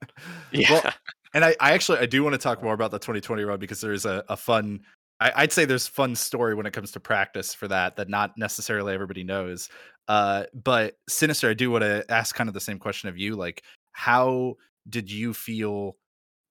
yeah, 0.51 0.71
well, 0.71 0.93
And 1.33 1.43
I, 1.43 1.55
I 1.59 1.73
actually 1.73 1.99
I 1.99 2.05
do 2.05 2.23
want 2.23 2.33
to 2.33 2.39
talk 2.39 2.61
more 2.61 2.73
about 2.73 2.91
the 2.91 2.99
2020 2.99 3.43
run 3.43 3.59
because 3.59 3.81
there 3.81 3.93
is 3.93 4.05
a, 4.05 4.23
a 4.29 4.37
fun 4.37 4.81
I, 5.19 5.31
I'd 5.35 5.51
say 5.53 5.65
there's 5.65 5.87
fun 5.87 6.15
story 6.15 6.53
when 6.53 6.65
it 6.65 6.73
comes 6.73 6.91
to 6.91 6.99
practice 6.99 7.53
for 7.53 7.67
that 7.69 7.95
that 7.95 8.09
not 8.09 8.37
necessarily 8.37 8.93
everybody 8.93 9.23
knows. 9.23 9.69
Uh, 10.07 10.43
but 10.53 10.95
Sinister, 11.07 11.49
I 11.49 11.53
do 11.53 11.71
want 11.71 11.83
to 11.83 12.03
ask 12.09 12.35
kind 12.35 12.49
of 12.49 12.53
the 12.53 12.59
same 12.59 12.77
question 12.77 13.09
of 13.09 13.17
you. 13.17 13.35
Like, 13.35 13.63
how 13.93 14.55
did 14.89 15.09
you 15.09 15.33
feel 15.33 15.95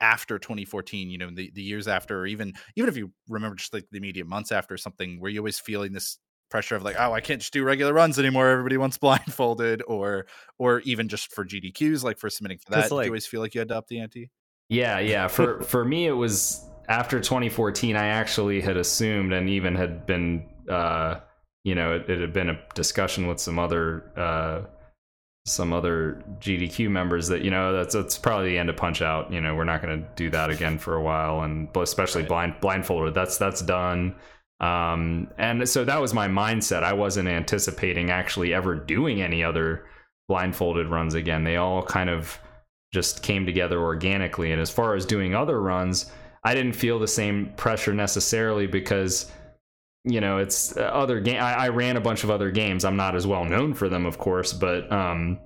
after 0.01 0.39
2014? 0.39 1.11
You 1.11 1.19
know, 1.19 1.31
the, 1.31 1.51
the 1.55 1.63
years 1.63 1.87
after, 1.87 2.21
or 2.21 2.27
even 2.27 2.55
even 2.77 2.89
if 2.89 2.97
you 2.97 3.13
remember 3.29 3.57
just 3.57 3.75
like 3.75 3.87
the 3.91 3.99
immediate 3.99 4.27
months 4.27 4.53
after 4.53 4.77
something, 4.79 5.21
were 5.21 5.29
you 5.29 5.41
always 5.41 5.59
feeling 5.59 5.93
this 5.93 6.19
pressure 6.53 6.77
of 6.77 6.85
like, 6.85 6.95
oh, 6.99 7.13
I 7.13 7.21
can't 7.21 7.41
just 7.41 7.53
do 7.53 7.65
regular 7.65 7.93
runs 7.93 8.19
anymore. 8.19 8.49
Everybody 8.49 8.77
wants 8.77 8.97
blindfolded, 9.05 9.83
or 9.89 10.27
or 10.59 10.81
even 10.81 11.09
just 11.09 11.33
for 11.33 11.45
GDQs, 11.45 12.05
like 12.05 12.19
for 12.19 12.31
submitting 12.31 12.59
for 12.59 12.71
that. 12.71 12.93
like- 12.93 13.07
you 13.07 13.11
always 13.11 13.27
feel 13.27 13.41
like 13.41 13.55
you 13.55 13.59
had 13.61 13.69
to 13.69 13.77
up 13.79 13.89
the 13.89 13.99
ante? 13.99 14.31
Yeah, 14.69 14.99
yeah. 15.13 15.27
For 15.27 15.61
for 15.63 15.85
me, 15.85 16.07
it 16.07 16.13
was 16.13 16.65
after 16.89 17.19
2014. 17.19 17.97
I 17.97 18.07
actually 18.07 18.61
had 18.61 18.77
assumed, 18.77 19.33
and 19.33 19.49
even 19.49 19.75
had 19.75 20.07
been, 20.07 20.47
uh, 20.69 21.17
you 21.65 21.75
know, 21.75 21.95
it, 21.97 22.09
it 22.09 22.21
had 22.21 22.33
been 22.33 22.51
a 22.51 22.59
discussion 22.75 23.27
with 23.27 23.41
some 23.41 23.59
other 23.59 24.13
uh, 24.17 24.63
some 25.45 25.73
other 25.73 26.23
GDQ 26.39 26.89
members 26.91 27.29
that 27.29 27.43
you 27.43 27.51
know 27.51 27.73
that's 27.73 27.95
that's 27.95 28.17
probably 28.19 28.51
the 28.51 28.59
end 28.59 28.71
of 28.71 28.77
Punch 28.77 29.03
Out. 29.03 29.33
You 29.33 29.41
know, 29.41 29.55
we're 29.57 29.65
not 29.65 29.83
going 29.83 30.01
to 30.03 30.09
do 30.17 30.31
that 30.31 30.51
again 30.51 30.79
for 30.79 30.95
a 30.95 31.03
while, 31.03 31.41
and 31.43 31.69
especially 31.77 32.23
Right. 32.23 32.29
blind 32.29 32.55
blindfolded. 32.61 33.15
That's 33.15 33.39
that's 33.39 33.61
done. 33.63 34.15
Um, 34.63 35.29
and 35.39 35.69
so 35.69 35.85
that 35.85 36.01
was 36.01 36.15
my 36.15 36.29
mindset. 36.29 36.85
I 36.85 36.93
wasn't 36.93 37.29
anticipating 37.29 38.11
actually 38.11 38.55
ever 38.55 38.77
doing 38.77 39.21
any 39.21 39.43
other 39.43 39.85
blindfolded 40.29 40.87
runs 40.87 41.15
again. 41.15 41.43
They 41.43 41.57
all 41.57 41.83
kind 41.83 42.09
of 42.09 42.39
just 42.95 43.23
came 43.23 43.45
together 43.45 43.81
organically. 43.81 44.53
And 44.53 44.61
as 44.61 44.71
far 44.71 44.95
as 44.95 45.05
doing 45.05 45.35
other 45.35 45.61
runs, 45.61 46.11
I 46.45 46.55
didn't 46.55 46.75
feel 46.75 46.99
the 46.99 47.09
same 47.09 47.53
pressure 47.57 47.93
necessarily 47.93 48.67
because 48.67 49.31
you 50.05 50.21
know 50.21 50.39
it's 50.39 50.77
uh, 50.77 50.83
other 50.83 51.21
game. 51.21 51.41
I, 51.41 51.55
I, 51.55 51.69
ran 51.69 51.97
a 51.97 52.01
bunch 52.01 52.25
of 52.25 52.31
other 52.31 52.51
games. 52.51 52.85
I'm 52.85 52.97
not 52.97 53.15
as 53.15 53.27
well 53.27 53.45
known 53.45 53.75
for 53.75 53.89
them, 53.89 54.05
of 54.05 54.19
course, 54.19 54.53
but 54.53 54.91
um, 54.91 55.39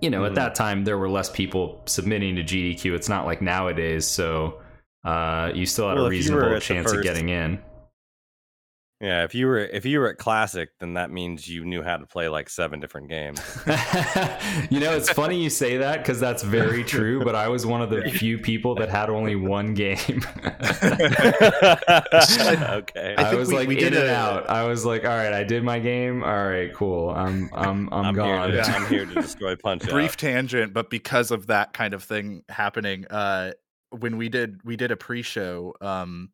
you 0.00 0.08
know, 0.08 0.22
mm-hmm. 0.22 0.28
at 0.28 0.34
that 0.34 0.54
time 0.54 0.84
there 0.84 0.96
were 0.96 1.10
less 1.10 1.28
people 1.28 1.82
submitting 1.86 2.36
to 2.36 2.42
GDQ. 2.42 2.94
It's 2.94 3.08
not 3.08 3.26
like 3.26 3.42
nowadays, 3.42 4.06
so 4.06 4.60
uh, 5.04 5.52
you 5.54 5.66
still 5.66 5.88
had 5.88 5.96
well, 5.96 6.06
a 6.06 6.10
reasonable 6.10 6.58
chance 6.60 6.90
first, 6.90 6.96
of 6.96 7.02
getting 7.02 7.28
in. 7.28 7.60
Yeah, 9.00 9.24
if 9.24 9.34
you 9.34 9.46
were 9.46 9.58
if 9.58 9.84
you 9.84 10.00
were 10.00 10.08
at 10.08 10.16
classic, 10.16 10.70
then 10.80 10.94
that 10.94 11.10
means 11.10 11.46
you 11.46 11.66
knew 11.66 11.82
how 11.82 11.98
to 11.98 12.06
play 12.06 12.28
like 12.28 12.48
seven 12.48 12.80
different 12.80 13.10
games. 13.10 13.38
you 14.70 14.80
know, 14.80 14.96
it's 14.96 15.10
funny 15.10 15.42
you 15.42 15.50
say 15.50 15.76
that 15.76 15.98
because 15.98 16.18
that's 16.18 16.42
very 16.42 16.82
true. 16.82 17.22
But 17.22 17.34
I 17.34 17.48
was 17.48 17.66
one 17.66 17.82
of 17.82 17.90
the 17.90 18.10
few 18.10 18.38
people 18.38 18.74
that 18.76 18.88
had 18.88 19.10
only 19.10 19.36
one 19.36 19.74
game. 19.74 19.98
okay, 22.86 23.14
I, 23.18 23.32
I 23.32 23.34
was 23.34 23.50
we, 23.50 23.54
like 23.54 23.68
we 23.68 23.78
in 23.84 23.92
and 23.92 24.04
a, 24.04 24.14
out. 24.14 24.48
I 24.48 24.64
was 24.64 24.86
like, 24.86 25.04
all 25.04 25.10
right, 25.10 25.34
I 25.34 25.44
did 25.44 25.62
my 25.62 25.78
game. 25.78 26.24
All 26.24 26.46
right, 26.46 26.72
cool. 26.72 27.10
I'm 27.10 27.50
I'm 27.52 27.92
I'm, 27.92 28.06
I'm 28.06 28.14
gone. 28.14 28.50
Here 28.50 28.62
to, 28.62 28.70
I'm 28.70 28.86
here 28.86 29.04
to 29.04 29.14
destroy 29.14 29.56
punch. 29.56 29.86
Brief 29.86 30.12
out. 30.12 30.16
tangent, 30.16 30.72
but 30.72 30.88
because 30.88 31.30
of 31.30 31.48
that 31.48 31.74
kind 31.74 31.92
of 31.92 32.02
thing 32.02 32.44
happening, 32.48 33.06
uh, 33.08 33.52
when 33.90 34.16
we 34.16 34.30
did 34.30 34.62
we 34.64 34.76
did 34.76 34.90
a 34.90 34.96
pre-show, 34.96 35.74
um 35.82 36.30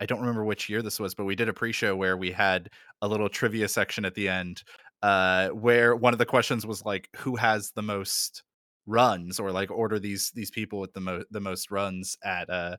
I 0.00 0.06
don't 0.06 0.20
remember 0.20 0.44
which 0.44 0.68
year 0.68 0.82
this 0.82 0.98
was, 0.98 1.14
but 1.14 1.24
we 1.24 1.36
did 1.36 1.48
a 1.48 1.52
pre-show 1.52 1.94
where 1.94 2.16
we 2.16 2.30
had 2.32 2.70
a 3.02 3.08
little 3.08 3.28
trivia 3.28 3.68
section 3.68 4.04
at 4.04 4.14
the 4.14 4.28
end, 4.28 4.62
uh, 5.02 5.48
where 5.50 5.94
one 5.94 6.12
of 6.12 6.18
the 6.18 6.26
questions 6.26 6.66
was 6.66 6.84
like, 6.84 7.08
"Who 7.16 7.36
has 7.36 7.70
the 7.72 7.82
most 7.82 8.42
runs?" 8.86 9.38
or 9.38 9.52
like, 9.52 9.70
"Order 9.70 9.98
these 9.98 10.30
these 10.32 10.50
people 10.50 10.80
with 10.80 10.92
the 10.94 11.00
most 11.00 11.26
the 11.30 11.40
most 11.40 11.70
runs 11.70 12.16
at 12.24 12.50
uh 12.50 12.76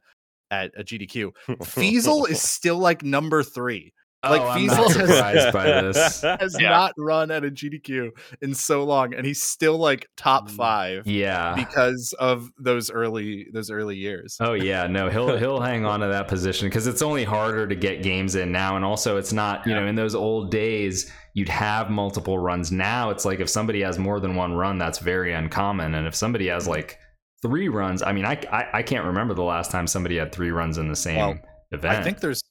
at 0.52 0.72
a 0.78 0.84
GDQ." 0.84 1.32
Feasel 1.66 2.26
is 2.26 2.42
still 2.42 2.78
like 2.78 3.04
number 3.04 3.44
three. 3.44 3.94
Like 4.30 4.42
oh, 4.42 4.54
Feasel 4.54 4.90
has, 5.08 5.52
by 5.54 5.66
this. 5.66 6.22
has 6.22 6.58
yeah. 6.60 6.70
not 6.70 6.94
run 6.98 7.32
at 7.32 7.44
a 7.44 7.52
GDQ 7.52 8.12
in 8.42 8.54
so 8.54 8.84
long, 8.84 9.14
and 9.14 9.26
he's 9.26 9.42
still 9.42 9.78
like 9.78 10.08
top 10.18 10.50
mm, 10.50 10.52
five. 10.52 11.08
Yeah, 11.08 11.56
because 11.56 12.14
of 12.20 12.52
those 12.58 12.90
early 12.90 13.48
those 13.54 13.70
early 13.70 13.96
years. 13.96 14.38
Oh 14.40 14.54
yeah, 14.54 14.88
no, 14.88 15.10
he'll 15.10 15.38
he'll 15.40 15.62
hang 15.62 15.86
on 15.86 16.00
to 16.00 16.08
that 16.08 16.28
position 16.28 16.68
because 16.68 16.88
it's 16.88 17.02
only 17.02 17.24
harder 17.24 17.68
to 17.68 17.76
get 17.76 18.04
games 18.04 18.36
in 18.36 18.52
now, 18.52 18.76
and 18.76 18.86
also 18.86 19.18
it's 19.18 19.34
not 19.34 19.66
you 19.66 19.74
yeah. 19.74 19.82
know 19.82 19.88
in 19.88 19.96
those 19.96 20.16
old 20.16 20.52
days 20.52 21.12
you'd 21.34 21.50
have 21.50 21.90
multiple 21.90 22.40
runs. 22.40 22.72
Now 22.72 23.10
it's 23.10 23.26
like 23.26 23.40
if 23.40 23.50
somebody 23.50 23.82
has 23.82 24.00
more 24.00 24.20
than 24.20 24.36
one 24.36 24.54
run, 24.54 24.78
that's 24.78 25.00
very 25.00 25.34
uncommon, 25.34 25.96
and 25.96 26.08
if 26.08 26.16
somebody 26.16 26.48
has 26.48 26.68
like 26.68 26.98
three 27.42 27.70
runs, 27.70 28.02
I 28.02 28.12
mean, 28.12 28.26
I 28.26 28.40
I, 28.52 28.68
I 28.80 28.84
can't 28.84 29.06
remember 29.06 29.34
the 29.34 29.44
last 29.44 29.72
time 29.72 29.88
somebody 29.88 30.18
had 30.18 30.32
three 30.32 30.52
runs 30.52 30.78
in 30.78 30.88
the 30.88 30.96
same 30.96 31.18
well, 31.18 31.40
event. 31.72 31.98
I 31.98 32.04
think 32.04 32.20
there's 32.20 32.42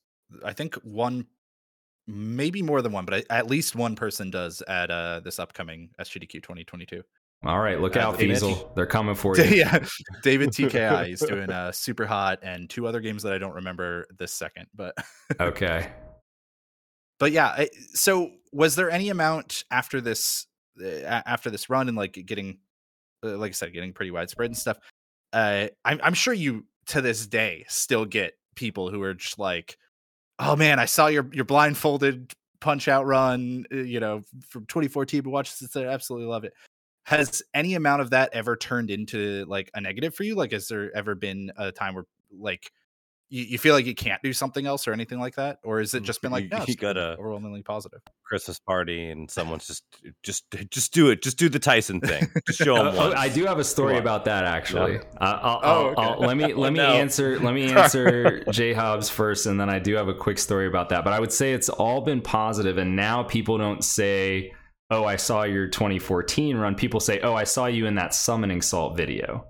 I 0.45 0.53
think 0.53 0.75
one 0.77 1.27
maybe 2.07 2.62
more 2.62 2.82
than 2.82 2.92
one, 2.92 3.05
but 3.05 3.24
at 3.30 3.48
least 3.48 3.74
one 3.74 3.96
person 3.96 4.30
does 4.30 4.62
at 4.68 4.90
uh, 4.90 5.20
this 5.20 5.38
upcoming 5.38 5.90
SGDQ 6.00 6.42
2022. 6.42 7.02
All 7.44 7.61
right, 7.61 7.78
look 7.78 7.96
uh, 7.96 8.00
out, 8.00 8.16
Feasel. 8.16 8.72
They're 8.74 8.86
coming 8.86 9.14
for 9.14 9.36
you. 9.38 9.44
yeah, 9.44 9.84
David 10.22 10.50
TKI 10.50 11.12
is 11.12 11.20
doing 11.28 11.50
uh, 11.50 11.72
super 11.72 12.07
hot 12.07 12.38
and 12.42 12.70
two 12.70 12.86
other 12.86 13.00
games 13.00 13.22
that 13.22 13.32
I 13.32 13.38
don't 13.38 13.55
remember 13.55 14.07
this 14.18 14.32
second, 14.32 14.66
but 14.74 14.94
okay. 15.40 15.92
But 17.18 17.32
yeah, 17.32 17.64
so 17.92 18.30
was 18.52 18.76
there 18.76 18.90
any 18.90 19.11
amount 19.11 19.64
after 19.70 20.00
this 20.00 20.46
uh, 20.82 21.22
after 21.26 21.50
this 21.50 21.68
run 21.68 21.88
and 21.88 21.96
like 21.96 22.18
getting, 22.26 22.59
uh, 23.22 23.36
like 23.36 23.50
I 23.50 23.52
said, 23.52 23.72
getting 23.72 23.92
pretty 23.92 24.11
widespread 24.11 24.50
and 24.50 24.57
stuff? 24.57 24.78
Uh, 25.32 25.68
I'm, 25.84 26.00
I'm 26.02 26.14
sure 26.14 26.34
you 26.34 26.64
to 26.86 27.00
this 27.00 27.26
day 27.26 27.64
still 27.68 28.05
get 28.05 28.34
people 28.55 28.90
who 28.90 29.02
are 29.02 29.14
just 29.14 29.38
like, 29.38 29.76
oh 30.39 30.57
man, 30.57 30.78
I 30.78 30.85
saw 30.85 31.07
your 31.07 31.28
your 31.32 31.45
blindfolded 31.45 32.32
punch 32.61 32.89
out 32.89 33.07
run, 33.07 33.66
uh, 33.72 33.76
you 33.76 34.01
know, 34.01 34.22
from 34.49 34.66
2014, 34.66 35.22
but 35.22 35.30
watch 35.30 35.59
this, 35.59 35.76
I 35.76 35.85
absolutely 35.85 36.28
love 36.28 36.45
it. 36.45 36.53
Has 37.05 37.43
any 37.53 37.74
amount 37.74 38.01
of 38.01 38.11
that 38.11 38.30
ever 38.32 38.57
turned 38.57 38.91
into 38.91 39.45
like 39.47 39.70
a 39.74 39.80
negative 39.80 40.14
for 40.14 40.24
you? 40.24 40.35
Like, 40.35 40.53
has 40.53 40.68
there 40.68 40.91
ever 40.97 41.14
been 41.14 41.53
a 41.57 41.70
time 41.70 41.95
where 41.95 42.07
like 42.32 42.70
you, 43.31 43.45
you 43.45 43.59
feel 43.59 43.75
like 43.75 43.87
you 43.87 43.95
can't 43.95 44.22
do 44.22 44.33
something 44.33 44.66
else 44.66 44.87
or 44.87 44.93
anything 44.93 45.18
like 45.18 45.37
that, 45.37 45.59
or 45.64 45.81
is 45.81 45.95
it 45.95 46.03
mm, 46.03 46.07
just 46.07 46.22
been 46.22 46.33
like 46.33 46.51
no, 46.51 46.64
you 46.66 46.77
got 46.77 46.97
a 46.97 47.16
overwhelmingly 47.18 47.62
positive 47.62 48.01
Christmas 48.25 48.59
party 48.59 49.11
and 49.11 49.31
someone's 49.31 49.66
just 49.66 49.85
just 50.22 50.45
just 50.70 50.93
do 50.93 51.11
it, 51.11 51.22
just 51.22 51.39
do 51.39 51.49
the 51.49 51.59
Tyson 51.59 52.01
thing, 52.01 52.27
just 52.47 52.59
show 52.59 52.77
them. 52.77 52.95
oh, 52.97 53.12
I 53.12 53.29
do 53.29 53.45
have 53.47 53.59
a 53.59 53.64
story 53.64 53.99
about 53.99 54.25
that 54.27 54.45
actually. 54.45 54.95
Yeah. 54.95 55.01
Uh, 55.20 55.39
I'll, 55.43 55.61
oh, 55.62 55.87
okay. 55.87 56.03
I'll, 56.03 56.18
let 56.20 56.37
me 56.37 56.55
let 56.55 56.72
me 56.72 56.79
no. 56.79 56.93
answer 56.93 57.39
let 57.41 57.55
me 57.55 57.72
answer 57.72 58.45
J 58.51 58.72
Hobbs 58.72 59.09
first, 59.09 59.47
and 59.47 59.61
then 59.61 59.70
I 59.70 59.79
do 59.79 59.95
have 59.95 60.09
a 60.09 60.14
quick 60.14 60.39
story 60.39 60.66
about 60.66 60.91
that. 60.91 61.05
But 61.05 61.12
I 61.12 61.20
would 61.20 61.33
say 61.33 61.53
it's 61.53 61.68
all 61.68 62.03
been 62.03 62.20
positive, 62.20 62.79
and 62.79 62.97
now 62.97 63.22
people 63.22 63.59
don't 63.59 63.83
say. 63.83 64.53
Oh, 64.91 65.07
I 65.07 65.16
saw 65.16 65.45
your 65.45 65.66
2014 65.66 66.59
run. 66.59 66.75
People 66.75 67.01
say, 67.01 67.18
"Oh, 67.20 67.35
I 67.35 67.45
saw 67.45 67.66
you 67.66 67.87
in 67.87 67.95
that 67.95 68.14
summoning 68.14 68.61
salt 68.61 68.99
video." 68.99 69.47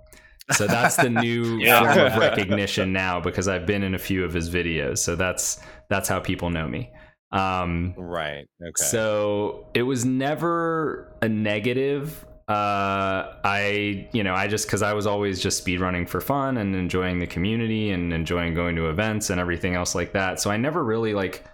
So 0.53 0.66
that's 0.66 0.97
the 0.97 1.11
new 1.11 1.57
yeah. 1.61 1.95
form 1.95 2.07
of 2.07 2.18
recognition 2.18 2.92
now 2.92 3.20
because 3.20 3.49
I've 3.49 3.66
been 3.66 3.82
in 3.82 3.95
a 3.95 3.99
few 3.99 4.24
of 4.24 4.32
his 4.32 4.51
videos. 4.51 4.99
So 4.99 5.16
that's 5.16 5.61
that's 5.88 6.09
how 6.09 6.20
people 6.20 6.51
know 6.51 6.68
me. 6.68 6.92
Um, 7.32 7.95
right. 7.97 8.47
Okay. 8.62 8.72
So 8.74 9.66
it 9.74 9.82
was 9.82 10.05
never 10.05 11.16
a 11.22 11.28
negative. 11.28 12.24
Uh, 12.47 13.40
I 13.42 14.07
you 14.12 14.22
know 14.22 14.34
I 14.34 14.49
just 14.49 14.66
because 14.66 14.82
I 14.82 14.92
was 14.92 15.07
always 15.07 15.40
just 15.40 15.64
speedrunning 15.64 16.07
for 16.07 16.20
fun 16.20 16.59
and 16.59 16.76
enjoying 16.76 17.18
the 17.18 17.26
community 17.26 17.90
and 17.90 18.12
enjoying 18.12 18.53
going 18.53 18.76
to 18.76 18.90
events 18.90 19.30
and 19.30 19.40
everything 19.40 19.74
else 19.74 19.95
like 19.95 20.12
that. 20.12 20.40
So 20.40 20.51
I 20.51 20.59
never 20.59 20.84
really 20.84 21.14
like 21.14 21.45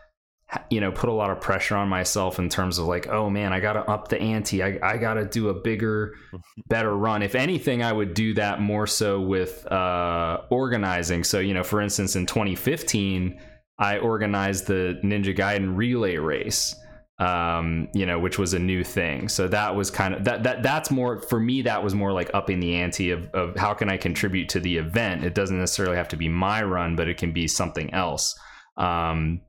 you 0.68 0.80
know 0.80 0.90
put 0.90 1.08
a 1.08 1.12
lot 1.12 1.30
of 1.30 1.40
pressure 1.40 1.76
on 1.76 1.88
myself 1.88 2.38
in 2.38 2.48
terms 2.48 2.78
of 2.78 2.86
like 2.86 3.08
oh 3.08 3.30
man 3.30 3.52
i 3.52 3.60
gotta 3.60 3.80
up 3.90 4.08
the 4.08 4.20
ante. 4.20 4.62
I, 4.62 4.78
I 4.82 4.96
gotta 4.96 5.24
do 5.24 5.48
a 5.48 5.54
bigger 5.54 6.14
better 6.68 6.96
run. 6.96 7.22
If 7.22 7.34
anything 7.34 7.82
i 7.82 7.92
would 7.92 8.14
do 8.14 8.34
that 8.34 8.60
more 8.60 8.86
so 8.86 9.20
with 9.20 9.70
uh, 9.70 10.42
organizing. 10.50 11.24
So 11.24 11.38
you 11.38 11.54
know 11.54 11.62
for 11.62 11.80
instance 11.80 12.16
in 12.16 12.26
2015 12.26 13.40
i 13.78 13.98
organized 13.98 14.66
the 14.66 14.98
ninja 15.02 15.36
gaiden 15.36 15.76
relay 15.76 16.16
race 16.16 16.74
um, 17.18 17.88
you 17.92 18.06
know 18.06 18.18
which 18.18 18.38
was 18.38 18.54
a 18.54 18.58
new 18.58 18.82
thing. 18.82 19.28
So 19.28 19.46
that 19.48 19.76
was 19.76 19.90
kind 19.90 20.14
of 20.14 20.24
that, 20.24 20.42
that 20.44 20.62
that's 20.62 20.90
more 20.90 21.20
for 21.20 21.38
me 21.38 21.62
that 21.62 21.84
was 21.84 21.94
more 21.94 22.12
like 22.12 22.30
upping 22.32 22.60
the 22.60 22.76
ante 22.76 23.10
of, 23.10 23.28
of 23.34 23.56
how 23.56 23.74
can 23.74 23.90
i 23.90 23.98
contribute 23.98 24.48
to 24.50 24.60
the 24.60 24.78
event. 24.78 25.22
It 25.22 25.34
doesn't 25.34 25.58
necessarily 25.58 25.96
have 25.96 26.08
to 26.08 26.16
be 26.16 26.28
my 26.28 26.62
run 26.62 26.96
but 26.96 27.08
it 27.08 27.18
can 27.18 27.32
be 27.32 27.46
something 27.46 27.92
else. 27.92 28.34
Um, 28.78 29.42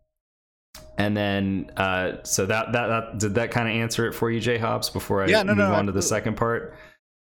and 0.98 1.18
then, 1.18 1.72
uh, 1.78 2.18
so 2.24 2.46
that, 2.46 2.74
that, 2.74 2.88
that 2.88 3.18
did 3.18 3.36
that 3.36 3.52
kind 3.52 3.68
of 3.68 3.76
answer 3.76 4.08
it 4.08 4.14
for 4.14 4.30
you, 4.30 4.40
J 4.40 4.58
Hobbs, 4.58 4.90
before 4.90 5.24
I 5.24 5.28
yeah, 5.28 5.44
no, 5.44 5.56
move 5.56 5.70
no, 5.70 5.74
on 5.74 5.86
to 5.88 5.92
the 5.92 6.02
second 6.02 6.38
part? 6.38 6.76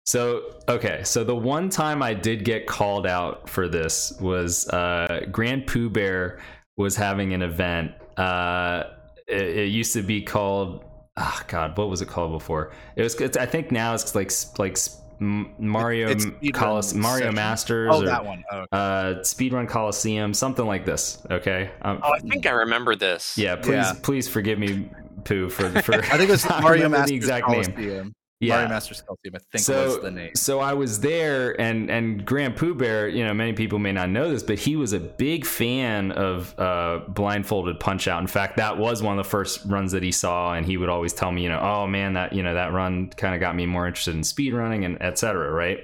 So, 0.05 0.55
okay. 0.67 1.01
So 1.03 1.23
the 1.23 1.35
one 1.35 1.69
time 1.69 2.01
I 2.01 2.13
did 2.13 2.43
get 2.43 2.67
called 2.67 3.05
out 3.07 3.47
for 3.47 3.67
this 3.67 4.11
was, 4.19 4.67
uh, 4.69 5.25
Grand 5.31 5.67
Pooh 5.67 5.89
Bear 5.89 6.39
was 6.77 6.95
having 6.95 7.33
an 7.33 7.41
event. 7.41 7.91
Uh, 8.17 8.83
it, 9.27 9.57
it 9.57 9.69
used 9.69 9.93
to 9.93 10.01
be 10.01 10.21
called, 10.21 10.83
oh 11.15 11.41
God, 11.47 11.77
what 11.77 11.89
was 11.89 12.01
it 12.01 12.07
called 12.07 12.31
before? 12.31 12.73
It 12.95 13.03
was, 13.03 13.21
I 13.37 13.45
think 13.45 13.71
now 13.71 13.93
it's 13.93 14.15
like, 14.15 14.31
like 14.57 14.77
Mario 15.19 16.13
Colis- 16.13 16.93
Mario 16.93 17.25
section. 17.25 17.35
Masters. 17.35 17.89
Oh, 17.93 18.01
or, 18.01 18.05
that 18.05 18.25
one. 18.25 18.43
Oh, 18.51 18.57
okay. 18.59 18.67
uh, 18.71 19.15
Speedrun 19.21 19.67
Coliseum, 19.67 20.33
something 20.33 20.65
like 20.65 20.85
this. 20.85 21.21
Okay. 21.29 21.71
Um, 21.81 21.99
oh, 22.03 22.13
I 22.13 22.19
think 22.19 22.45
I 22.45 22.51
remember 22.51 22.95
this. 22.95 23.37
Yeah. 23.37 23.55
Please, 23.55 23.71
yeah. 23.71 23.93
please 24.01 24.27
forgive 24.27 24.59
me, 24.59 24.89
Pooh, 25.25 25.49
for 25.49 25.69
for. 25.81 25.95
I 26.03 26.17
think 26.17 26.29
it 26.29 26.29
was 26.29 26.49
Mario 26.61 26.89
Masters 26.89 27.09
the 27.09 27.15
exact 27.15 27.45
Coliseum. 27.45 27.75
name 27.77 28.15
yeah. 28.39 28.55
Mario 28.55 28.69
Masters 28.69 29.01
Coliseum, 29.01 29.35
I 29.35 29.39
think 29.51 29.63
so, 29.65 29.85
was 29.85 29.99
the 29.99 30.11
name. 30.11 30.35
So 30.35 30.59
I 30.59 30.73
was 30.73 31.01
there, 31.01 31.59
and 31.59 31.89
and 31.89 32.25
Grand 32.25 32.55
Pooh 32.55 32.73
Bear, 32.73 33.09
you 33.09 33.25
know, 33.25 33.33
many 33.33 33.51
people 33.53 33.79
may 33.79 33.91
not 33.91 34.09
know 34.09 34.31
this, 34.31 34.43
but 34.43 34.57
he 34.57 34.77
was 34.77 34.93
a 34.93 34.99
big 34.99 35.45
fan 35.45 36.13
of 36.13 36.57
uh, 36.57 36.99
blindfolded 37.09 37.79
Punch 37.81 38.07
Out. 38.07 38.21
In 38.21 38.27
fact, 38.27 38.57
that 38.57 38.77
was 38.77 39.03
one 39.03 39.19
of 39.19 39.23
the 39.23 39.29
first 39.29 39.65
runs 39.65 39.91
that 39.91 40.03
he 40.03 40.11
saw, 40.11 40.53
and 40.53 40.65
he 40.65 40.77
would 40.77 40.89
always 40.89 41.11
tell 41.11 41.31
me, 41.31 41.43
you 41.43 41.49
know, 41.49 41.59
oh 41.59 41.85
man, 41.85 42.13
that 42.13 42.31
you 42.31 42.41
know 42.41 42.53
that 42.53 42.71
run 42.71 43.09
kind 43.09 43.35
of 43.35 43.41
got 43.41 43.55
me 43.55 43.65
more 43.65 43.87
interested 43.87 44.15
in 44.15 44.23
speed 44.23 44.53
running 44.53 44.85
and 44.85 45.01
etc. 45.01 45.51
Right. 45.51 45.79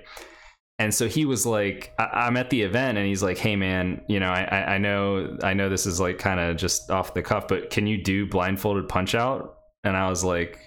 And 0.77 0.93
so 0.93 1.07
he 1.07 1.25
was 1.25 1.45
like, 1.45 1.93
I- 1.97 2.27
am 2.27 2.35
at 2.37 2.49
the 2.49 2.61
event, 2.61 2.97
and 2.97 3.07
he's 3.07 3.23
like, 3.23 3.37
"Hey, 3.37 3.55
man, 3.55 4.01
you 4.07 4.19
know, 4.19 4.29
I, 4.29 4.75
I 4.75 4.77
know, 4.77 5.37
I 5.43 5.53
know 5.53 5.69
this 5.69 5.85
is 5.85 5.99
like 5.99 6.19
kind 6.19 6.39
of 6.39 6.57
just 6.57 6.89
off 6.89 7.13
the 7.13 7.21
cuff, 7.21 7.47
but 7.47 7.69
can 7.69 7.87
you 7.87 8.01
do 8.01 8.25
blindfolded 8.25 8.87
punch 8.87 9.13
out?" 9.15 9.57
And 9.83 9.95
I 9.95 10.09
was 10.09 10.23
like, 10.23 10.64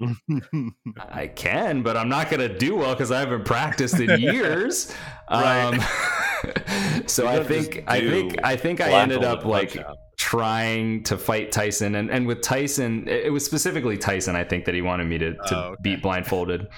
I 0.98 1.26
can, 1.26 1.82
but 1.82 1.96
I'm 1.96 2.08
not 2.08 2.30
going 2.30 2.40
to 2.40 2.58
do 2.58 2.76
well 2.76 2.94
because 2.94 3.10
I 3.10 3.20
haven't 3.20 3.44
practiced 3.44 3.98
in 3.98 4.20
years. 4.20 4.94
um, 5.28 5.80
so 7.06 7.26
I 7.26 7.42
think 7.44 7.84
I 7.86 8.00
think 8.00 8.44
I 8.44 8.56
think 8.56 8.80
I 8.80 9.02
ended 9.02 9.24
up 9.24 9.44
like 9.44 9.76
trying 10.18 11.02
to 11.04 11.18
fight 11.18 11.52
Tyson, 11.52 11.94
and 11.94 12.10
and 12.10 12.26
with 12.26 12.40
Tyson, 12.40 13.06
it 13.08 13.32
was 13.32 13.44
specifically 13.44 13.98
Tyson. 13.98 14.36
I 14.36 14.44
think 14.44 14.64
that 14.64 14.74
he 14.74 14.82
wanted 14.82 15.04
me 15.04 15.18
to 15.18 15.34
to 15.34 15.56
oh, 15.56 15.60
okay. 15.60 15.76
beat 15.82 16.02
blindfolded, 16.02 16.68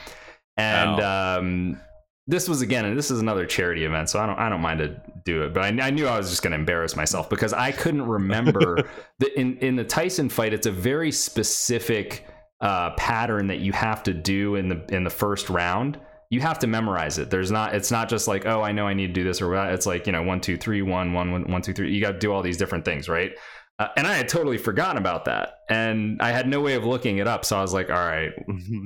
and 0.57 1.01
oh. 1.01 1.39
um, 1.39 1.81
this 2.27 2.49
was 2.49 2.63
again, 2.63 2.85
and 2.85 2.97
this 2.97 3.11
is 3.11 3.21
another 3.21 3.47
charity 3.47 3.85
event, 3.85 4.09
so 4.09 4.19
I 4.21 4.27
don't 4.27 4.39
I 4.39 4.49
don't 4.49 4.61
mind 4.61 4.81
to 4.81 5.01
do 5.25 5.43
it. 5.43 5.55
But 5.55 5.65
I, 5.65 5.87
I 5.87 5.91
knew 5.91 6.07
I 6.07 6.17
was 6.17 6.31
just 6.31 6.43
going 6.43 6.53
to 6.53 6.59
embarrass 6.59 6.97
myself 6.97 7.31
because 7.31 7.53
I 7.53 7.73
couldn't 7.73 8.07
remember 8.07 8.89
the 9.19 9.39
in 9.39 9.59
in 9.59 9.77
the 9.77 9.85
Tyson 9.85 10.29
fight. 10.29 10.53
It's 10.53 10.67
a 10.67 10.73
very 10.73 11.13
specific 11.13 12.27
uh, 12.63 12.91
pattern 12.91 13.49
that 13.49 13.59
you 13.59 13.73
have 13.73 14.03
to 14.05 14.15
do 14.15 14.55
in 14.55 14.69
the 14.69 14.85
in 14.95 15.05
the 15.05 15.11
first 15.11 15.51
round. 15.51 16.01
You 16.31 16.41
have 16.41 16.61
to 16.61 16.67
memorize 16.67 17.19
it. 17.19 17.29
There's 17.29 17.51
not. 17.51 17.75
It's 17.75 17.91
not 17.91 18.09
just 18.09 18.27
like 18.27 18.47
oh 18.47 18.63
I 18.63 18.73
know 18.73 18.87
I 18.87 18.95
need 18.95 19.09
to 19.09 19.13
do 19.13 19.25
this 19.25 19.43
or 19.43 19.53
that. 19.55 19.75
It's 19.75 19.85
like 19.85 20.07
you 20.07 20.13
know 20.13 20.23
one 20.23 20.41
two 20.41 20.57
three 20.57 20.81
one 20.81 21.13
one 21.13 21.33
one 21.33 21.51
one 21.51 21.61
two 21.61 21.75
three. 21.75 21.93
You 21.93 22.01
got 22.01 22.13
to 22.13 22.19
do 22.19 22.33
all 22.33 22.41
these 22.41 22.57
different 22.57 22.85
things, 22.85 23.09
right? 23.09 23.33
Uh, 23.79 23.89
and 23.97 24.07
I 24.07 24.15
had 24.15 24.29
totally 24.29 24.59
forgotten 24.59 24.97
about 24.97 25.25
that, 25.25 25.59
and 25.69 26.23
I 26.23 26.31
had 26.31 26.47
no 26.47 26.61
way 26.61 26.75
of 26.75 26.85
looking 26.85 27.19
it 27.19 27.27
up. 27.27 27.45
So 27.45 27.59
I 27.59 27.63
was 27.63 27.75
like, 27.75 27.91
"All 27.91 27.97
right, 27.97 28.31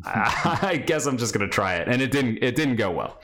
I, 0.04 0.58
I 0.62 0.76
guess 0.78 1.06
I'm 1.06 1.18
just 1.18 1.34
gonna 1.34 1.48
try 1.48 1.76
it." 1.76 1.88
And 1.88 2.00
it 2.00 2.10
didn't. 2.10 2.38
It 2.42 2.56
didn't 2.56 2.76
go 2.76 2.90
well. 2.90 3.20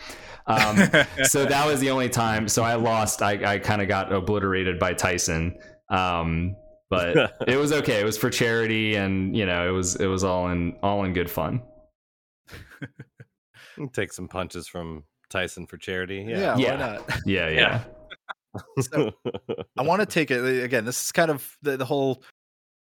Um, 0.46 0.76
so 1.24 1.46
that 1.46 1.66
was 1.66 1.80
the 1.80 1.90
only 1.90 2.10
time. 2.10 2.46
So 2.46 2.62
I 2.62 2.74
lost. 2.74 3.22
I, 3.22 3.54
I 3.54 3.58
kind 3.58 3.80
of 3.80 3.88
got 3.88 4.12
obliterated 4.12 4.78
by 4.78 4.92
Tyson. 4.92 5.56
Um, 5.88 6.56
but 6.92 7.34
it 7.48 7.56
was 7.56 7.72
okay. 7.72 8.00
It 8.00 8.04
was 8.04 8.18
for 8.18 8.30
charity, 8.30 8.94
and 8.96 9.34
you 9.36 9.46
know, 9.46 9.66
it 9.68 9.72
was 9.72 9.96
it 9.96 10.06
was 10.06 10.22
all 10.22 10.48
in 10.50 10.76
all 10.82 11.04
in 11.04 11.12
good 11.14 11.30
fun. 11.30 11.62
Take 13.92 14.12
some 14.12 14.28
punches 14.28 14.68
from 14.68 15.04
Tyson 15.30 15.66
for 15.66 15.78
charity. 15.78 16.26
Yeah, 16.28 16.38
yeah, 16.38 16.56
Yeah. 16.58 16.70
why 16.70 16.76
not? 16.76 17.10
Yeah, 17.26 17.48
yeah. 17.48 17.84
So, 18.80 19.10
I 19.78 19.82
want 19.82 20.00
to 20.00 20.06
take 20.06 20.30
it 20.30 20.62
again. 20.62 20.84
This 20.84 21.06
is 21.06 21.10
kind 21.10 21.30
of 21.30 21.56
the, 21.62 21.78
the 21.78 21.86
whole 21.86 22.22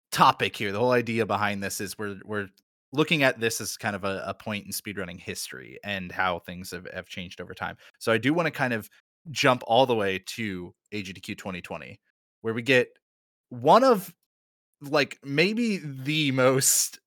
topic 0.09 0.55
here. 0.55 0.71
The 0.71 0.79
whole 0.79 0.93
idea 0.93 1.25
behind 1.25 1.61
this 1.61 1.81
is 1.81 1.97
we're 1.97 2.15
we're 2.23 2.47
looking 2.93 3.23
at 3.23 3.41
this 3.41 3.59
as 3.59 3.75
kind 3.75 3.93
of 3.93 4.05
a, 4.05 4.23
a 4.25 4.33
point 4.33 4.65
in 4.65 4.71
speedrunning 4.71 5.19
history 5.19 5.77
and 5.83 6.13
how 6.13 6.39
things 6.39 6.71
have, 6.71 6.87
have 6.93 7.07
changed 7.07 7.41
over 7.41 7.53
time. 7.53 7.75
So 7.99 8.13
I 8.13 8.17
do 8.17 8.33
want 8.33 8.45
to 8.45 8.51
kind 8.51 8.71
of 8.71 8.89
jump 9.31 9.61
all 9.67 9.85
the 9.85 9.95
way 9.95 10.23
to 10.27 10.73
AGDQ 10.93 11.37
2020, 11.37 11.99
where 12.41 12.53
we 12.53 12.61
get 12.61 12.87
one 13.49 13.83
of 13.83 14.13
like 14.81 15.19
maybe 15.23 15.77
the 15.77 16.31
most 16.31 16.99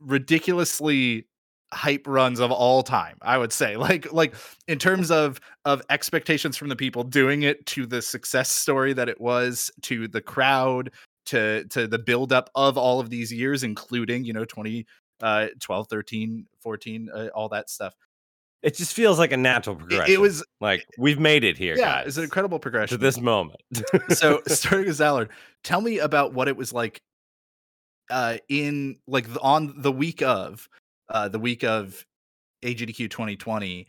ridiculously 0.00 1.26
hype 1.72 2.06
runs 2.06 2.38
of 2.38 2.52
all 2.52 2.82
time 2.82 3.18
i 3.22 3.36
would 3.36 3.52
say. 3.52 3.76
Like 3.86 4.12
like 4.12 4.34
in 4.68 4.78
terms 4.78 5.10
of 5.10 5.40
of 5.64 5.82
expectations 5.90 6.56
from 6.56 6.68
the 6.68 6.76
people 6.76 7.02
doing 7.02 7.42
it 7.42 7.64
to 7.66 7.86
the 7.86 8.02
success 8.02 8.50
story 8.50 8.92
that 8.92 9.08
it 9.08 9.20
was 9.20 9.70
to 9.82 10.08
the 10.08 10.20
crowd 10.20 10.92
to 11.26 11.64
to 11.66 11.86
the 11.86 11.98
build 11.98 12.32
up 12.32 12.50
of 12.54 12.78
all 12.78 13.00
of 13.00 13.10
these 13.10 13.32
years 13.32 13.64
including 13.64 14.24
you 14.24 14.32
know 14.32 14.44
20 14.44 14.86
uh 15.22 15.48
12 15.60 15.88
13 15.88 16.46
14 16.60 17.10
uh, 17.12 17.28
all 17.34 17.48
that 17.48 17.68
stuff 17.68 17.94
it 18.66 18.74
just 18.74 18.92
feels 18.94 19.16
like 19.18 19.30
a 19.32 19.36
natural 19.36 19.76
progression. 19.76 20.12
it 20.12 20.20
was 20.20 20.44
like 20.60 20.84
we've 20.98 21.20
made 21.20 21.44
it 21.44 21.56
here, 21.56 21.76
yeah 21.76 21.98
guys, 21.98 22.08
it's 22.08 22.16
an 22.16 22.24
incredible 22.24 22.58
progression 22.58 22.98
to 22.98 23.02
this 23.02 23.18
moment. 23.20 23.60
so 24.10 24.42
starting 24.48 24.88
with 24.88 24.98
Zallard, 24.98 25.28
tell 25.64 25.80
me 25.80 25.98
about 26.00 26.34
what 26.34 26.48
it 26.48 26.56
was 26.56 26.72
like 26.72 27.00
uh 28.10 28.36
in 28.48 28.96
like 29.06 29.32
the- 29.32 29.40
on 29.40 29.74
the 29.78 29.92
week 29.92 30.20
of 30.22 30.68
uh 31.08 31.28
the 31.28 31.38
week 31.38 31.64
of 31.64 32.04
AGDQ 32.64 33.08
2020 33.10 33.86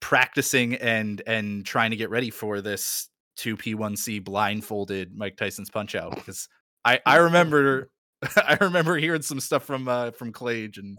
practicing 0.00 0.74
and 0.76 1.22
and 1.26 1.64
trying 1.66 1.90
to 1.90 1.96
get 1.96 2.10
ready 2.10 2.30
for 2.30 2.60
this 2.60 3.08
2P1C 3.38 4.22
blindfolded 4.22 5.16
Mike 5.16 5.36
Tyson's 5.36 5.70
punch 5.70 5.94
out 5.94 6.14
because 6.14 6.48
I 6.84 7.00
I 7.06 7.16
remember 7.28 7.88
I 8.36 8.56
remember 8.60 8.96
hearing 8.96 9.22
some 9.22 9.40
stuff 9.40 9.64
from 9.64 9.88
uh 9.88 10.10
from 10.12 10.32
Clage 10.32 10.78
and, 10.78 10.98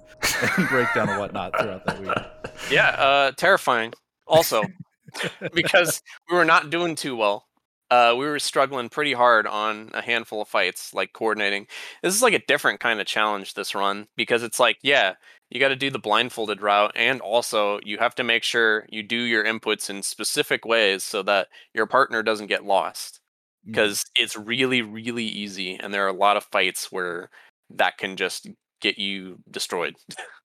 and 0.57 0.69
breakdown 0.69 1.09
and 1.09 1.19
whatnot 1.19 1.59
throughout 1.59 1.85
that 1.85 2.01
week. 2.01 2.11
Yeah, 2.71 2.89
uh, 2.89 3.31
terrifying. 3.31 3.93
Also, 4.25 4.63
because 5.53 6.01
we 6.29 6.35
were 6.35 6.43
not 6.43 6.71
doing 6.71 6.95
too 6.95 7.15
well. 7.15 7.45
Uh, 7.89 8.15
we 8.17 8.25
were 8.25 8.39
struggling 8.39 8.89
pretty 8.89 9.13
hard 9.13 9.45
on 9.47 9.91
a 9.93 10.01
handful 10.01 10.41
of 10.41 10.47
fights, 10.47 10.93
like 10.93 11.13
coordinating. 11.13 11.67
This 12.01 12.15
is 12.15 12.21
like 12.21 12.33
a 12.33 12.43
different 12.47 12.79
kind 12.79 12.99
of 12.99 13.05
challenge 13.05 13.53
this 13.53 13.75
run 13.75 14.07
because 14.17 14.43
it's 14.43 14.59
like, 14.59 14.77
yeah, 14.81 15.13
you 15.49 15.59
got 15.59 15.69
to 15.69 15.75
do 15.75 15.89
the 15.89 15.99
blindfolded 15.99 16.61
route, 16.61 16.91
and 16.95 17.21
also 17.21 17.79
you 17.83 17.99
have 17.99 18.15
to 18.15 18.23
make 18.23 18.43
sure 18.43 18.85
you 18.89 19.03
do 19.03 19.15
your 19.15 19.45
inputs 19.45 19.89
in 19.89 20.03
specific 20.03 20.65
ways 20.65 21.03
so 21.03 21.23
that 21.23 21.47
your 21.73 21.85
partner 21.85 22.23
doesn't 22.23 22.47
get 22.47 22.65
lost. 22.65 23.21
Mm. 23.67 23.73
Because 23.73 24.03
it's 24.15 24.35
really, 24.37 24.81
really 24.81 25.25
easy, 25.25 25.75
and 25.75 25.93
there 25.93 26.05
are 26.05 26.09
a 26.09 26.13
lot 26.13 26.37
of 26.37 26.45
fights 26.45 26.91
where 26.91 27.29
that 27.71 27.97
can 27.97 28.15
just 28.17 28.47
get 28.81 28.97
you 28.97 29.37
destroyed. 29.51 29.95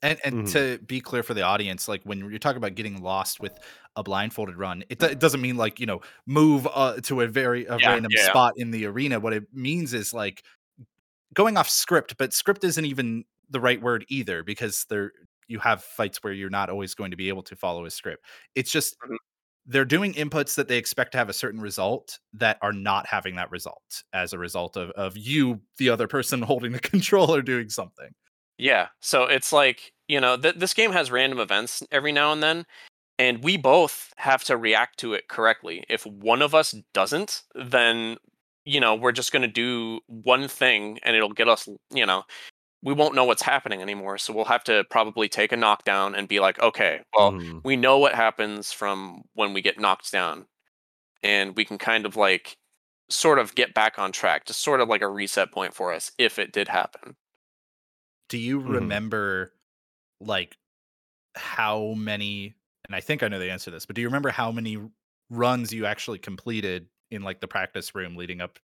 And 0.00 0.20
and 0.24 0.36
Mhm. 0.44 0.48
to 0.48 0.78
be 0.86 1.00
clear 1.00 1.24
for 1.24 1.34
the 1.34 1.42
audience, 1.42 1.88
like 1.88 2.02
when 2.04 2.18
you're 2.20 2.38
talking 2.38 2.58
about 2.58 2.76
getting 2.76 3.02
lost 3.02 3.40
with 3.40 3.58
a 3.96 4.04
blindfolded 4.04 4.56
run, 4.56 4.84
it, 4.88 5.00
do- 5.00 5.06
it 5.06 5.18
doesn't 5.18 5.40
mean 5.40 5.56
like 5.56 5.80
you 5.80 5.86
know 5.86 6.00
move 6.24 6.68
uh, 6.72 7.00
to 7.02 7.20
a 7.22 7.26
very 7.26 7.66
a 7.66 7.80
Yeah, 7.80 7.80
random 7.80 8.14
yeah, 8.16 8.28
spot 8.28 8.52
in 8.56 8.70
the 8.70 8.86
arena. 8.86 9.18
What 9.18 9.32
it 9.32 9.44
means 9.52 9.94
is 9.94 10.14
like 10.14 10.44
going 11.34 11.56
off 11.58 11.68
script, 11.70 12.16
but 12.18 12.32
script 12.34 12.64
isn't 12.64 12.84
even 12.86 13.24
the 13.50 13.60
right 13.60 13.82
word 13.82 14.04
either 14.08 14.42
because 14.44 14.86
there 14.90 15.12
you 15.48 15.58
have 15.60 15.84
fights 15.84 16.18
where 16.22 16.32
you're 16.34 16.50
not 16.50 16.70
always 16.70 16.94
going 16.94 17.10
to 17.12 17.16
be 17.18 17.28
able 17.28 17.42
to 17.44 17.56
follow 17.56 17.84
a 17.86 17.90
script. 17.90 18.24
It's 18.56 18.72
just 18.72 18.96
Mhm. 19.04 19.18
They're 19.68 19.84
doing 19.84 20.14
inputs 20.14 20.54
that 20.56 20.66
they 20.66 20.78
expect 20.78 21.12
to 21.12 21.18
have 21.18 21.28
a 21.28 21.34
certain 21.34 21.60
result 21.60 22.18
that 22.32 22.58
are 22.62 22.72
not 22.72 23.06
having 23.06 23.36
that 23.36 23.50
result 23.50 24.02
as 24.14 24.32
a 24.32 24.38
result 24.38 24.76
of 24.76 24.90
of 24.92 25.16
you, 25.16 25.60
the 25.76 25.90
other 25.90 26.08
person 26.08 26.42
holding 26.42 26.72
the 26.72 26.80
controller, 26.80 27.42
doing 27.42 27.68
something. 27.68 28.10
Yeah. 28.56 28.88
So 29.00 29.24
it's 29.24 29.52
like, 29.52 29.92
you 30.08 30.20
know, 30.20 30.36
th- 30.36 30.56
this 30.56 30.74
game 30.74 30.90
has 30.90 31.12
random 31.12 31.38
events 31.38 31.82
every 31.92 32.10
now 32.10 32.32
and 32.32 32.42
then, 32.42 32.66
and 33.18 33.44
we 33.44 33.56
both 33.56 34.12
have 34.16 34.42
to 34.44 34.56
react 34.56 34.98
to 35.00 35.14
it 35.14 35.28
correctly. 35.28 35.84
If 35.88 36.04
one 36.06 36.42
of 36.42 36.54
us 36.54 36.74
doesn't, 36.92 37.42
then, 37.54 38.16
you 38.64 38.80
know, 38.80 38.94
we're 38.96 39.12
just 39.12 39.32
going 39.32 39.42
to 39.42 39.48
do 39.48 40.00
one 40.06 40.48
thing 40.48 40.98
and 41.04 41.14
it'll 41.14 41.32
get 41.32 41.48
us, 41.48 41.68
you 41.92 42.06
know, 42.06 42.24
we 42.82 42.92
won't 42.94 43.14
know 43.14 43.24
what's 43.24 43.42
happening 43.42 43.82
anymore. 43.82 44.18
So 44.18 44.32
we'll 44.32 44.44
have 44.46 44.64
to 44.64 44.84
probably 44.90 45.28
take 45.28 45.52
a 45.52 45.56
knockdown 45.56 46.14
and 46.14 46.28
be 46.28 46.40
like, 46.40 46.60
okay, 46.60 47.02
well, 47.16 47.36
Mhm. 47.36 47.62
we 47.64 47.76
know 47.76 47.98
what 47.98 48.14
happens 48.14 48.72
from 48.72 49.22
when 49.34 49.52
we 49.52 49.62
get 49.62 49.80
knocked 49.80 50.12
down. 50.12 50.46
And 51.22 51.56
we 51.56 51.64
can 51.64 51.78
kind 51.78 52.06
of 52.06 52.16
like 52.16 52.58
sort 53.10 53.38
of 53.40 53.54
get 53.56 53.74
back 53.74 53.98
on 53.98 54.12
track, 54.12 54.46
just 54.46 54.62
sort 54.62 54.80
of 54.80 54.88
like 54.88 55.02
a 55.02 55.08
reset 55.08 55.52
point 55.52 55.74
for 55.74 55.92
us 55.92 56.12
if 56.18 56.38
it 56.38 56.52
did 56.52 56.68
happen. 56.68 57.16
do 58.28 58.38
you 58.38 58.60
Mhm. 58.64 58.98
remember 58.98 59.54
like 60.20 60.56
how 61.36 61.94
many 61.94 62.54
and 62.86 62.94
i 62.96 63.00
think 63.00 63.22
i 63.22 63.28
know 63.28 63.38
the 63.40 63.50
answer 63.50 63.66
to 63.66 63.72
this 63.72 63.86
but 63.86 63.96
do 63.96 64.02
you 64.02 64.08
remember 64.08 64.30
how 64.30 64.52
many 64.52 64.78
runs 65.30 65.72
you 65.72 65.86
actually 65.86 66.18
completed 66.18 66.88
in 67.10 67.22
like 67.22 67.40
the 67.40 67.48
practice 67.48 67.94
room 67.94 68.16
leading 68.16 68.40
up 68.42 68.58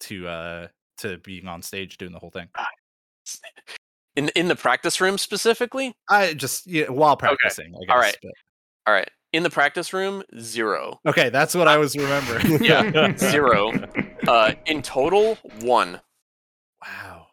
to 0.00 0.28
uh 0.28 0.68
to 0.98 1.18
being 1.18 1.48
on 1.48 1.62
stage 1.62 1.98
doing 1.98 2.12
the 2.12 2.20
whole 2.20 2.30
thing 2.30 2.48
In 4.16 4.28
in 4.30 4.48
the 4.48 4.56
practice 4.56 5.00
room 5.00 5.18
specifically, 5.18 5.94
i 6.08 6.32
just 6.34 6.66
yeah 6.66 6.88
while 6.88 7.16
practicing 7.16 7.66
I 7.74 7.84
guess, 7.86 7.94
All 7.94 7.98
right. 8.00 8.16
but- 8.22 8.32
All 8.86 8.94
right. 8.94 9.10
In 9.32 9.42
the 9.42 9.50
practice 9.50 9.92
room, 9.92 10.22
zero. 10.40 10.98
okay 11.06 11.28
that's 11.28 11.54
what 11.54 11.68
i 11.68 11.76
was 11.76 11.94
remembering 11.96 12.62
Yeah, 12.64 13.14
zero. 13.16 13.72
Uh, 14.26 14.54
in 14.64 14.82
total, 14.82 15.36
one. 15.60 16.00
wow 16.82 17.26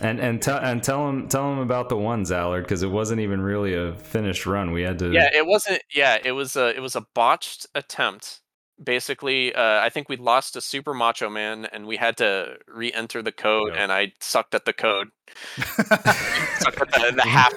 and 0.00 0.18
and 0.20 0.40
tell 0.40 0.58
and 0.58 0.82
tell 0.82 1.08
him 1.08 1.28
tell 1.28 1.52
him 1.52 1.58
about 1.58 1.88
the 1.88 1.96
ones, 1.96 2.30
Allard, 2.32 2.64
because 2.64 2.82
it 2.82 2.90
wasn't 2.90 3.20
even 3.20 3.40
really 3.42 3.74
a 3.74 3.94
finished 3.94 4.46
run. 4.46 4.70
We 4.72 4.82
had 4.82 4.98
to. 5.00 5.10
Yeah, 5.12 5.28
it 5.34 5.46
wasn't. 5.46 5.82
Yeah, 5.94 6.18
it 6.24 6.32
was 6.32 6.56
a 6.56 6.74
it 6.74 6.80
was 6.80 6.96
a 6.96 7.04
botched 7.14 7.66
attempt. 7.74 8.40
Basically, 8.82 9.54
uh, 9.54 9.80
I 9.80 9.90
think 9.90 10.08
we 10.08 10.16
lost 10.16 10.54
to 10.54 10.60
Super 10.60 10.94
Macho 10.94 11.28
Man, 11.28 11.66
and 11.66 11.86
we 11.86 11.96
had 11.96 12.16
to 12.18 12.56
re-enter 12.66 13.22
the 13.22 13.32
code, 13.32 13.74
Yeah. 13.74 13.82
and 13.82 13.92
I 13.92 14.12
sucked 14.20 14.54
at 14.54 14.64
the 14.64 14.72
code, 14.72 15.08
sucked 15.56 16.80
at 16.80 16.90
the, 16.90 17.12
the 17.16 17.22
half 17.22 17.54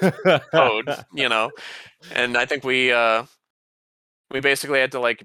code, 0.50 1.04
you 1.14 1.28
know. 1.28 1.50
And 2.12 2.36
I 2.36 2.44
think 2.46 2.64
we 2.64 2.92
uh, 2.92 3.24
we 4.30 4.40
basically 4.40 4.80
had 4.80 4.92
to 4.92 5.00
like 5.00 5.24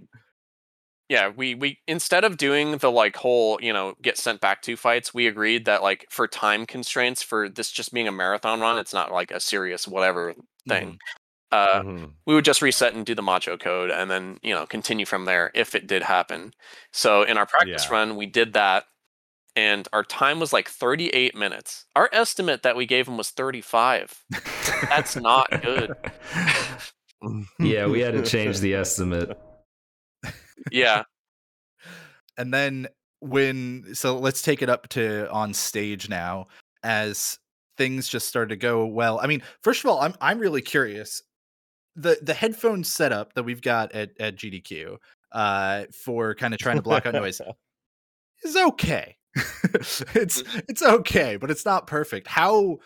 yeah 1.10 1.32
we 1.36 1.56
we 1.56 1.80
instead 1.88 2.24
of 2.24 2.38
doing 2.38 2.78
the 2.78 2.92
like 2.92 3.16
whole 3.18 3.58
you 3.62 3.74
know 3.74 3.96
get 4.02 4.18
sent 4.18 4.40
back 4.40 4.62
to 4.62 4.78
fights 4.78 5.12
we 5.14 5.26
agreed 5.28 5.66
that 5.66 5.82
like 5.82 6.06
for 6.10 6.28
time 6.28 6.66
constraints 6.68 7.24
for 7.24 7.50
this 7.50 7.72
just 7.72 7.92
being 7.92 8.08
a 8.08 8.12
marathon 8.12 8.60
run 8.62 8.78
it's 8.78 8.94
not 8.94 9.12
like 9.12 9.32
a 9.32 9.40
serious 9.40 9.88
whatever 9.88 10.36
thing 10.68 11.00
uh 11.52 11.82
Mhm. 11.82 12.14
we 12.28 12.36
would 12.36 12.46
just 12.46 12.62
reset 12.62 12.94
and 12.94 13.06
do 13.06 13.16
the 13.16 13.22
macho 13.24 13.58
code 13.58 13.90
and 13.92 14.10
then 14.12 14.40
you 14.44 14.54
know 14.54 14.66
continue 14.68 15.06
from 15.06 15.26
there 15.26 15.52
if 15.56 15.74
it 15.76 15.88
did 15.88 16.04
happen 16.04 16.54
so 16.94 17.24
in 17.24 17.38
our 17.38 17.46
practice 17.46 17.86
Yeah. 17.90 17.96
run 17.96 18.16
we 18.16 18.26
did 18.28 18.54
that 18.54 18.86
and 19.56 19.88
our 19.92 20.04
time 20.04 20.40
was 20.40 20.54
like 20.54 20.70
38 20.70 21.36
minutes 21.36 21.86
our 21.96 22.08
estimate 22.14 22.62
that 22.64 22.76
we 22.76 22.86
gave 22.86 23.08
him 23.08 23.18
was 23.18 23.32
35 23.32 24.24
that's 24.90 25.16
not 25.16 25.48
good 25.64 25.96
yeah, 27.60 27.86
we 27.88 28.00
had 28.00 28.14
to 28.14 28.24
change 28.26 28.60
the 28.60 28.76
estimate. 28.76 29.38
yeah 30.72 31.04
and 32.38 32.54
then 32.54 32.88
when 33.22 33.94
so 33.96 34.18
let's 34.18 34.42
take 34.42 34.62
it 34.62 34.70
up 34.70 34.88
to 34.90 35.30
on 35.32 35.54
stage 35.54 36.08
now 36.10 36.48
as 36.84 37.38
things 37.78 38.08
just 38.08 38.28
started 38.28 38.50
to 38.50 38.56
go 38.56 38.86
well 38.86 39.20
i 39.22 39.28
mean 39.28 39.42
first 39.62 39.84
of 39.84 39.90
all 39.90 40.00
i'm 40.02 40.14
i'm 40.22 40.40
really 40.40 40.62
curious 40.62 41.22
the 41.96 42.18
the 42.22 42.34
headphone 42.34 42.84
setup 42.84 43.34
that 43.34 43.44
we've 43.44 43.62
got 43.62 43.92
at 43.94 44.12
at 44.20 44.36
GDQ 44.36 44.98
uh 45.32 45.84
for 45.92 46.34
kind 46.36 46.54
of 46.54 46.60
trying 46.60 46.78
to 46.78 46.82
block 46.82 47.06
out 47.06 47.14
noise 47.16 47.42
is 48.44 48.56
okay. 48.56 49.18
it's 50.16 50.44
it's 50.68 50.82
okay, 50.82 51.38
but 51.38 51.52
it's 51.52 51.66
not 51.66 51.88
perfect. 51.88 52.28
How 52.28 52.78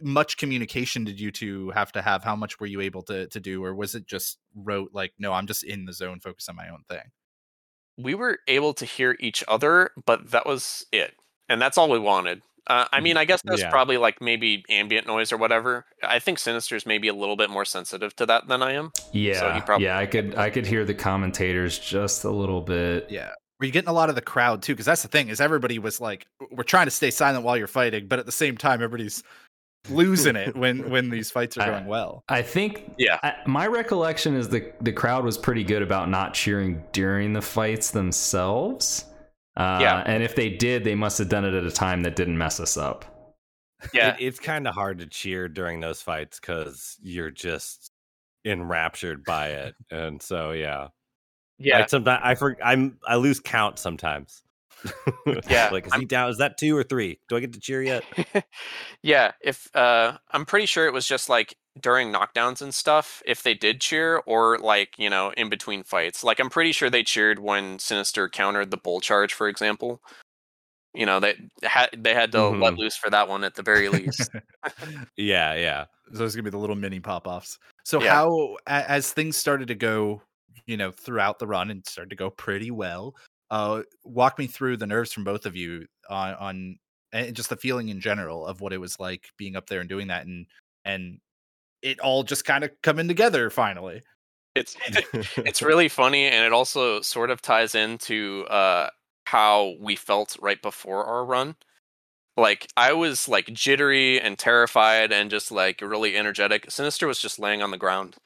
much 0.00 0.36
communication 0.36 1.04
did 1.04 1.20
you 1.20 1.30
two 1.30 1.70
have 1.70 1.92
to 1.92 2.02
have? 2.02 2.24
How 2.24 2.36
much 2.36 2.58
were 2.58 2.66
you 2.66 2.80
able 2.80 3.02
to 3.02 3.26
to 3.28 3.40
do, 3.40 3.64
or 3.64 3.74
was 3.74 3.94
it 3.94 4.06
just 4.06 4.38
wrote 4.54 4.90
like, 4.92 5.12
no, 5.18 5.32
I'm 5.32 5.46
just 5.46 5.62
in 5.62 5.84
the 5.84 5.92
zone, 5.92 6.20
focus 6.20 6.48
on 6.48 6.56
my 6.56 6.68
own 6.68 6.82
thing? 6.88 7.10
We 7.96 8.14
were 8.14 8.38
able 8.48 8.74
to 8.74 8.84
hear 8.84 9.16
each 9.20 9.44
other, 9.46 9.90
but 10.04 10.30
that 10.30 10.46
was 10.46 10.86
it, 10.90 11.14
and 11.48 11.60
that's 11.60 11.78
all 11.78 11.90
we 11.90 11.98
wanted. 11.98 12.42
Uh, 12.66 12.86
I 12.92 13.00
mean, 13.00 13.16
I 13.16 13.24
guess 13.26 13.42
that's 13.44 13.60
Yeah. 13.60 13.70
probably 13.70 13.96
like 13.98 14.20
maybe 14.22 14.64
ambient 14.70 15.06
noise 15.06 15.32
or 15.32 15.36
whatever. 15.36 15.84
I 16.02 16.18
think 16.18 16.38
Sinister's 16.38 16.86
maybe 16.86 17.08
a 17.08 17.14
little 17.14 17.36
bit 17.36 17.50
more 17.50 17.64
sensitive 17.64 18.16
to 18.16 18.26
that 18.26 18.48
than 18.48 18.62
I 18.62 18.72
am. 18.72 18.92
Yeah, 19.12 19.60
probably- 19.60 19.84
yeah, 19.86 19.98
I 19.98 20.06
could 20.06 20.34
I 20.36 20.48
could 20.50 20.66
hear 20.66 20.84
the 20.84 20.94
commentators 20.94 21.78
just 21.78 22.24
a 22.24 22.30
little 22.30 22.60
bit. 22.62 23.06
Yeah. 23.10 23.30
Were 23.60 23.66
you 23.66 23.72
getting 23.72 23.88
a 23.90 23.92
lot 23.92 24.08
of 24.08 24.14
the 24.14 24.22
crowd 24.22 24.62
too? 24.62 24.72
Because 24.72 24.86
that's 24.86 25.02
the 25.02 25.08
thing 25.08 25.28
is 25.28 25.40
everybody 25.40 25.78
was 25.78 26.00
like, 26.00 26.26
we're 26.50 26.64
trying 26.64 26.86
to 26.86 26.90
stay 26.90 27.10
silent 27.10 27.44
while 27.44 27.56
you're 27.56 27.66
fighting, 27.66 28.06
but 28.08 28.18
at 28.18 28.26
the 28.26 28.32
same 28.32 28.56
time, 28.56 28.74
everybody's 28.82 29.22
losing 29.90 30.34
it 30.34 30.56
when 30.56 30.88
when 30.90 31.10
these 31.10 31.30
fights 31.30 31.58
are 31.58 31.62
I- 31.62 31.66
going 31.66 31.86
well. 31.86 32.24
I 32.30 32.40
think 32.42 32.94
Yeah. 32.98 33.18
I, 33.22 33.34
my 33.46 33.66
recollection 33.66 34.34
is 34.34 34.48
the 34.48 34.72
the 34.80 34.92
crowd 34.92 35.24
was 35.24 35.36
pretty 35.36 35.64
good 35.64 35.82
about 35.82 36.08
not 36.08 36.32
cheering 36.32 36.82
during 36.92 37.34
the 37.34 37.42
fights 37.42 37.90
themselves. 37.90 39.04
Uh, 39.56 39.78
Yeah. 39.80 40.02
and 40.06 40.22
if 40.22 40.34
they 40.34 40.50
did, 40.50 40.84
they 40.84 40.94
must 40.94 41.18
have 41.18 41.28
done 41.28 41.44
it 41.44 41.54
at 41.54 41.64
a 41.64 41.70
time 41.70 42.02
that 42.02 42.16
didn't 42.16 42.36
mess 42.38 42.58
us 42.60 42.76
up. 42.76 43.04
Yeah, 43.92 44.14
It, 44.14 44.16
it's 44.20 44.40
kind 44.40 44.66
of 44.66 44.74
hard 44.74 44.98
to 45.00 45.06
cheer 45.06 45.48
during 45.48 45.80
those 45.80 46.00
fights 46.02 46.40
because 46.40 46.96
you're 47.02 47.30
just 47.30 47.92
enraptured 48.44 49.24
by 49.24 49.48
it, 49.48 49.74
and 49.90 50.20
so 50.22 50.52
yeah, 50.52 50.88
yeah. 51.58 51.80
Like 51.80 51.88
sometimes 51.90 52.20
I 52.24 52.34
for 52.34 52.56
I'm 52.64 52.98
I 53.06 53.16
lose 53.16 53.40
count 53.40 53.78
sometimes. 53.78 54.42
Yeah, 55.48 55.68
like 55.70 55.86
is 55.86 55.92
I'm- 55.92 56.00
he 56.00 56.06
down? 56.06 56.30
Is 56.30 56.38
that 56.38 56.58
two 56.58 56.76
or 56.76 56.82
three? 56.82 57.20
Do 57.28 57.36
I 57.36 57.40
get 57.40 57.52
to 57.54 57.60
cheer 57.60 57.82
yet? 57.82 58.04
yeah, 59.02 59.32
if 59.42 59.68
uh 59.74 60.16
I'm 60.30 60.44
pretty 60.46 60.66
sure 60.66 60.86
it 60.86 60.92
was 60.92 61.06
just 61.06 61.28
like 61.28 61.56
during 61.80 62.12
knockdowns 62.12 62.62
and 62.62 62.74
stuff 62.74 63.22
if 63.26 63.42
they 63.42 63.54
did 63.54 63.80
cheer 63.80 64.18
or 64.26 64.58
like, 64.58 64.94
you 64.98 65.10
know, 65.10 65.30
in 65.36 65.48
between 65.48 65.82
fights. 65.82 66.22
Like 66.24 66.38
I'm 66.40 66.50
pretty 66.50 66.72
sure 66.72 66.90
they 66.90 67.02
cheered 67.02 67.38
when 67.40 67.78
Sinister 67.78 68.28
countered 68.28 68.70
the 68.70 68.76
bull 68.76 69.00
charge 69.00 69.34
for 69.34 69.48
example. 69.48 70.00
You 70.94 71.06
know, 71.06 71.20
they 71.20 71.34
had 71.64 71.90
they 71.96 72.14
had 72.14 72.32
to 72.32 72.48
let 72.50 72.74
Mhm. 72.74 72.78
loose 72.78 72.96
for 72.96 73.10
that 73.10 73.28
one 73.28 73.44
at 73.44 73.54
the 73.56 73.62
very 73.62 73.88
least. 73.88 74.30
Yeah, 75.16 75.54
yeah. 75.54 75.86
So 76.14 76.24
it's 76.24 76.34
gonna 76.34 76.44
be 76.44 76.50
the 76.50 76.58
little 76.58 76.76
mini 76.76 77.00
pop 77.00 77.26
offs. 77.26 77.58
So 77.84 78.00
Yeah. 78.00 78.14
how 78.14 78.56
as 78.66 79.12
things 79.12 79.36
started 79.36 79.68
to 79.68 79.74
go, 79.74 80.22
you 80.66 80.76
know, 80.76 80.90
throughout 80.92 81.38
the 81.38 81.46
run 81.46 81.70
and 81.70 81.84
started 81.86 82.10
to 82.10 82.16
go 82.16 82.30
pretty 82.30 82.70
well. 82.70 83.14
Uh, 83.50 83.82
walk 84.04 84.38
me 84.38 84.46
through 84.46 84.76
the 84.76 84.86
nerves 84.86 85.12
from 85.12 85.24
both 85.24 85.44
of 85.46 85.54
you 85.56 85.86
on 86.08 86.34
on 86.34 86.78
and 87.12 87.34
just 87.36 87.50
the 87.50 87.56
feeling 87.56 87.88
in 87.90 88.00
general 88.00 88.46
of 88.46 88.60
what 88.60 88.72
it 88.72 88.78
was 88.78 88.98
like 88.98 89.28
being 89.36 89.54
up 89.56 89.66
there 89.68 89.80
and 89.80 89.88
doing 89.88 90.06
that 90.08 90.26
and 90.26 90.46
and 90.84 91.20
it 91.84 92.00
all 92.00 92.24
just 92.24 92.44
kind 92.44 92.64
of 92.64 92.70
coming 92.82 93.06
together 93.06 93.50
finally. 93.50 94.02
it's 94.56 94.76
it's 95.36 95.62
really 95.62 95.88
funny 95.88 96.26
and 96.26 96.44
it 96.44 96.52
also 96.52 97.00
sort 97.02 97.30
of 97.30 97.40
ties 97.40 97.74
into 97.74 98.44
uh 98.50 98.88
how 99.26 99.74
we 99.80 99.96
felt 99.96 100.36
right 100.40 100.60
before 100.60 101.04
our 101.04 101.24
run. 101.24 101.56
Like 102.36 102.68
i 102.76 102.92
was 102.92 103.28
like 103.28 103.46
jittery 103.52 104.20
and 104.20 104.38
terrified 104.38 105.12
and 105.12 105.30
just 105.30 105.52
like 105.52 105.80
really 105.80 106.16
energetic. 106.16 106.70
Sinister 106.70 107.06
was 107.06 107.20
just 107.20 107.38
laying 107.38 107.62
on 107.62 107.70
the 107.70 107.78
ground. 107.78 108.16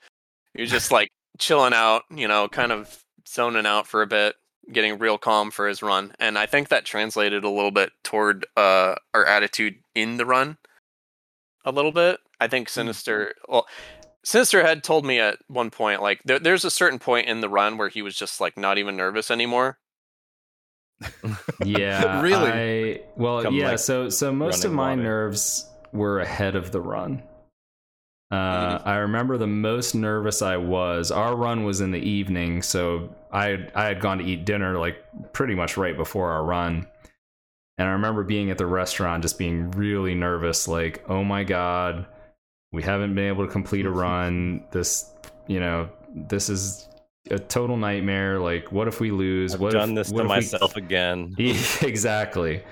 He 0.55 0.63
was 0.63 0.71
just 0.71 0.91
like 0.91 1.11
chilling 1.39 1.75
out 1.75 2.03
you 2.11 2.29
know 2.29 2.49
kind 2.49 2.73
of 2.73 3.05
zoning 3.27 3.67
out 3.67 3.87
for 3.87 4.03
a 4.03 4.07
bit 4.07 4.35
getting 4.73 4.99
real 4.99 5.17
calm 5.17 5.51
for 5.51 5.69
his 5.69 5.83
run 5.83 6.13
and 6.19 6.37
i 6.37 6.47
think 6.47 6.69
that 6.69 6.85
translated 6.85 7.45
a 7.45 7.49
little 7.49 7.71
bit 7.71 7.91
toward 8.03 8.45
uh 8.57 8.95
our 9.15 9.25
attitude 9.25 9.77
in 9.95 10.17
the 10.17 10.27
run 10.27 10.59
a 11.65 11.73
little 11.73 11.93
bit 11.93 12.19
i 12.41 12.47
think 12.49 12.69
sinister 12.69 13.35
well 13.49 13.67
Sinister 14.25 14.63
had 14.63 14.83
told 14.85 15.07
me 15.07 15.21
at 15.21 15.39
one 15.47 15.71
point, 15.71 16.03
like 16.03 16.21
there, 16.25 16.39
there's 16.39 16.65
a 16.65 16.71
certain 16.71 16.99
point 16.99 17.29
in 17.29 17.41
the 17.41 17.49
run 17.49 17.79
where 17.79 17.89
he 17.89 18.03
was 18.03 18.15
just 18.15 18.41
like 18.43 18.59
not 18.59 18.77
even 18.77 18.97
nervous 18.97 19.31
anymore. 19.31 19.79
Yeah, 21.65 22.21
Really? 22.21 22.51
I, 22.51 23.01
well, 23.17 23.43
Come, 23.43 23.55
yeah. 23.55 23.71
like, 23.71 23.79
so 23.79 24.09
so 24.11 24.33
most 24.33 24.65
of 24.65 24.73
my 24.73 24.91
water. 24.91 25.03
nerves 25.03 25.69
were 25.93 26.21
ahead 26.21 26.57
of 26.57 26.73
the 26.73 26.81
run. 26.81 27.23
Uh, 28.31 28.35
Mm-hmm. 28.79 28.89
I 28.89 28.97
remember 28.97 29.39
the 29.39 29.47
most 29.47 29.95
nervous 29.95 30.43
I 30.43 30.59
was. 30.59 31.11
Our 31.11 31.35
run 31.35 31.65
was 31.65 31.81
in 31.81 31.93
the 31.93 32.01
evening, 32.01 32.61
so 32.63 33.15
I 33.33 33.69
I 33.75 33.87
had 33.87 34.01
gone 34.01 34.19
to 34.19 34.25
eat 34.25 34.45
dinner 34.45 34.79
like 34.79 34.99
pretty 35.33 35.55
much 35.55 35.77
right 35.79 35.97
before 35.97 36.33
our 36.33 36.45
run, 36.45 36.87
and 37.79 37.89
I 37.89 37.93
remember 37.93 38.25
being 38.25 38.51
at 38.51 38.59
the 38.59 38.67
restaurant 38.67 39.23
just 39.23 39.39
being 39.39 39.71
really 39.71 40.15
nervous. 40.15 40.69
Like, 40.69 41.05
oh 41.09 41.25
my 41.25 41.45
god, 41.45 42.07
we 42.73 42.83
haven't 42.83 43.15
been 43.15 43.29
able 43.29 43.47
to 43.47 43.53
complete 43.53 43.87
a 43.87 43.91
run. 43.91 44.65
This, 44.71 45.13
you 45.47 45.61
know, 45.61 45.89
this 46.15 46.49
is 46.49 46.89
a 47.31 47.39
total 47.39 47.77
nightmare. 47.77 48.39
Like, 48.39 48.71
what 48.73 48.89
if 48.89 49.01
we 49.01 49.11
lose? 49.11 49.55
I've 49.55 49.61
what 49.61 49.73
done 49.73 49.91
if, 49.91 49.97
this 49.97 50.11
what 50.11 50.23
to 50.23 50.25
if 50.25 50.31
we- 50.31 50.37
myself 50.37 50.77
again. 50.77 51.35
exactly. 51.39 52.63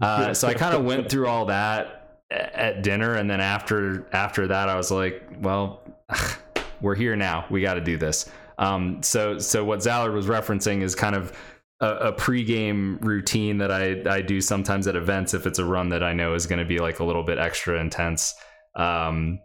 Uh, 0.00 0.34
so 0.34 0.48
I 0.48 0.54
kind 0.64 0.74
of 0.74 0.84
went 0.84 1.10
through 1.10 1.28
all 1.28 1.46
that 1.46 2.20
at 2.30 2.82
dinner, 2.82 3.14
and 3.14 3.30
then 3.30 3.40
after 3.40 4.06
after 4.12 4.48
that, 4.48 4.68
I 4.68 4.76
was 4.76 4.90
like, 4.90 5.22
"Well, 5.40 5.82
we're 6.80 6.94
here 6.94 7.16
now. 7.16 7.46
We 7.50 7.62
got 7.62 7.74
to 7.74 7.80
do 7.80 7.96
this." 7.96 8.28
Um, 8.58 9.02
so 9.02 9.38
so 9.38 9.64
what 9.64 9.80
Zallard 9.80 10.12
was 10.12 10.26
referencing 10.26 10.82
is 10.82 10.94
kind 10.94 11.14
of 11.14 11.32
a, 11.80 11.88
a 11.88 12.12
pregame 12.12 13.02
routine 13.04 13.58
that 13.58 13.70
I 13.70 14.02
I 14.08 14.22
do 14.22 14.40
sometimes 14.40 14.86
at 14.88 14.96
events 14.96 15.34
if 15.34 15.46
it's 15.46 15.58
a 15.58 15.64
run 15.64 15.90
that 15.90 16.02
I 16.02 16.12
know 16.12 16.34
is 16.34 16.46
going 16.46 16.58
to 16.58 16.64
be 16.64 16.78
like 16.78 17.00
a 17.00 17.04
little 17.04 17.22
bit 17.22 17.38
extra 17.38 17.80
intense. 17.80 18.34
Um, 18.76 19.40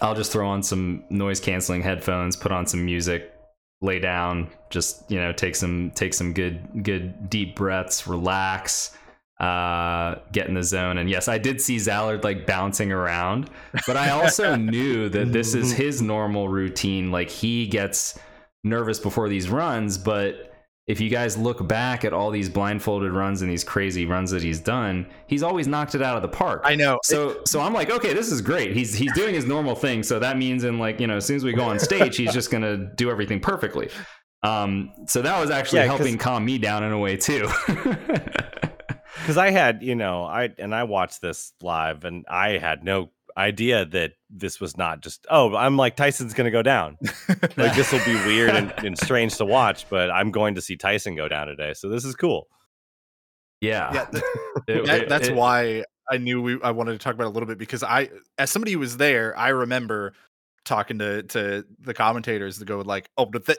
I'll 0.00 0.14
just 0.14 0.32
throw 0.32 0.48
on 0.48 0.62
some 0.62 1.04
noise 1.10 1.40
canceling 1.40 1.82
headphones, 1.82 2.36
put 2.36 2.52
on 2.52 2.66
some 2.66 2.84
music, 2.84 3.32
lay 3.80 3.98
down, 3.98 4.50
just 4.70 5.10
you 5.10 5.18
know, 5.18 5.32
take 5.32 5.54
some 5.56 5.90
take 5.94 6.14
some 6.14 6.32
good 6.32 6.82
good 6.82 7.28
deep 7.28 7.56
breaths, 7.56 8.06
relax, 8.06 8.96
uh, 9.40 10.16
get 10.32 10.46
in 10.48 10.54
the 10.54 10.62
zone. 10.62 10.98
And 10.98 11.10
yes, 11.10 11.28
I 11.28 11.38
did 11.38 11.60
see 11.60 11.76
Zallard 11.76 12.24
like 12.24 12.46
bouncing 12.46 12.92
around, 12.92 13.50
but 13.86 13.96
I 13.96 14.10
also 14.10 14.56
knew 14.56 15.08
that 15.08 15.32
this 15.32 15.54
is 15.54 15.72
his 15.76 16.00
normal 16.00 16.48
routine. 16.48 17.10
Like 17.10 17.28
he 17.28 17.66
gets 17.66 18.18
nervous 18.64 18.98
before 18.98 19.28
these 19.28 19.48
runs, 19.48 19.98
but 19.98 20.51
if 20.88 21.00
you 21.00 21.08
guys 21.08 21.36
look 21.38 21.66
back 21.68 22.04
at 22.04 22.12
all 22.12 22.30
these 22.30 22.48
blindfolded 22.48 23.12
runs 23.12 23.40
and 23.42 23.50
these 23.50 23.62
crazy 23.64 24.04
runs 24.04 24.30
that 24.32 24.42
he's 24.42 24.58
done, 24.60 25.06
he's 25.28 25.42
always 25.42 25.68
knocked 25.68 25.94
it 25.94 26.02
out 26.02 26.16
of 26.16 26.22
the 26.22 26.28
park. 26.28 26.62
I 26.64 26.74
know. 26.74 26.98
So 27.04 27.40
so 27.46 27.60
I'm 27.60 27.72
like, 27.72 27.90
okay, 27.90 28.12
this 28.12 28.32
is 28.32 28.40
great. 28.42 28.72
He's 28.74 28.92
he's 28.94 29.12
doing 29.12 29.34
his 29.34 29.44
normal 29.46 29.74
thing. 29.76 30.02
So 30.02 30.18
that 30.18 30.36
means 30.36 30.64
in 30.64 30.78
like, 30.78 30.98
you 31.00 31.06
know, 31.06 31.16
as 31.18 31.24
soon 31.26 31.36
as 31.36 31.44
we 31.44 31.52
go 31.52 31.64
on 31.64 31.78
stage, 31.78 32.16
he's 32.16 32.32
just 32.32 32.50
gonna 32.50 32.76
do 32.96 33.10
everything 33.10 33.38
perfectly. 33.40 33.90
Um, 34.42 34.90
so 35.06 35.22
that 35.22 35.40
was 35.40 35.50
actually 35.50 35.80
Yeah, 35.82 35.86
'cause- 35.88 35.98
helping 35.98 36.18
calm 36.18 36.44
me 36.44 36.58
down 36.58 36.82
in 36.82 36.90
a 36.92 36.98
way 36.98 37.16
too. 37.16 37.48
Because 39.20 39.36
I 39.38 39.50
had, 39.50 39.82
you 39.84 39.94
know, 39.94 40.24
I 40.24 40.48
and 40.58 40.74
I 40.74 40.82
watched 40.84 41.20
this 41.22 41.52
live, 41.62 42.04
and 42.04 42.24
I 42.28 42.58
had 42.58 42.82
no 42.82 43.10
idea 43.36 43.84
that 43.86 44.12
this 44.30 44.60
was 44.60 44.76
not 44.76 45.00
just. 45.02 45.26
Oh, 45.30 45.54
I'm 45.56 45.76
like 45.76 45.96
Tyson's 45.96 46.34
going 46.34 46.46
to 46.46 46.50
go 46.50 46.62
down. 46.62 46.96
Like 47.56 47.74
this 47.76 47.92
will 47.92 48.04
be 48.04 48.14
weird 48.26 48.50
and, 48.50 48.72
and 48.78 48.98
strange 48.98 49.36
to 49.36 49.44
watch, 49.44 49.88
but 49.90 50.10
I'm 50.10 50.30
going 50.30 50.54
to 50.54 50.60
see 50.62 50.76
Tyson 50.76 51.14
go 51.16 51.28
down 51.28 51.46
today, 51.48 51.74
so 51.74 51.88
this 51.88 52.04
is 52.04 52.14
cool. 52.14 52.46
yeah. 53.60 53.92
yeah, 53.92 54.04
th- 54.06 54.24
It- 54.68 54.86
that, 54.86 55.02
it- 55.02 55.08
that's 55.08 55.28
it- 55.28 55.34
why 55.34 55.84
I 56.10 56.18
knew 56.18 56.42
we 56.42 56.60
I 56.62 56.70
wanted 56.72 56.92
to 56.92 56.98
talk 56.98 57.14
about 57.14 57.24
it 57.24 57.28
a 57.28 57.30
little 57.30 57.46
bit 57.46 57.58
because 57.58 57.82
I 57.82 58.10
as 58.38 58.50
somebody 58.50 58.72
who 58.72 58.78
was 58.80 58.96
there, 58.96 59.36
I 59.38 59.48
remember 59.50 60.12
talking 60.64 60.98
to 60.98 61.22
to 61.24 61.64
the 61.80 61.94
commentators 61.94 62.58
to 62.58 62.64
go 62.64 62.80
like, 62.80 63.08
"Oh, 63.16 63.26
but 63.26 63.46
that 63.46 63.58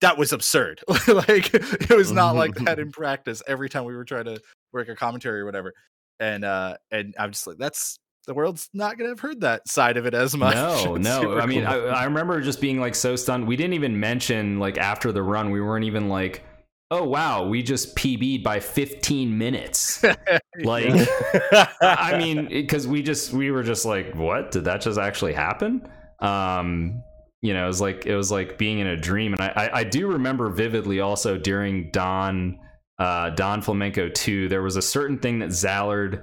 that 0.00 0.16
was 0.18 0.32
absurd. 0.32 0.80
like 1.08 1.52
it 1.54 1.90
was 1.90 2.12
not 2.12 2.34
like 2.36 2.54
that 2.56 2.78
in 2.78 2.92
practice 2.92 3.42
every 3.46 3.68
time 3.68 3.84
we 3.84 3.94
were 3.96 4.04
trying 4.04 4.24
to 4.26 4.40
work 4.72 4.88
a 4.88 4.94
commentary 4.96 5.40
or 5.40 5.44
whatever." 5.44 5.72
And 6.20 6.44
uh 6.44 6.76
and 6.90 7.14
I'm 7.18 7.32
just 7.32 7.46
like, 7.46 7.58
that's 7.58 7.98
the 8.26 8.34
world's 8.34 8.68
not 8.72 8.96
going 8.96 9.06
to 9.06 9.12
have 9.12 9.20
heard 9.20 9.40
that 9.40 9.68
side 9.68 9.96
of 9.96 10.06
it 10.06 10.14
as 10.14 10.36
much. 10.36 10.54
No, 10.54 10.94
It's 10.96 11.04
no. 11.04 11.38
I 11.38 11.46
mean, 11.46 11.64
cool. 11.64 11.88
I, 11.88 12.02
I 12.02 12.04
remember 12.04 12.40
just 12.40 12.60
being 12.60 12.80
like 12.80 12.94
so 12.94 13.16
stunned. 13.16 13.46
We 13.46 13.56
didn't 13.56 13.74
even 13.74 13.98
mention 13.98 14.58
like 14.58 14.78
after 14.78 15.12
the 15.12 15.22
run, 15.22 15.50
we 15.50 15.60
weren't 15.60 15.84
even 15.84 16.08
like, 16.08 16.44
oh 16.90 17.04
wow, 17.04 17.46
we 17.46 17.62
just 17.62 17.96
PB'd 17.96 18.44
by 18.44 18.60
15 18.60 19.36
minutes. 19.36 20.02
like, 20.62 20.86
I 21.80 22.16
mean, 22.18 22.48
because 22.48 22.86
we 22.86 23.02
just 23.02 23.32
we 23.32 23.50
were 23.50 23.62
just 23.62 23.84
like, 23.84 24.14
what 24.14 24.50
did 24.50 24.64
that 24.64 24.82
just 24.82 24.98
actually 24.98 25.32
happen? 25.32 25.88
Um, 26.20 27.02
you 27.40 27.54
know, 27.54 27.64
it 27.64 27.68
was 27.68 27.80
like 27.80 28.06
it 28.06 28.14
was 28.14 28.30
like 28.30 28.56
being 28.56 28.78
in 28.78 28.86
a 28.86 28.96
dream, 28.96 29.32
and 29.32 29.42
I 29.42 29.48
I, 29.56 29.78
I 29.80 29.84
do 29.84 30.06
remember 30.06 30.48
vividly 30.50 31.00
also 31.00 31.36
during 31.38 31.90
Don 31.90 32.58
uh, 32.98 33.30
Don 33.30 33.62
Flamenco 33.62 34.08
two, 34.08 34.48
there 34.48 34.62
was 34.62 34.76
a 34.76 34.82
certain 34.82 35.18
thing 35.18 35.40
that 35.40 35.48
Zallard 35.48 36.22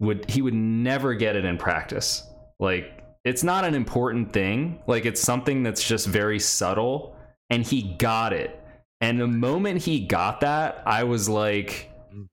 would 0.00 0.28
he 0.30 0.42
would 0.42 0.54
never 0.54 1.14
get 1.14 1.36
it 1.36 1.44
in 1.44 1.58
practice. 1.58 2.26
Like 2.58 3.04
it's 3.24 3.42
not 3.42 3.64
an 3.64 3.74
important 3.74 4.32
thing. 4.32 4.80
Like 4.86 5.06
it's 5.06 5.20
something 5.20 5.62
that's 5.62 5.86
just 5.86 6.06
very 6.06 6.38
subtle 6.38 7.16
and 7.50 7.64
he 7.64 7.94
got 7.98 8.32
it. 8.32 8.58
And 9.00 9.20
the 9.20 9.26
moment 9.26 9.82
he 9.82 10.00
got 10.00 10.40
that, 10.40 10.82
I 10.84 11.04
was 11.04 11.28
like, 11.28 11.90
mm. 12.12 12.26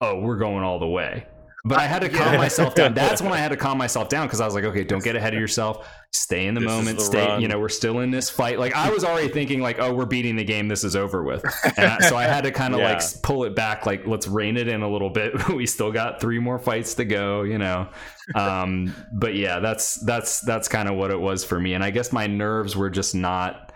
"Oh, 0.00 0.20
we're 0.20 0.38
going 0.38 0.64
all 0.64 0.78
the 0.78 0.86
way." 0.86 1.26
But 1.68 1.78
I 1.78 1.86
had 1.86 2.00
to 2.02 2.08
calm 2.08 2.32
Yeah. 2.32 2.38
myself 2.38 2.74
down. 2.76 2.94
That's 2.94 3.20
when 3.20 3.32
I 3.32 3.38
had 3.38 3.48
to 3.48 3.56
calm 3.56 3.76
myself 3.76 4.08
down 4.08 4.26
because 4.26 4.40
I 4.40 4.44
was 4.44 4.54
like, 4.54 4.64
"Okay, 4.64 4.84
don't 4.84 5.02
get 5.02 5.16
ahead 5.16 5.34
of 5.34 5.40
yourself. 5.40 5.88
Stay 6.12 6.46
in 6.46 6.54
the 6.54 6.60
This 6.60 6.68
moment. 6.70 6.98
the 6.98 7.04
Stay. 7.04 7.26
run. 7.26 7.40
You 7.42 7.48
know, 7.48 7.58
we're 7.58 7.68
still 7.68 7.98
in 8.00 8.10
this 8.12 8.30
fight." 8.30 8.58
Like 8.60 8.74
I 8.74 8.90
was 8.90 9.04
already 9.04 9.28
thinking, 9.28 9.60
like, 9.60 9.78
"Oh, 9.80 9.92
we're 9.92 10.04
beating 10.06 10.36
the 10.36 10.44
game. 10.44 10.68
This 10.68 10.84
is 10.84 10.94
over 10.94 11.24
with." 11.24 11.44
And 11.76 11.86
I, 11.86 11.98
so 12.08 12.16
I 12.16 12.24
had 12.24 12.44
to 12.44 12.52
kind 12.52 12.72
of 12.74 12.80
like 12.80 12.90
Yeah. 12.90 12.96
s- 12.96 13.20
pull 13.20 13.44
it 13.44 13.56
back. 13.56 13.84
Like, 13.84 14.06
let's 14.06 14.28
rein 14.28 14.56
it 14.56 14.68
in 14.68 14.82
a 14.82 14.88
little 14.88 15.10
bit. 15.10 15.48
we 15.54 15.66
still 15.66 15.90
got 15.90 16.20
three 16.20 16.38
more 16.38 16.58
fights 16.60 16.94
to 16.94 17.04
go. 17.04 17.42
You 17.42 17.58
know. 17.58 17.88
Um, 18.36 18.94
but 19.12 19.34
yeah, 19.34 19.58
that's 19.58 19.96
that's 19.96 20.40
that's 20.42 20.68
kind 20.68 20.88
of 20.88 20.94
what 20.96 21.10
it 21.10 21.18
was 21.20 21.44
for 21.44 21.58
me. 21.58 21.74
And 21.74 21.82
I 21.82 21.90
guess 21.90 22.12
my 22.12 22.26
nerves 22.28 22.76
were 22.76 22.90
just 22.90 23.14
not 23.14 23.72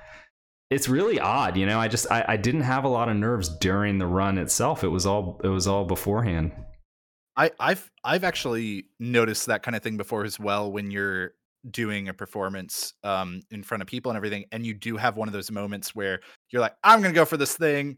it's 0.70 0.88
really 0.88 1.18
odd 1.18 1.56
you 1.56 1.66
know 1.66 1.80
i 1.80 1.88
just 1.88 2.06
I, 2.12 2.24
I 2.28 2.36
didn't 2.36 2.60
have 2.60 2.84
a 2.84 2.88
lot 2.88 3.08
of 3.08 3.16
nerves 3.16 3.48
during 3.48 3.98
the 3.98 4.06
run 4.06 4.38
itself 4.38 4.84
it 4.84 4.88
was 4.88 5.04
all 5.04 5.40
it 5.42 5.48
was 5.48 5.66
all 5.66 5.84
beforehand 5.84 6.52
I, 7.40 7.50
I've 7.58 7.90
I've 8.04 8.24
actually 8.24 8.84
noticed 8.98 9.46
that 9.46 9.62
kind 9.62 9.74
of 9.74 9.82
thing 9.82 9.96
before 9.96 10.24
as 10.24 10.38
well 10.38 10.70
when 10.70 10.90
you're 10.90 11.32
doing 11.70 12.08
a 12.08 12.14
performance 12.14 12.94
um 13.04 13.40
in 13.50 13.62
front 13.62 13.82
of 13.82 13.86
people 13.86 14.10
and 14.10 14.16
everything 14.16 14.44
and 14.52 14.64
you 14.64 14.74
do 14.74 14.96
have 14.96 15.16
one 15.16 15.28
of 15.28 15.32
those 15.32 15.50
moments 15.50 15.94
where 15.94 16.20
you're 16.50 16.60
like 16.62 16.74
i'm 16.84 17.02
gonna 17.02 17.12
go 17.14 17.24
for 17.24 17.36
this 17.36 17.54
thing. 17.56 17.96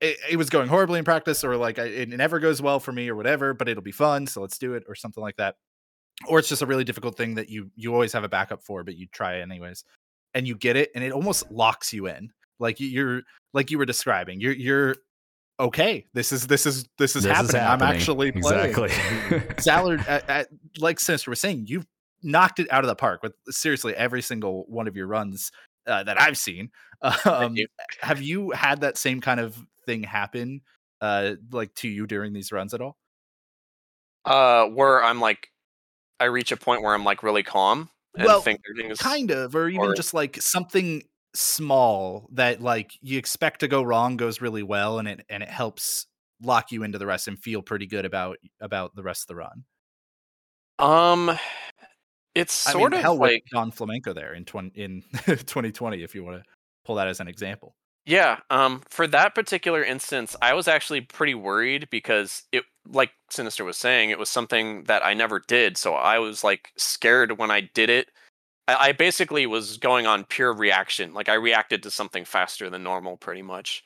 It, 0.00 0.16
it 0.32 0.36
was 0.36 0.50
going 0.50 0.68
horribly 0.68 0.98
in 0.98 1.04
practice 1.04 1.44
or 1.44 1.56
like 1.56 1.78
it 1.78 2.08
never 2.08 2.40
goes 2.40 2.60
well 2.62 2.80
for 2.80 2.92
me 2.92 3.08
or 3.08 3.16
whatever 3.16 3.54
but 3.54 3.68
it'll 3.68 3.82
be 3.84 3.92
fun 3.92 4.26
so 4.26 4.40
let's 4.40 4.58
do 4.58 4.74
it 4.74 4.84
or 4.88 4.94
something 4.96 5.22
like 5.22 5.36
that. 5.36 5.56
Or 6.28 6.38
it's 6.38 6.48
just 6.48 6.62
a 6.62 6.66
really 6.66 6.84
difficult 6.84 7.16
thing 7.16 7.34
that 7.36 7.48
you 7.48 7.70
you 7.76 7.92
always 7.94 8.12
have 8.12 8.24
a 8.24 8.28
backup 8.28 8.62
for 8.64 8.84
but 8.84 8.96
you 8.96 9.06
try 9.12 9.40
anyways 9.40 9.84
and 10.34 10.46
you 10.48 10.56
get 10.56 10.76
it 10.76 10.90
and 10.94 11.04
it 11.04 11.12
almost 11.12 11.50
locks 11.52 11.92
you 11.92 12.06
in. 12.08 12.30
Like 12.60 12.80
you- 12.80 12.88
you're 12.88 13.22
like 13.54 13.70
you 13.70 13.78
were 13.78 13.86
describing 13.86 14.40
you're 14.40 14.54
you're 14.54 14.96
okay 15.62 16.04
this 16.12 16.32
is 16.32 16.46
this 16.46 16.66
is 16.66 16.84
this 16.98 17.16
is, 17.16 17.22
This 17.22 17.32
happening. 17.32 17.62
i'm 17.62 17.78
happening. 17.80 17.94
actually 17.96 18.32
playing 18.32 18.66
exactly 18.74 18.88
Zallard, 19.62 20.06
at, 20.08 20.28
at, 20.28 20.48
like 20.78 20.98
Sinister 21.00 21.30
was 21.30 21.40
saying, 21.40 21.64
you've 21.68 21.86
knocked 22.22 22.58
it 22.60 22.70
out 22.70 22.84
of 22.84 22.88
the 22.88 22.94
park 22.96 23.22
with 23.22 23.32
seriously 23.50 23.94
every 23.96 24.22
single 24.22 24.64
one 24.68 24.86
of 24.88 24.96
your 24.96 25.06
runs 25.06 25.50
uh, 25.86 26.02
that 26.04 26.20
I've 26.20 26.36
seen. 26.38 26.70
Um, 27.24 27.56
you. 27.56 27.66
have 28.00 28.22
you 28.22 28.50
had 28.52 28.82
that 28.82 28.96
same 28.96 29.20
kind 29.20 29.40
of 29.40 29.56
thing 29.86 30.04
happen, 30.04 30.60
uh, 31.00 31.32
like 31.50 31.74
to 31.76 31.88
you 31.88 32.06
during 32.06 32.32
these 32.32 32.52
runs 32.52 32.74
at 32.74 32.80
all? 32.80 32.96
Uh, 34.24 34.66
where 34.66 35.02
I'm 35.02 35.20
like, 35.20 35.48
I 36.20 36.26
reach 36.26 36.52
a 36.52 36.56
point 36.56 36.82
where 36.82 36.94
I'm 36.94 37.02
like 37.04 37.24
really 37.24 37.42
calm 37.42 37.90
and 38.16 38.24
Well, 38.26 38.40
think 38.40 38.60
everything 38.70 38.94
Kind 38.96 39.32
of, 39.32 39.56
or 39.56 39.68
even 39.68 39.80
or- 39.80 39.94
just 39.94 40.14
like 40.14 40.40
something 40.40 41.02
small 41.34 42.28
that 42.32 42.60
like 42.60 42.92
you 43.00 43.18
expect 43.18 43.60
to 43.60 43.68
go 43.68 43.82
wrong 43.82 44.16
goes 44.16 44.40
really 44.40 44.62
well, 44.62 44.98
and 44.98 45.08
it 45.08 45.24
and 45.28 45.42
it 45.42 45.48
helps 45.48 46.06
lock 46.42 46.72
you 46.72 46.82
into 46.82 46.98
the 46.98 47.06
rest 47.06 47.28
and 47.28 47.38
feel 47.38 47.62
pretty 47.62 47.86
good 47.86 48.04
about 48.04 48.38
about 48.60 48.94
the 48.94 49.02
rest 49.02 49.24
of 49.24 49.28
the 49.28 49.36
run. 49.36 49.64
Um, 50.78 51.38
it's 52.34 52.66
I 52.66 52.72
sort 52.72 52.92
mean, 52.92 52.98
of 52.98 53.04
hell, 53.04 53.16
like 53.16 53.44
Don 53.52 53.70
Flamenco 53.70 54.12
there 54.12 54.34
in 54.34 54.44
20, 54.46 54.80
in 54.80 55.02
2020, 55.26 56.02
if 56.02 56.14
you 56.14 56.24
want 56.24 56.42
to 56.42 56.50
pull 56.84 56.96
that 56.96 57.08
as 57.08 57.20
an 57.20 57.28
example. 57.28 57.74
Yeah, 58.04 58.40
um, 58.50 58.82
for 58.88 59.06
that 59.06 59.34
particular 59.34 59.84
instance, 59.84 60.34
I 60.42 60.54
was 60.54 60.66
actually 60.66 61.02
pretty 61.02 61.34
worried 61.34 61.88
because 61.88 62.42
it, 62.50 62.64
like 62.88 63.12
Sinister 63.30 63.64
was 63.64 63.76
saying, 63.76 64.10
it 64.10 64.18
was 64.18 64.28
something 64.28 64.84
that 64.84 65.04
I 65.04 65.14
never 65.14 65.40
did. 65.46 65.76
So 65.76 65.94
I 65.94 66.18
was 66.18 66.42
like 66.42 66.70
scared 66.76 67.38
when 67.38 67.52
I 67.52 67.60
did 67.60 67.90
it. 67.90 68.10
I, 68.68 68.88
I 68.88 68.92
basically 68.92 69.46
was 69.46 69.76
going 69.78 70.06
on 70.06 70.24
pure 70.24 70.52
reaction. 70.52 71.12
Like 71.14 71.28
I 71.28 71.34
reacted 71.34 71.82
to 71.84 71.90
something 71.90 72.24
faster 72.24 72.70
than 72.70 72.82
normal, 72.82 73.16
pretty 73.16 73.42
much, 73.42 73.82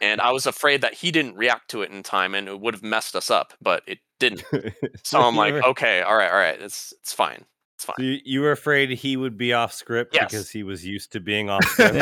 and 0.00 0.20
I 0.20 0.32
was 0.32 0.46
afraid 0.46 0.80
that 0.82 0.94
he 0.94 1.10
didn't 1.10 1.36
react 1.36 1.70
to 1.70 1.82
it 1.82 1.90
in 1.90 2.02
time, 2.02 2.34
and 2.34 2.48
it 2.48 2.60
would 2.60 2.74
have 2.74 2.82
messed 2.82 3.16
us 3.16 3.30
up. 3.30 3.54
But 3.60 3.82
it 3.86 3.98
didn't. 4.18 4.44
So 5.04 5.20
I'm 5.20 5.36
like, 5.36 5.54
okay, 5.54 6.02
all 6.02 6.16
right, 6.16 6.30
all 6.30 6.36
right, 6.38 6.60
it's 6.60 6.92
it's 7.00 7.12
fine, 7.12 7.44
it's 7.76 7.84
fine. 7.84 7.94
so 7.96 8.02
you, 8.02 8.18
you 8.24 8.40
were 8.42 8.50
afraid 8.52 8.90
he 8.90 9.16
would 9.16 9.38
be 9.38 9.52
off 9.54 9.72
script 9.72 10.14
Yes. 10.14 10.30
because 10.30 10.50
he 10.50 10.62
was 10.62 10.84
used 10.84 11.12
to 11.12 11.20
being 11.20 11.48
off 11.48 11.64
script. 11.68 11.94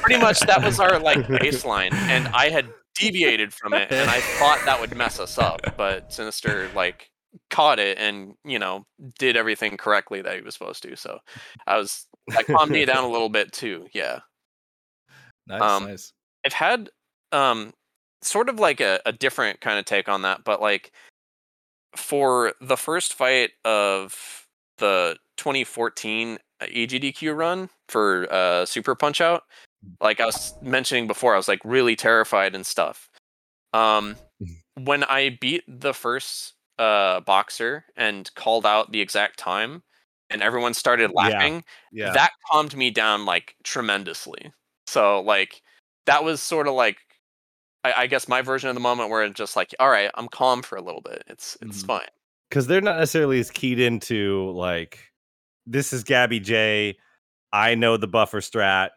pretty 0.00 0.20
much 0.20 0.40
that 0.40 0.62
was 0.64 0.80
our 0.80 0.98
like 0.98 1.18
baseline 1.26 1.92
and 1.92 2.28
i 2.28 2.48
had 2.48 2.66
deviated 2.98 3.52
from 3.52 3.72
it 3.74 3.90
and 3.92 4.08
i 4.08 4.20
thought 4.20 4.60
that 4.64 4.80
would 4.80 4.94
mess 4.96 5.18
us 5.20 5.36
up 5.38 5.60
but 5.76 6.12
sinister 6.12 6.70
like 6.74 7.09
caught 7.50 7.78
it 7.78 7.98
and 7.98 8.34
you 8.44 8.58
know 8.58 8.84
did 9.18 9.36
everything 9.36 9.76
correctly 9.76 10.20
that 10.22 10.36
he 10.36 10.42
was 10.42 10.54
supposed 10.54 10.82
to 10.82 10.96
so 10.96 11.18
i 11.66 11.76
was 11.76 12.06
that 12.28 12.46
calmed 12.46 12.72
me 12.72 12.84
down 12.84 13.04
a 13.04 13.08
little 13.08 13.28
bit 13.28 13.52
too 13.52 13.86
yeah 13.92 14.20
Nice, 15.46 15.62
Um, 15.62 15.84
nice. 15.86 16.12
i've 16.44 16.52
had 16.52 16.90
um 17.32 17.72
sort 18.22 18.48
of 18.48 18.58
like 18.58 18.80
a, 18.80 19.00
a 19.06 19.12
different 19.12 19.60
kind 19.60 19.78
of 19.78 19.84
take 19.84 20.08
on 20.08 20.22
that 20.22 20.44
but 20.44 20.60
like 20.60 20.92
for 21.96 22.52
the 22.60 22.76
first 22.76 23.14
fight 23.14 23.50
of 23.64 24.46
the 24.78 25.16
2014 25.36 26.38
EGDQ 26.62 27.36
run 27.36 27.70
for 27.88 28.32
uh, 28.32 28.66
Super 28.66 28.94
Punch 28.94 29.20
Out, 29.20 29.42
like 30.00 30.20
I 30.20 30.26
was 30.26 30.54
mentioning 30.62 31.06
before, 31.06 31.34
I 31.34 31.36
was 31.36 31.48
like 31.48 31.60
really 31.64 31.96
terrified 31.96 32.54
and 32.54 32.64
stuff. 32.66 33.08
Um, 33.72 34.16
when 34.78 35.04
I 35.04 35.38
beat 35.40 35.64
the 35.66 35.94
first 35.94 36.54
uh, 36.80 37.20
boxer 37.20 37.84
and 37.96 38.32
called 38.34 38.64
out 38.66 38.90
the 38.90 39.00
exact 39.00 39.38
time, 39.38 39.82
and 40.30 40.42
everyone 40.42 40.74
started 40.74 41.12
laughing, 41.14 41.62
Yeah. 41.92 42.12
that 42.14 42.32
calmed 42.50 42.74
me 42.76 42.90
down 42.90 43.26
like 43.26 43.54
tremendously. 43.64 44.52
So 44.86 45.20
like 45.20 45.62
that 46.06 46.24
was 46.24 46.40
sort 46.42 46.66
of 46.66 46.74
like 46.74 46.96
I, 47.84 47.92
I 47.98 48.06
guess 48.06 48.28
my 48.28 48.42
version 48.42 48.68
of 48.70 48.74
the 48.74 48.80
moment 48.80 49.10
where 49.10 49.22
it's 49.24 49.36
just 49.38 49.56
like, 49.56 49.74
all 49.78 49.90
right, 49.90 50.10
I'm 50.14 50.28
calm 50.28 50.62
for 50.62 50.76
a 50.76 50.82
little 50.82 51.02
bit. 51.02 51.22
It's 51.28 51.56
it's 51.62 51.82
Mhm. 51.82 51.86
fine. 51.86 52.08
because 52.48 52.66
they're 52.66 52.80
not 52.80 52.98
necessarily 52.98 53.38
as 53.40 53.50
keyed 53.50 53.78
into 53.78 54.50
like 54.52 54.98
this 55.66 55.92
is 55.92 56.02
Gabby 56.02 56.40
J. 56.40 56.96
I 57.52 57.74
know 57.74 57.96
the 57.96 58.08
buffer 58.08 58.40
strat. 58.40 58.90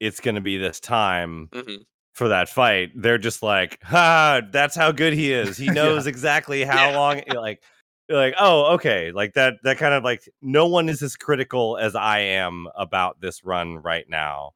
It's 0.00 0.20
going 0.20 0.34
to 0.34 0.40
be 0.40 0.58
this 0.58 0.80
time 0.80 1.48
hmm 1.52 1.76
for 2.12 2.28
that 2.28 2.48
fight. 2.48 2.90
They're 2.96 3.18
just 3.18 3.42
like, 3.42 3.78
ha, 3.82 4.40
that's 4.50 4.74
how 4.76 4.92
good 4.92 5.12
he 5.12 5.32
is. 5.32 5.56
He 5.56 5.66
knows 5.70 6.06
exactly 6.06 6.64
how 6.64 6.90
Yeah. 6.90 6.96
long. 6.98 7.18
Eh, 7.20 7.34
like, 7.34 7.62
like, 8.08 8.34
oh, 8.38 8.74
okay, 8.74 9.12
like 9.12 9.34
that. 9.34 9.54
That 9.62 9.78
kind 9.78 9.94
of 9.94 10.02
like 10.02 10.28
no 10.42 10.66
one 10.66 10.88
is 10.88 11.02
as 11.02 11.16
critical 11.16 11.76
as 11.78 11.94
I 11.94 12.18
am 12.20 12.66
about 12.76 13.20
this 13.20 13.44
run 13.44 13.76
right 13.78 14.04
now. 14.08 14.52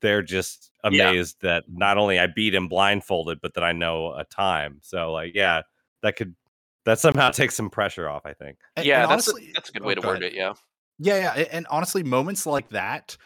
They're 0.00 0.22
just 0.22 0.70
Yeah. 0.84 1.10
amazed 1.10 1.42
that 1.42 1.64
not 1.68 1.98
only 1.98 2.18
I 2.18 2.26
beat 2.28 2.54
him 2.54 2.68
blindfolded, 2.68 3.40
but 3.40 3.54
that 3.54 3.64
I 3.64 3.72
know 3.72 4.12
a 4.14 4.24
time. 4.24 4.78
So 4.82 5.12
like, 5.12 5.32
yeah, 5.34 5.62
that 6.02 6.16
could 6.16 6.34
that 6.84 6.98
somehow 7.00 7.30
takes 7.32 7.54
some 7.56 7.70
pressure 7.70 8.08
off. 8.08 8.22
I 8.24 8.32
think. 8.34 8.58
And- 8.76 8.86
Yeah, 8.86 9.02
and 9.02 9.10
that's 9.10 9.28
honestly, 9.28 9.50
a, 9.50 9.52
that's 9.54 9.68
a 9.68 9.72
good 9.72 9.82
oh, 9.82 9.86
way 9.86 9.94
to 9.96 10.00
go 10.00 10.08
word 10.08 10.22
ahead. 10.22 10.32
it. 10.32 10.36
Yeah. 10.36 10.52
Yeah, 10.98 11.34
yeah, 11.36 11.44
and 11.50 11.66
honestly, 11.68 12.04
moments 12.04 12.46
like 12.46 12.68
that 12.68 13.16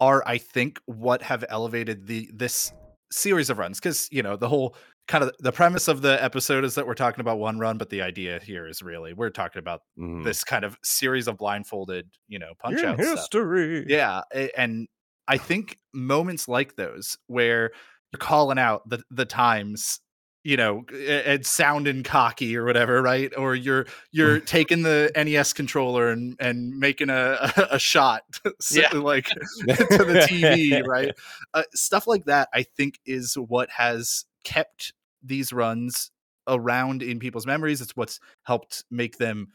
are, 0.00 0.22
I 0.26 0.38
think, 0.38 0.80
what 0.86 1.22
have 1.22 1.44
elevated 1.48 2.06
the 2.08 2.28
this 2.34 2.72
series 3.12 3.50
of 3.50 3.58
runs. 3.58 3.78
Because 3.80 4.08
you 4.10 4.22
know, 4.22 4.36
the 4.36 4.48
whole 4.48 4.76
kind 5.08 5.24
of 5.24 5.32
the 5.38 5.52
premise 5.52 5.88
of 5.88 6.02
the 6.02 6.22
episode 6.22 6.64
is 6.64 6.74
that 6.74 6.86
we're 6.86 6.94
talking 6.94 7.20
about 7.20 7.38
one 7.38 7.58
run, 7.58 7.78
but 7.78 7.90
the 7.90 8.02
idea 8.02 8.40
here 8.40 8.66
is 8.66 8.82
really 8.82 9.12
we're 9.14 9.30
talking 9.30 9.60
about 9.60 9.82
Mhm. 9.98 10.24
this 10.24 10.44
kind 10.44 10.64
of 10.64 10.76
series 10.84 11.26
of 11.28 11.38
blindfolded, 11.38 12.10
you 12.28 12.38
know, 12.38 12.52
punch 12.58 12.82
out 12.84 13.02
stuff. 13.02 13.30
history. 13.32 13.86
Yeah, 13.88 14.22
and 14.56 14.88
I 15.28 15.38
think 15.38 15.78
moments 15.94 16.48
like 16.48 16.76
those 16.76 17.16
where 17.26 17.70
you're 18.12 18.18
calling 18.18 18.58
out 18.58 18.88
the 18.88 19.02
the 19.10 19.24
times, 19.26 20.00
you 20.44 20.56
know, 20.56 20.84
a- 20.92 21.28
and 21.30 21.46
sounding 21.46 22.02
cocky 22.02 22.56
or 22.56 22.64
whatever, 22.64 23.02
right? 23.02 23.32
Or 23.36 23.54
you're 23.54 23.86
you're 24.12 24.40
taking 24.56 24.82
the 24.82 25.10
NES 25.16 25.52
controller 25.52 26.08
and 26.08 26.36
and 26.40 26.78
making 26.78 27.10
a 27.10 27.52
a 27.70 27.78
shot, 27.78 28.22
so- 28.60 28.80
Yeah. 28.80 28.90
like 28.98 29.26
to 29.26 29.34
the 29.66 30.26
TV, 30.28 30.86
right? 30.86 31.12
Uh, 31.54 31.62
stuff 31.74 32.06
like 32.06 32.24
that, 32.26 32.48
I 32.54 32.62
think, 32.62 32.98
is 33.04 33.34
what 33.34 33.68
has 33.70 34.24
kept 34.44 34.92
these 35.22 35.52
runs 35.52 36.10
around 36.46 37.02
in 37.02 37.18
people's 37.18 37.46
memories. 37.46 37.80
It's 37.80 37.94
what's 37.96 38.20
helped 38.44 38.84
make 38.90 39.18
them 39.18 39.48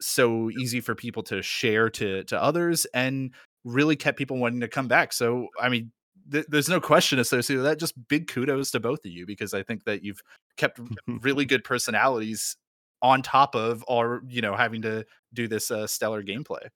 so 0.00 0.50
easy 0.50 0.80
for 0.80 0.94
people 0.94 1.22
to 1.24 1.40
share 1.42 1.88
to 1.90 2.22
to 2.24 2.40
others 2.40 2.84
and 2.92 3.32
really 3.64 3.96
kept 3.96 4.18
people 4.18 4.36
wanting 4.36 4.60
to 4.60 4.68
come 4.68 4.86
back. 4.86 5.12
So, 5.12 5.48
I 5.60 5.68
mean, 5.70 5.90
th- 6.30 6.46
there's 6.48 6.68
no 6.68 6.80
question 6.80 7.18
associated 7.18 7.62
with 7.62 7.70
that. 7.70 7.80
Just 7.80 7.94
big 8.08 8.28
kudos 8.28 8.70
to 8.72 8.80
both 8.80 9.04
of 9.04 9.10
you 9.10 9.26
because 9.26 9.54
I 9.54 9.62
think 9.62 9.84
that 9.84 10.02
you've 10.02 10.22
kept 10.56 10.80
really 11.06 11.44
good 11.44 11.64
personalities 11.64 12.56
on 13.02 13.22
top 13.22 13.54
of 13.54 13.84
or 13.88 14.22
you 14.28 14.40
know 14.40 14.54
having 14.54 14.82
to 14.82 15.04
do 15.32 15.48
this 15.48 15.70
uh, 15.70 15.86
stellar 15.86 16.22
gameplay. 16.22 16.68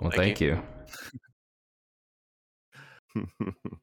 well 0.00 0.10
Thank 0.10 0.38
thank 0.38 0.40
you, 0.40 0.62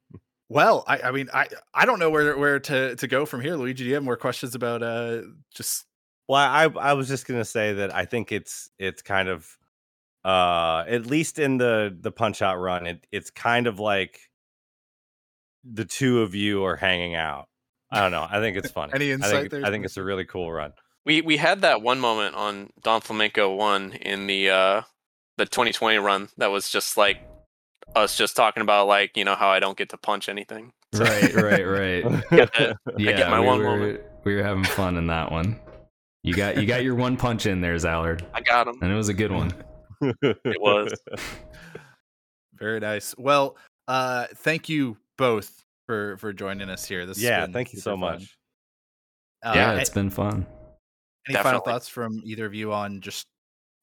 Well, 0.48 0.84
I, 0.86 0.98
I 1.00 1.10
mean, 1.10 1.28
I 1.34 1.48
I 1.74 1.86
don't 1.86 1.98
know 1.98 2.10
where 2.10 2.36
where 2.36 2.60
to 2.60 2.94
to 2.96 3.06
go 3.08 3.26
from 3.26 3.40
here. 3.40 3.56
Luigi, 3.56 3.82
do 3.82 3.88
you 3.88 3.94
have 3.94 4.04
more 4.04 4.16
questions 4.16 4.54
about 4.54 4.82
uh 4.82 5.22
just 5.54 5.86
Well, 6.28 6.40
I 6.40 6.64
I 6.80 6.92
was 6.92 7.08
just 7.08 7.26
gonna 7.26 7.44
say 7.44 7.72
that 7.74 7.94
I 7.94 8.04
think 8.04 8.30
it's 8.30 8.70
it's 8.78 9.02
kind 9.02 9.28
of 9.28 9.56
uh 10.26 10.84
at 10.88 11.06
least 11.06 11.38
in 11.38 11.56
the 11.58 11.96
the 12.00 12.10
punch 12.10 12.42
out 12.42 12.56
run 12.58 12.86
it 12.86 13.06
it's 13.12 13.30
kind 13.30 13.66
of 13.66 13.78
like 13.78 14.18
the 15.64 15.84
two 15.84 16.22
of 16.22 16.34
you 16.34 16.64
are 16.64 16.76
hanging 16.76 17.14
out 17.14 17.46
i 17.90 18.00
don't 18.00 18.10
know 18.12 18.26
i 18.30 18.40
think 18.40 18.56
it's 18.56 18.70
funny 18.78 18.92
Any 18.94 19.10
I 19.10 19.14
insight 19.14 19.32
think, 19.32 19.50
there, 19.50 19.64
I 19.66 19.70
think 19.70 19.84
it's 19.84 19.96
a 19.96 20.02
really 20.02 20.24
cool 20.24 20.52
run 20.52 20.72
We 21.04 21.20
we 21.22 21.36
had 21.36 21.60
that 21.62 21.82
one 21.82 22.00
moment 22.00 22.34
on 22.34 22.70
Don 22.82 23.00
Flamenco 23.00 23.54
one 23.54 23.92
in 23.92 24.26
the 24.26 24.50
uh 24.50 24.82
the 25.38 25.44
2020 25.46 25.98
run 25.98 26.28
that 26.38 26.50
was 26.50 26.68
just 26.70 26.96
like 26.96 27.18
us 27.94 28.16
just 28.16 28.34
talking 28.36 28.62
about 28.62 28.88
like 28.88 29.16
you 29.16 29.24
know 29.24 29.34
how 29.36 29.48
I 29.48 29.60
don't 29.60 29.76
get 29.78 29.90
to 29.90 29.96
punch 29.98 30.28
anything. 30.28 30.72
Right, 30.94 31.34
right, 31.34 31.62
right. 31.64 32.02
Get 32.30 32.52
that- 32.54 32.76
Yeah, 32.96 33.12
get 33.16 33.30
my 33.30 33.40
we 33.40 33.46
one 33.46 33.58
were 33.58 33.64
moment. 33.64 34.00
we 34.24 34.34
were 34.34 34.42
having 34.42 34.64
fun 34.64 34.96
in 34.96 35.08
that 35.08 35.30
one. 35.30 35.60
You 36.22 36.32
got 36.34 36.56
you 36.56 36.64
got 36.66 36.82
your 36.84 36.94
one 36.94 37.16
punch 37.18 37.44
in 37.46 37.60
there, 37.60 37.74
Zallard, 37.76 38.22
I 38.34 38.40
got 38.40 38.66
him. 38.66 38.78
and 38.82 38.90
it 38.90 38.94
was 38.96 39.08
a 39.10 39.14
good 39.14 39.30
one. 39.30 39.52
It 40.00 40.60
was. 40.60 40.94
Very 42.54 42.80
nice. 42.80 43.14
Well, 43.18 43.56
uh, 43.88 44.26
thank 44.36 44.68
you 44.68 44.96
both 45.18 45.62
for 45.86 46.16
for 46.18 46.32
joining 46.32 46.68
us 46.70 46.84
here. 46.84 47.06
This 47.06 47.18
has 47.18 47.24
yeah 47.24 47.46
thank 47.46 47.72
you 47.72 47.78
so 47.80 47.92
fun. 47.92 48.00
much 48.00 48.36
Uh, 49.44 49.52
yeah, 49.54 49.72
a- 49.72 49.76
it's 49.76 49.90
been 49.90 50.10
fun. 50.10 50.46
any 51.28 51.38
final 51.38 51.60
thoughts 51.60 51.88
from 51.88 52.20
either 52.24 52.46
of 52.46 52.54
you 52.54 52.72
on 52.72 53.00
just 53.00 53.26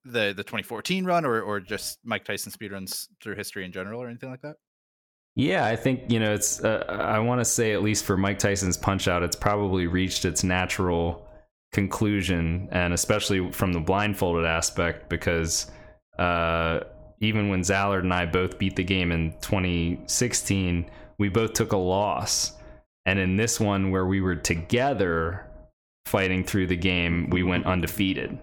the 0.05 0.33
the 0.35 0.43
2014 0.43 1.05
run, 1.05 1.23
or 1.25 1.41
or 1.41 1.59
just 1.59 1.99
Mike 2.03 2.25
Tyson 2.25 2.51
speedruns 2.51 3.07
through 3.21 3.35
history 3.35 3.63
in 3.63 3.71
general, 3.71 4.01
or 4.01 4.07
anything 4.09 4.29
like 4.29 4.41
that? 4.41 4.55
Yeah, 5.35 5.65
I 5.65 5.75
think 5.75 6.11
you 6.11 6.19
know 6.19 6.33
it's. 6.33 6.63
Uh, 6.63 6.83
I 6.89 7.19
want 7.19 7.39
to 7.41 7.45
say 7.45 7.73
at 7.73 7.81
least 7.83 8.03
for 8.05 8.17
Mike 8.17 8.37
Tyson's 8.39 8.77
Punch 8.77 9.07
Out, 9.07 9.23
it's 9.23 9.35
probably 9.35 9.87
reached 9.87 10.25
its 10.25 10.43
natural 10.43 11.25
conclusion, 11.71 12.67
and 12.71 12.93
especially 12.93 13.51
from 13.51 13.71
the 13.73 13.79
blindfolded 13.79 14.45
aspect, 14.45 15.09
because 15.09 15.71
uh, 16.19 16.81
even 17.19 17.49
when 17.49 17.61
Zallard 17.61 17.99
and 17.99 18.13
I 18.13 18.25
both 18.25 18.57
beat 18.57 18.75
the 18.75 18.83
game 18.83 19.11
in 19.11 19.33
2016, 19.41 20.89
we 21.17 21.29
both 21.29 21.53
took 21.53 21.71
a 21.71 21.77
loss, 21.77 22.53
and 23.05 23.19
in 23.19 23.35
this 23.35 23.59
one 23.59 23.91
where 23.91 24.05
we 24.05 24.21
were 24.21 24.35
together 24.35 25.45
fighting 26.05 26.43
through 26.43 26.67
the 26.67 26.75
game, 26.75 27.29
we 27.29 27.43
went 27.43 27.65
undefeated. 27.65 28.37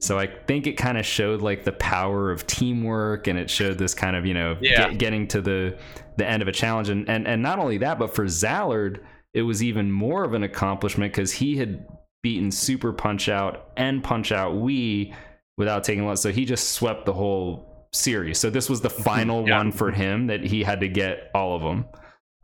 So 0.00 0.18
I 0.18 0.26
think 0.26 0.66
it 0.66 0.72
kind 0.72 0.98
of 0.98 1.06
showed 1.06 1.42
like 1.42 1.62
the 1.62 1.72
power 1.72 2.32
of 2.32 2.46
teamwork, 2.46 3.28
and 3.28 3.38
it 3.38 3.48
showed 3.48 3.78
this 3.78 3.94
kind 3.94 4.16
of 4.16 4.26
you 4.26 4.34
know 4.34 4.56
Yeah. 4.60 4.88
get, 4.88 4.98
getting 4.98 5.28
to 5.28 5.40
the 5.40 5.78
the 6.16 6.26
end 6.26 6.42
of 6.42 6.48
a 6.48 6.52
challenge, 6.52 6.88
and 6.88 7.08
and 7.08 7.26
and 7.28 7.40
not 7.42 7.58
only 7.60 7.78
that, 7.78 7.98
but 7.98 8.12
for 8.14 8.24
Zallard, 8.24 9.00
it 9.32 9.42
was 9.42 9.62
even 9.62 9.92
more 9.92 10.24
of 10.24 10.32
an 10.34 10.42
accomplishment 10.42 11.12
because 11.12 11.30
he 11.32 11.56
had 11.56 11.86
beaten 12.22 12.50
Super 12.50 12.92
Punch 12.92 13.28
Out 13.28 13.68
and 13.76 14.02
Punch 14.02 14.32
Out 14.32 14.54
Wii 14.54 15.14
without 15.56 15.84
taking 15.84 16.04
loss. 16.06 16.20
So 16.22 16.30
he 16.32 16.44
just 16.44 16.70
swept 16.70 17.06
the 17.06 17.12
whole 17.12 17.88
series. 17.92 18.38
So 18.38 18.50
this 18.50 18.68
was 18.68 18.80
the 18.80 18.90
final 18.90 19.46
Yeah. 19.48 19.58
one 19.58 19.72
for 19.72 19.90
him 19.90 20.26
that 20.28 20.42
he 20.44 20.62
had 20.62 20.80
to 20.80 20.88
get 20.88 21.30
all 21.34 21.54
of 21.56 21.62
them. 21.62 21.86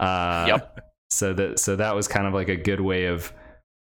Uh, 0.00 0.44
Yep. 0.48 0.78
So 1.10 1.32
that 1.34 1.58
so 1.58 1.76
that 1.76 1.94
was 1.94 2.08
kind 2.08 2.26
of 2.26 2.32
like 2.32 2.48
a 2.48 2.56
good 2.56 2.80
way 2.80 3.06
of 3.06 3.32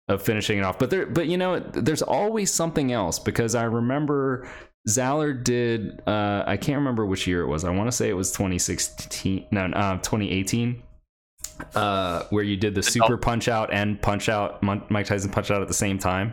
of 0.08 0.22
finishing 0.22 0.56
it 0.58 0.62
off. 0.64 0.78
But 0.78 0.88
there, 0.88 1.04
but 1.04 1.26
you 1.26 1.36
know, 1.36 1.58
there's 1.58 2.00
always 2.00 2.50
something 2.50 2.90
else 2.92 3.18
because 3.18 3.54
I 3.54 3.64
remember 3.64 4.48
Zallard 4.88 5.44
did. 5.44 6.00
Uh, 6.06 6.44
I 6.46 6.56
can't 6.56 6.78
remember 6.78 7.04
which 7.04 7.26
year 7.26 7.42
it 7.42 7.46
was. 7.48 7.64
I 7.64 7.70
want 7.70 7.88
to 7.88 7.92
say 7.92 8.08
it 8.08 8.14
was 8.14 8.32
2016. 8.32 9.46
No, 9.50 9.60
uh, 9.66 9.98
2018. 9.98 10.82
Uh, 11.74 12.22
where 12.30 12.44
you 12.44 12.56
did 12.56 12.74
the 12.74 12.82
Super 12.82 13.18
Punch 13.18 13.48
Out 13.48 13.70
and 13.72 14.00
Punch 14.00 14.28
Out, 14.30 14.62
Mike 14.62 15.04
Tyson 15.06 15.30
Punch 15.30 15.50
Out 15.50 15.60
at 15.60 15.68
the 15.68 15.74
same 15.74 15.98
time. 15.98 16.32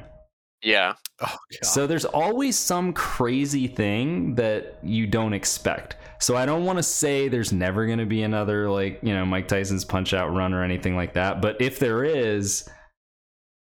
Yeah. 0.61 0.93
Oh, 1.21 1.35
So 1.61 1.87
there's 1.87 2.05
always 2.05 2.57
some 2.57 2.91
crazy 2.93 3.67
thing 3.67 4.35
that 4.35 4.79
you 4.83 5.07
don't 5.07 5.33
expect. 5.33 5.97
So 6.19 6.35
I 6.35 6.45
don't 6.45 6.65
want 6.65 6.77
to 6.79 6.83
say 6.83 7.27
there's 7.27 7.53
never 7.53 7.85
going 7.85 7.99
to 7.99 8.05
be 8.05 8.23
another 8.23 8.69
like, 8.69 8.99
you 9.03 9.13
know, 9.13 9.25
Mike 9.25 9.47
Tyson's 9.47 9.85
punch 9.85 10.13
out 10.13 10.33
run 10.33 10.53
or 10.53 10.63
anything 10.63 10.95
like 10.95 11.13
that, 11.13 11.41
but 11.41 11.61
if 11.61 11.79
there 11.79 12.03
is, 12.03 12.67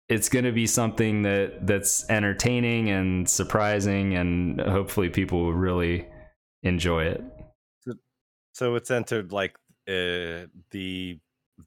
it's 0.09 0.28
going 0.28 0.45
to 0.45 0.53
be 0.53 0.66
something 0.66 1.22
that 1.22 1.66
that's 1.66 2.09
entertaining 2.11 2.90
and 2.90 3.28
surprising 3.28 4.14
and 4.14 4.61
hopefully 4.61 5.09
people 5.09 5.43
will 5.43 5.55
really 5.55 6.07
enjoy 6.62 7.05
it. 7.05 7.22
so 8.53 8.74
it's 8.74 8.90
entered 8.90 9.32
like 9.32 9.57
uh, 9.88 10.47
the 10.70 11.18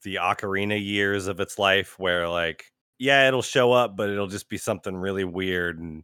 the 0.03 0.15
ocarina 0.15 0.81
years 0.83 1.27
of 1.27 1.39
its 1.39 1.57
life 1.57 1.97
where 1.97 2.29
like 2.29 2.65
yeah 2.97 3.27
it'll 3.27 3.41
show 3.41 3.71
up 3.71 3.95
but 3.95 4.09
it'll 4.09 4.27
just 4.27 4.49
be 4.49 4.57
something 4.57 4.95
really 4.95 5.23
weird 5.23 5.79
and 5.79 6.03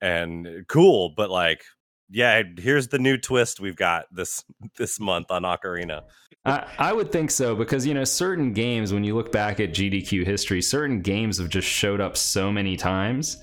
and 0.00 0.64
cool 0.68 1.12
but 1.16 1.30
like 1.30 1.62
yeah 2.10 2.42
here's 2.58 2.88
the 2.88 2.98
new 2.98 3.16
twist 3.16 3.60
we've 3.60 3.76
got 3.76 4.06
this 4.12 4.44
this 4.76 4.98
month 5.00 5.30
on 5.30 5.42
ocarina 5.42 6.02
I, 6.44 6.66
I 6.78 6.92
would 6.92 7.12
think 7.12 7.30
so 7.30 7.54
because 7.54 7.86
you 7.86 7.94
know 7.94 8.04
certain 8.04 8.52
games 8.52 8.92
when 8.92 9.04
you 9.04 9.14
look 9.14 9.32
back 9.32 9.60
at 9.60 9.70
GDQ 9.70 10.24
history, 10.24 10.62
certain 10.62 11.02
games 11.02 11.38
have 11.38 11.48
just 11.48 11.68
showed 11.68 12.00
up 12.00 12.16
so 12.16 12.50
many 12.50 12.76
times, 12.76 13.38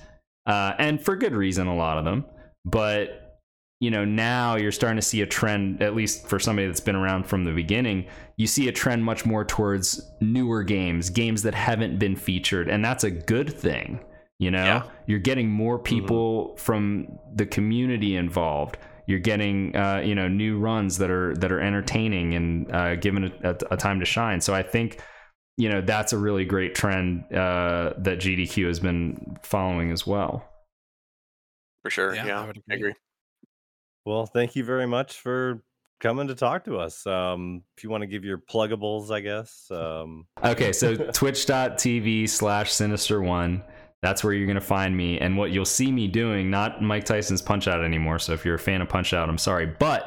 uh, 0.46 0.72
and 0.78 1.00
for 1.00 1.14
good 1.14 1.34
reason, 1.34 1.66
a 1.66 1.76
lot 1.76 1.98
of 1.98 2.04
them. 2.04 2.24
But 2.64 3.25
you 3.80 3.90
know 3.90 4.04
now 4.04 4.56
you're 4.56 4.72
starting 4.72 4.96
to 4.96 5.02
see 5.02 5.20
a 5.22 5.26
trend, 5.26 5.82
at 5.82 5.94
least 5.94 6.26
for 6.28 6.38
somebody 6.38 6.66
that's 6.66 6.80
been 6.80 6.96
around 6.96 7.26
from 7.26 7.44
the 7.44 7.52
beginning. 7.52 8.06
You 8.36 8.46
see 8.46 8.68
a 8.68 8.72
trend 8.72 9.04
much 9.04 9.24
more 9.26 9.44
towards 9.44 10.00
newer 10.20 10.62
games, 10.62 11.10
games 11.10 11.42
that 11.42 11.54
haven't 11.54 11.98
been 11.98 12.16
featured, 12.16 12.68
and 12.68 12.84
that's 12.84 13.04
a 13.04 13.10
good 13.10 13.52
thing. 13.52 14.00
You 14.38 14.50
know, 14.50 14.64
Yeah. 14.64 14.82
you're 15.06 15.18
getting 15.18 15.48
more 15.50 15.78
people 15.78 16.56
from 16.56 17.18
the 17.34 17.46
community 17.46 18.16
involved 18.16 18.76
you're 19.08 19.20
getting 19.20 19.74
uh, 19.76 19.98
you 20.04 20.16
know 20.16 20.26
new 20.26 20.58
runs 20.58 20.98
that 20.98 21.10
are 21.10 21.32
that 21.36 21.52
are 21.52 21.60
entertaining 21.60 22.34
and 22.34 22.74
uh, 22.74 22.96
given 22.96 23.24
a, 23.24 23.50
a, 23.50 23.56
a 23.70 23.76
time 23.76 24.00
to 24.00 24.04
shine. 24.04 24.40
So 24.40 24.52
I 24.52 24.64
think 24.64 25.00
you 25.56 25.68
know 25.68 25.80
that's 25.80 26.12
a 26.12 26.18
really 26.18 26.44
great 26.44 26.74
trend 26.74 27.22
uh, 27.32 27.92
that 27.98 28.18
GDQ 28.18 28.66
has 28.66 28.80
been 28.80 29.38
following 29.44 29.92
as 29.92 30.04
well. 30.06 30.44
For 31.82 31.90
sure. 31.90 32.14
Yeah, 32.16 32.26
Yeah. 32.26 32.40
I 32.42 32.46
would 32.48 32.62
I 32.68 32.74
agree. 32.74 32.94
Well 34.06 34.24
thank 34.24 34.56
you 34.56 34.64
very 34.64 34.86
much 34.86 35.18
for 35.18 35.62
coming 36.00 36.28
to 36.28 36.34
talk 36.34 36.64
to 36.64 36.76
us 36.76 37.06
um 37.06 37.62
if 37.76 37.82
you 37.82 37.88
want 37.90 38.02
to 38.02 38.06
give 38.06 38.22
your 38.22 38.36
pluggables 38.36 39.10
i 39.10 39.18
guess 39.18 39.66
um 39.70 40.26
Okay, 40.44 40.72
so 40.72 40.94
twitch.tv 41.12 42.28
slash 42.28 42.70
sinister 42.72 43.22
one. 43.22 43.62
That's 44.02 44.22
where 44.22 44.34
you're 44.34 44.46
gonna 44.46 44.60
find 44.60 44.96
me, 44.96 45.18
and 45.18 45.36
what 45.36 45.50
you'll 45.50 45.64
see 45.64 45.90
me 45.90 46.06
doing, 46.06 46.50
not 46.50 46.82
Mike 46.82 47.04
Tyson's 47.04 47.42
Punch 47.42 47.66
Out 47.66 47.82
anymore. 47.82 48.18
So 48.18 48.34
if 48.34 48.44
you're 48.44 48.54
a 48.54 48.58
fan 48.58 48.82
of 48.82 48.88
Punch 48.88 49.12
Out, 49.14 49.28
I'm 49.28 49.38
sorry, 49.38 49.66
but 49.66 50.04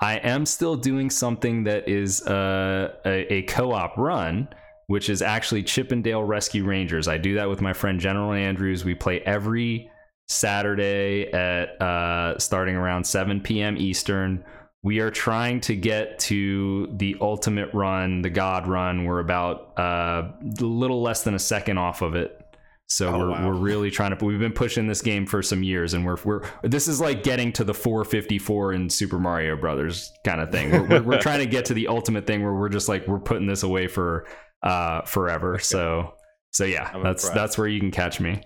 I 0.00 0.16
am 0.18 0.44
still 0.44 0.76
doing 0.76 1.08
something 1.08 1.64
that 1.64 1.88
is 1.88 2.22
uh, 2.26 2.94
a, 3.06 3.32
a 3.32 3.42
co-op 3.42 3.96
run, 3.96 4.48
which 4.88 5.08
is 5.08 5.22
actually 5.22 5.62
Chip 5.62 5.90
'n 5.90 6.02
Dale 6.02 6.22
Rescue 6.22 6.64
Rangers. 6.64 7.08
I 7.08 7.16
do 7.16 7.34
that 7.34 7.48
with 7.48 7.60
my 7.62 7.72
friend 7.72 7.98
General 7.98 8.32
Andrews. 8.32 8.84
We 8.84 8.94
play 8.94 9.20
every 9.20 9.90
Saturday 10.28 11.30
at 11.32 11.80
uh, 11.80 12.38
starting 12.38 12.74
around 12.76 13.04
7 13.04 13.40
p.m. 13.40 13.76
Eastern. 13.76 14.44
We 14.82 15.00
are 15.00 15.10
trying 15.10 15.60
to 15.62 15.76
get 15.76 16.18
to 16.20 16.88
the 16.98 17.16
ultimate 17.20 17.72
run, 17.72 18.20
the 18.22 18.30
God 18.30 18.66
run. 18.68 19.04
We're 19.04 19.20
about 19.20 19.78
uh, 19.78 20.32
a 20.60 20.64
little 20.64 21.00
less 21.02 21.22
than 21.22 21.34
a 21.34 21.38
second 21.38 21.78
off 21.78 22.02
of 22.02 22.14
it. 22.14 22.38
So 22.86 23.08
Oh, 23.08 23.18
we're, 23.18 23.30
wow. 23.30 23.46
we're 23.48 23.54
really 23.54 23.90
trying 23.90 24.14
to. 24.16 24.22
We've 24.24 24.38
been 24.38 24.52
pushing 24.52 24.86
this 24.86 25.00
game 25.00 25.24
for 25.24 25.42
some 25.42 25.62
years, 25.62 25.94
and 25.94 26.04
we're 26.04 26.18
we're 26.22 26.42
this 26.62 26.86
is 26.86 27.00
like 27.00 27.22
getting 27.22 27.50
to 27.54 27.64
the 27.64 27.72
454 27.72 28.74
in 28.74 28.90
Super 28.90 29.18
Mario 29.18 29.56
Brothers 29.56 30.12
kind 30.26 30.38
of 30.42 30.50
thing. 30.52 30.70
We're, 30.70 30.86
we're, 30.86 31.02
we're 31.02 31.18
trying 31.20 31.38
to 31.38 31.46
get 31.46 31.64
to 31.66 31.74
the 31.74 31.88
ultimate 31.88 32.26
thing 32.26 32.42
where 32.42 32.52
we're 32.52 32.68
just 32.68 32.86
like 32.90 33.08
we're 33.08 33.20
putting 33.20 33.46
this 33.46 33.62
away 33.62 33.86
for 33.86 34.26
uh 34.62 35.00
forever. 35.02 35.58
So 35.58 36.12
so 36.52 36.66
yeah, 36.66 36.90
I'm 36.92 37.02
that's 37.02 37.24
impressed. 37.24 37.34
that's 37.34 37.56
where 37.58 37.68
you 37.68 37.80
can 37.80 37.90
catch 37.90 38.20
me. 38.20 38.42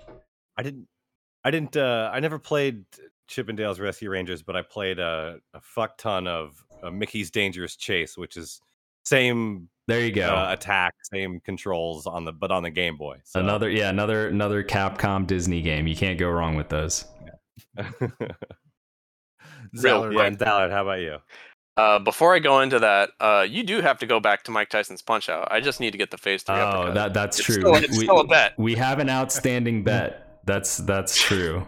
i 0.56 0.62
didn't 0.62 0.86
i 1.48 1.50
didn't 1.50 1.76
uh 1.76 2.10
i 2.12 2.20
never 2.20 2.38
played 2.38 2.84
Chip 3.28 3.48
'n 3.48 3.56
Dale's 3.56 3.80
Rescue 3.80 4.10
Rangers 4.10 4.42
but 4.42 4.54
i 4.56 4.62
played 4.62 4.98
a, 4.98 5.38
a 5.54 5.60
fuck 5.60 5.96
ton 5.98 6.26
of 6.26 6.62
uh, 6.82 6.90
mickey's 6.90 7.30
dangerous 7.30 7.74
chase 7.76 8.16
which 8.18 8.36
is 8.36 8.60
same 9.04 9.68
There 9.86 10.00
you 10.00 10.12
go. 10.12 10.28
uh, 10.28 10.48
attack, 10.52 10.92
same 11.12 11.40
controls 11.40 12.06
on 12.06 12.24
the 12.26 12.32
but 12.32 12.50
on 12.50 12.62
the 12.62 12.68
Game 12.70 12.98
Boy. 12.98 13.16
So. 13.24 13.40
Another 13.40 13.70
yeah, 13.70 13.88
another 13.88 14.28
another 14.28 14.62
Capcom 14.62 15.26
Disney 15.26 15.62
game. 15.62 15.86
You 15.86 15.96
can't 15.96 16.18
go 16.18 16.28
wrong 16.28 16.56
with 16.56 16.68
those. 16.68 17.06
Real 17.78 18.10
Zeller, 19.76 20.12
yeah, 20.12 20.24
and 20.24 20.38
Zallard, 20.38 20.70
how 20.70 20.82
about 20.82 21.00
you? 21.00 21.16
Uh, 21.76 21.98
before 22.00 22.34
I 22.34 22.38
go 22.38 22.60
into 22.60 22.78
that, 22.80 23.10
uh, 23.20 23.46
you 23.48 23.62
do 23.62 23.80
have 23.80 23.98
to 24.00 24.06
go 24.06 24.18
back 24.20 24.42
to 24.44 24.50
Mike 24.50 24.68
Tyson's 24.68 25.00
Punch 25.02 25.28
Out. 25.28 25.48
I 25.50 25.60
just 25.60 25.80
need 25.80 25.92
to 25.92 25.98
get 25.98 26.10
the 26.10 26.18
Phase 26.18 26.42
Three 26.42 26.56
Oh, 26.56 26.58
uppercut. 26.58 26.94
that 26.94 27.14
that's 27.14 27.38
It's 27.38 27.46
true. 27.46 27.54
still- 27.54 27.74
it's 27.76 27.96
still 27.96 28.20
a 28.20 28.26
bet. 28.26 28.54
We 28.58 28.74
have 28.74 28.98
an 28.98 29.08
outstanding 29.08 29.84
bet. 29.90 30.27
That's 30.44 30.78
that's 30.78 31.16
true. 31.20 31.66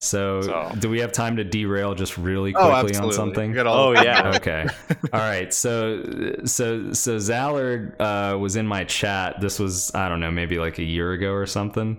So, 0.00 0.42
So- 0.42 0.72
do 0.78 0.88
we 0.90 1.00
have 1.00 1.12
time 1.12 1.36
to 1.36 1.44
derail 1.44 1.94
just 1.94 2.18
really 2.18 2.54
Oh, 2.54 2.58
quickly 2.70 2.90
absolutely. 2.90 3.06
on 3.06 3.12
something? 3.12 3.50
We 3.50 3.54
got 3.56 3.66
all- 3.66 3.88
Oh 3.88 4.02
yeah, 4.02 4.32
okay. 4.36 4.66
All 5.12 5.20
right. 5.20 5.52
So 5.52 6.02
so 6.44 6.92
so 6.92 7.16
Zallard 7.16 7.98
uh, 8.00 8.38
was 8.38 8.56
in 8.56 8.66
my 8.66 8.84
chat. 8.84 9.40
This 9.40 9.58
was 9.58 9.94
I 9.94 10.08
don't 10.08 10.20
know 10.20 10.30
maybe 10.30 10.58
like 10.58 10.78
a 10.78 10.84
year 10.84 11.12
ago 11.12 11.32
or 11.32 11.46
something, 11.46 11.98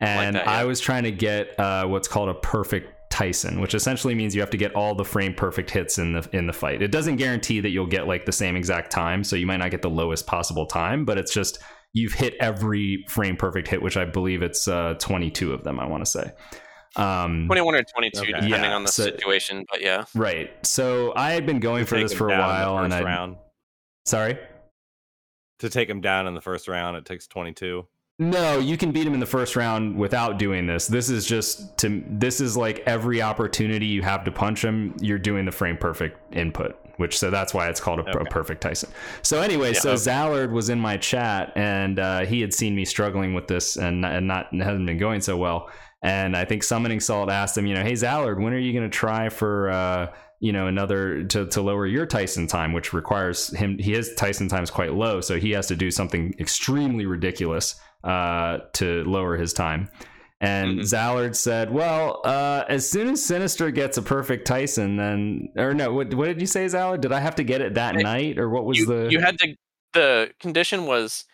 and 0.00 0.36
that, 0.36 0.44
yeah. 0.46 0.50
I 0.50 0.64
was 0.64 0.80
trying 0.80 1.04
to 1.04 1.12
get 1.12 1.58
uh, 1.60 1.86
what's 1.86 2.08
called 2.08 2.30
a 2.30 2.34
perfect 2.34 2.90
Tyson, 3.10 3.60
which 3.60 3.74
essentially 3.74 4.14
means 4.14 4.34
you 4.34 4.40
have 4.40 4.50
to 4.50 4.56
get 4.56 4.74
all 4.74 4.94
the 4.94 5.04
frame 5.04 5.34
perfect 5.34 5.70
hits 5.70 5.98
in 5.98 6.14
the 6.14 6.28
in 6.32 6.46
the 6.46 6.52
fight. 6.52 6.80
It 6.82 6.90
doesn't 6.90 7.16
guarantee 7.16 7.60
that 7.60 7.68
you'll 7.70 7.86
get 7.86 8.08
like 8.08 8.24
the 8.24 8.32
same 8.32 8.56
exact 8.56 8.90
time, 8.90 9.22
so 9.22 9.36
you 9.36 9.46
might 9.46 9.58
not 9.58 9.70
get 9.70 9.82
the 9.82 9.90
lowest 9.90 10.26
possible 10.26 10.66
time, 10.66 11.04
but 11.04 11.18
it's 11.18 11.32
just 11.32 11.58
you've 11.94 12.12
hit 12.12 12.34
every 12.40 13.04
frame 13.08 13.36
perfect 13.36 13.68
hit, 13.68 13.80
which 13.80 13.96
I 13.96 14.04
believe 14.04 14.42
it's 14.42 14.68
uh, 14.68 14.94
22 14.98 15.52
of 15.54 15.64
them. 15.64 15.80
I 15.80 15.86
want 15.86 16.04
to 16.04 16.10
say. 16.10 16.30
Um, 16.96 17.46
21 17.46 17.74
or 17.74 17.82
22, 17.82 18.18
Okay. 18.20 18.26
depending 18.32 18.50
Yeah, 18.50 18.76
on 18.76 18.82
the 18.82 18.88
so- 18.92 19.04
situation. 19.04 19.64
But 19.70 19.80
yeah, 19.80 20.04
right. 20.14 20.50
So 20.66 21.12
I 21.16 21.32
had 21.32 21.46
been 21.46 21.58
going 21.60 21.84
To 21.84 21.86
for 21.86 21.98
this 21.98 22.12
for 22.12 22.28
a 22.28 22.30
down 22.30 22.40
in 22.40 22.46
the 22.46 22.66
while, 22.72 22.78
and 22.84 22.92
first 22.92 23.02
I 23.02 23.04
round. 23.06 23.36
sorry. 24.04 24.38
To 25.60 25.70
take 25.70 25.88
him 25.88 26.00
down 26.00 26.26
in 26.26 26.34
the 26.34 26.40
first 26.40 26.68
round, 26.68 26.96
it 26.96 27.04
takes 27.06 27.26
22. 27.26 27.86
No, 28.20 28.60
you 28.60 28.76
can 28.76 28.92
beat 28.92 29.06
him 29.06 29.14
in 29.14 29.18
the 29.20 29.26
first 29.26 29.56
round 29.56 29.96
without 29.96 30.38
doing 30.38 30.66
this. 30.66 30.86
This 30.86 31.10
is 31.10 31.26
just 31.26 31.76
to 31.78 32.04
this 32.08 32.40
is 32.40 32.56
like 32.56 32.80
every 32.86 33.20
opportunity 33.20 33.86
you 33.86 34.02
have 34.02 34.22
to 34.24 34.30
punch 34.30 34.64
him, 34.64 34.94
you're 35.00 35.18
doing 35.18 35.44
the 35.44 35.50
frame 35.50 35.76
perfect 35.76 36.16
input, 36.32 36.78
which 36.96 37.18
so 37.18 37.30
that's 37.30 37.52
why 37.52 37.68
it's 37.68 37.80
called 37.80 37.98
a, 37.98 38.18
a 38.18 38.24
perfect 38.26 38.60
Tyson. 38.60 38.90
So 39.22 39.40
anyway, 39.40 39.72
Yeah. 39.72 39.80
so 39.80 39.94
Zallard 39.94 40.52
was 40.52 40.68
in 40.68 40.78
my 40.78 40.96
chat 40.96 41.52
and 41.56 41.98
uh, 41.98 42.20
he 42.24 42.40
had 42.40 42.54
seen 42.54 42.76
me 42.76 42.84
struggling 42.84 43.34
with 43.34 43.48
this 43.48 43.76
and 43.76 44.06
and 44.06 44.28
not 44.28 44.52
and 44.52 44.62
hasn't 44.62 44.86
been 44.86 44.98
going 44.98 45.20
so 45.20 45.36
well. 45.36 45.68
And 46.00 46.36
I 46.36 46.44
think 46.44 46.62
Summoning 46.62 47.00
Salt 47.00 47.30
asked 47.30 47.58
him, 47.58 47.66
you 47.66 47.74
know, 47.74 47.82
hey 47.82 47.94
Zallard, 47.94 48.40
when 48.40 48.52
are 48.52 48.58
you 48.58 48.72
going 48.72 48.88
to 48.88 48.96
try 48.96 49.28
for 49.28 49.70
uh, 49.70 50.14
you 50.38 50.52
know 50.52 50.68
another 50.68 51.24
to, 51.24 51.46
to 51.46 51.62
lower 51.62 51.84
your 51.84 52.06
Tyson 52.06 52.46
time, 52.46 52.72
which 52.72 52.92
requires 52.92 53.48
him. 53.56 53.76
He 53.78 53.92
his 53.94 54.14
Tyson 54.14 54.48
time 54.48 54.62
is 54.62 54.70
quite 54.70 54.94
low, 54.94 55.20
so 55.20 55.36
he 55.36 55.50
has 55.50 55.66
to 55.66 55.74
do 55.74 55.90
something 55.90 56.32
extremely 56.38 57.06
ridiculous 57.06 57.74
uh, 58.04 58.58
to 58.74 59.02
lower 59.04 59.36
his 59.36 59.52
time. 59.52 59.88
And 60.40 60.80
Mhm. 60.80 60.82
Zallard 60.82 61.36
said, 61.36 61.72
"Well, 61.72 62.20
uh, 62.24 62.64
as 62.68 62.88
soon 62.88 63.08
as 63.08 63.24
Sinister 63.24 63.70
gets 63.70 63.96
a 63.96 64.02
perfect 64.02 64.46
Tyson, 64.46 64.96
then 64.96 65.48
or 65.56 65.72
no, 65.72 65.92
what, 65.92 66.12
what 66.12 66.26
did 66.26 66.40
you 66.40 66.46
say, 66.46 66.66
Zallard? 66.66 67.00
Did 67.00 67.12
I 67.12 67.20
have 67.20 67.36
to 67.36 67.44
get 67.44 67.60
it 67.62 67.74
that 67.74 67.94
night, 67.94 68.38
or 68.38 68.50
what 68.50 68.64
was 68.64 68.78
you, 68.78 68.86
the? 68.86 69.08
you 69.10 69.20
had 69.20 69.38
to. 69.38 69.54
The 69.94 70.32
condition 70.40 70.86
was 70.86 71.24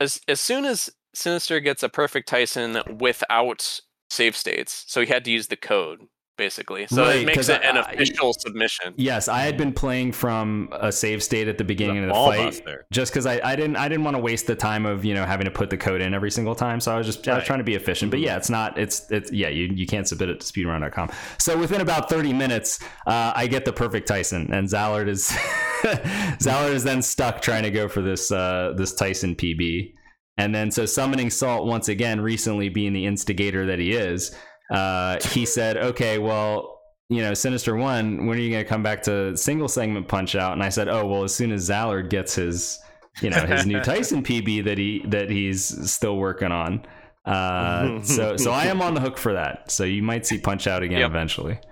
as 0.00 0.20
as 0.26 0.40
soon 0.40 0.64
as 0.64 0.90
Sinister 1.14 1.60
gets 1.60 1.82
a 1.82 1.88
perfect 1.88 2.28
Tyson 2.28 2.80
without 2.98 3.80
save 4.10 4.36
states, 4.36 4.84
so 4.86 5.00
he 5.02 5.08
had 5.08 5.24
to 5.24 5.30
use 5.30 5.48
the 5.48 5.56
code 5.56 6.06
basically. 6.38 6.86
So 6.86 7.02
Right, 7.02 7.16
it 7.20 7.26
makes 7.26 7.50
it 7.50 7.62
an 7.62 7.76
I- 7.76 7.80
official 7.92 8.32
submission. 8.32 8.94
yes, 8.96 9.28
I 9.28 9.40
had 9.42 9.58
been 9.58 9.74
playing 9.74 10.12
from 10.12 10.70
a 10.72 10.90
save 10.90 11.22
state 11.22 11.48
at 11.48 11.58
the 11.58 11.64
beginning 11.64 11.98
of 11.98 12.08
the 12.08 12.14
fight. 12.14 12.44
buster. 12.46 12.86
just 12.90 13.12
because 13.12 13.26
I, 13.26 13.38
I 13.44 13.54
didn't 13.56 13.76
I 13.76 13.88
didn't 13.90 14.04
want 14.04 14.16
to 14.16 14.22
waste 14.22 14.46
the 14.46 14.54
time 14.56 14.86
of 14.86 15.04
you 15.04 15.12
know 15.12 15.26
having 15.26 15.44
to 15.44 15.50
put 15.50 15.68
the 15.68 15.76
code 15.76 16.00
in 16.00 16.14
every 16.14 16.30
single 16.30 16.54
time. 16.54 16.80
So 16.80 16.94
I 16.94 16.96
was 16.96 17.06
just 17.06 17.28
I 17.28 17.34
was 17.36 17.44
trying 17.44 17.58
to 17.58 17.64
be 17.64 17.74
efficient. 17.74 18.10
But 18.10 18.20
yeah, 18.20 18.36
it's 18.38 18.48
not 18.48 18.78
it's 18.78 19.10
it's 19.10 19.30
yeah 19.32 19.48
you, 19.50 19.66
you 19.74 19.86
can't 19.86 20.08
submit 20.08 20.30
it 20.30 20.40
to 20.40 20.46
speedrun.com. 20.50 21.10
So 21.38 21.58
within 21.58 21.82
about 21.82 22.08
30 22.08 22.32
minutes, 22.32 22.80
uh, 23.06 23.32
I 23.36 23.46
get 23.48 23.64
the 23.66 23.72
perfect 23.72 24.08
Tyson, 24.08 24.50
and 24.52 24.66
Zallard 24.68 25.08
is 25.08 25.28
Zallard 25.82 26.72
is 26.74 26.84
then 26.84 27.02
stuck 27.02 27.40
trying 27.42 27.62
to 27.64 27.70
go 27.70 27.88
for 27.88 28.02
this 28.02 28.30
uh, 28.30 28.72
this 28.76 28.94
Tyson 28.94 29.34
PB. 29.34 29.94
And 30.36 30.54
then 30.54 30.70
so 30.70 30.86
summoning 30.86 31.30
Salt 31.30 31.66
once 31.66 31.88
again, 31.88 32.20
recently 32.20 32.68
being 32.68 32.92
the 32.92 33.06
instigator 33.06 33.66
that 33.66 33.80
he 33.80 33.90
is, 33.92 34.32
uh, 34.70 35.18
he 35.30 35.46
said, 35.46 35.76
okay, 35.76 36.18
well 36.18 36.74
you 37.10 37.22
know, 37.22 37.32
Sinister 37.32 37.74
One, 37.74 38.26
when 38.26 38.36
are 38.36 38.40
you 38.42 38.50
going 38.50 38.62
to 38.62 38.68
come 38.68 38.82
back 38.82 39.02
to 39.04 39.34
single 39.34 39.68
segment 39.68 40.08
punch 40.08 40.34
out? 40.34 40.52
And 40.52 40.62
I 40.62 40.68
said, 40.68 40.88
oh, 40.88 41.06
well, 41.06 41.24
as 41.24 41.34
soon 41.34 41.52
as 41.52 41.70
Zallard 41.70 42.10
gets 42.10 42.34
his, 42.34 42.78
you 43.22 43.30
know, 43.30 43.46
his 43.46 43.64
new 43.64 43.80
Tyson 43.82 44.22
PB 44.22 44.64
that 44.64 44.76
he 44.76 45.02
that 45.06 45.30
he's 45.30 45.90
still 45.90 46.18
working 46.18 46.52
on. 46.52 46.84
Uh, 47.24 48.02
so 48.02 48.36
so 48.36 48.52
I 48.52 48.66
am 48.66 48.82
on 48.82 48.92
the 48.92 49.00
hook 49.00 49.16
for 49.16 49.32
that. 49.32 49.70
So 49.70 49.84
you 49.84 50.02
might 50.02 50.26
see 50.26 50.36
punch 50.38 50.66
out 50.66 50.82
again 50.82 50.98
Yep. 51.00 51.10
eventually. 51.10 51.58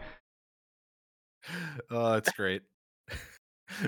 Oh, 1.91 2.15
that's 2.15 2.33
great. 2.33 2.63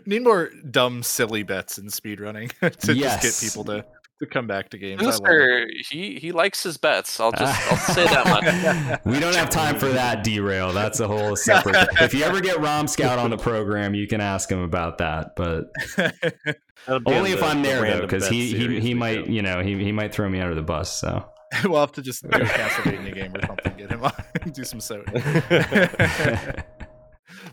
Need 0.06 0.22
more 0.22 0.50
dumb, 0.70 1.02
silly 1.02 1.42
bets 1.42 1.78
in 1.78 1.86
speedrunning 1.86 2.52
to 2.80 2.94
Yes. 2.94 3.20
just 3.22 3.40
get 3.40 3.48
people 3.48 3.64
to, 3.64 3.84
to 4.20 4.26
come 4.26 4.46
back 4.46 4.70
to 4.70 4.78
games. 4.78 5.00
I. 5.00 5.04
Sinister, 5.04 5.68
he 5.90 6.18
he 6.18 6.32
likes 6.32 6.62
his 6.62 6.76
bets. 6.76 7.20
I'll 7.20 7.32
just 7.32 7.72
I'll 7.72 7.94
say 7.94 8.04
that 8.04 8.26
much. 8.26 9.00
we 9.04 9.20
don't 9.20 9.34
have 9.36 9.50
time 9.50 9.78
for 9.78 9.88
that 9.88 10.24
derail. 10.24 10.72
That's 10.72 11.00
a 11.00 11.06
whole 11.06 11.36
separate. 11.50 11.88
if 12.00 12.14
you 12.14 12.24
ever 12.24 12.40
get 12.40 12.58
Rom 12.60 12.86
Scout 12.88 13.18
on 13.18 13.30
the 13.30 13.36
program, 13.36 13.94
you 13.94 14.06
can 14.06 14.20
ask 14.20 14.50
him 14.50 14.60
about 14.60 14.98
that. 14.98 15.36
But 15.36 15.70
only 17.06 17.32
if 17.32 17.40
the- 17.40 17.46
I'm 17.46 17.62
the 17.62 17.68
there 17.68 17.80
though, 17.82 18.00
because 18.02 18.28
he 18.28 18.56
he, 18.56 18.80
he 18.80 18.94
might 18.94 19.26
do. 19.26 19.32
you 19.32 19.42
know 19.42 19.60
he 19.62 19.82
he 19.82 19.92
might 19.92 20.12
throw 20.12 20.28
me 20.28 20.40
under 20.40 20.54
the 20.54 20.62
bus. 20.62 20.98
So 20.98 21.24
we'll 21.64 21.80
have 21.80 21.92
to 21.92 22.02
just 22.02 22.22
do 22.22 22.28
a 22.30 22.44
Castlevania 22.44 23.14
game 23.14 23.34
or 23.36 23.46
something. 23.46 23.74
Get 23.76 23.90
him 23.90 24.04
on. 24.04 24.12
do 24.52 24.64
some 24.64 24.80
so. 24.80 25.02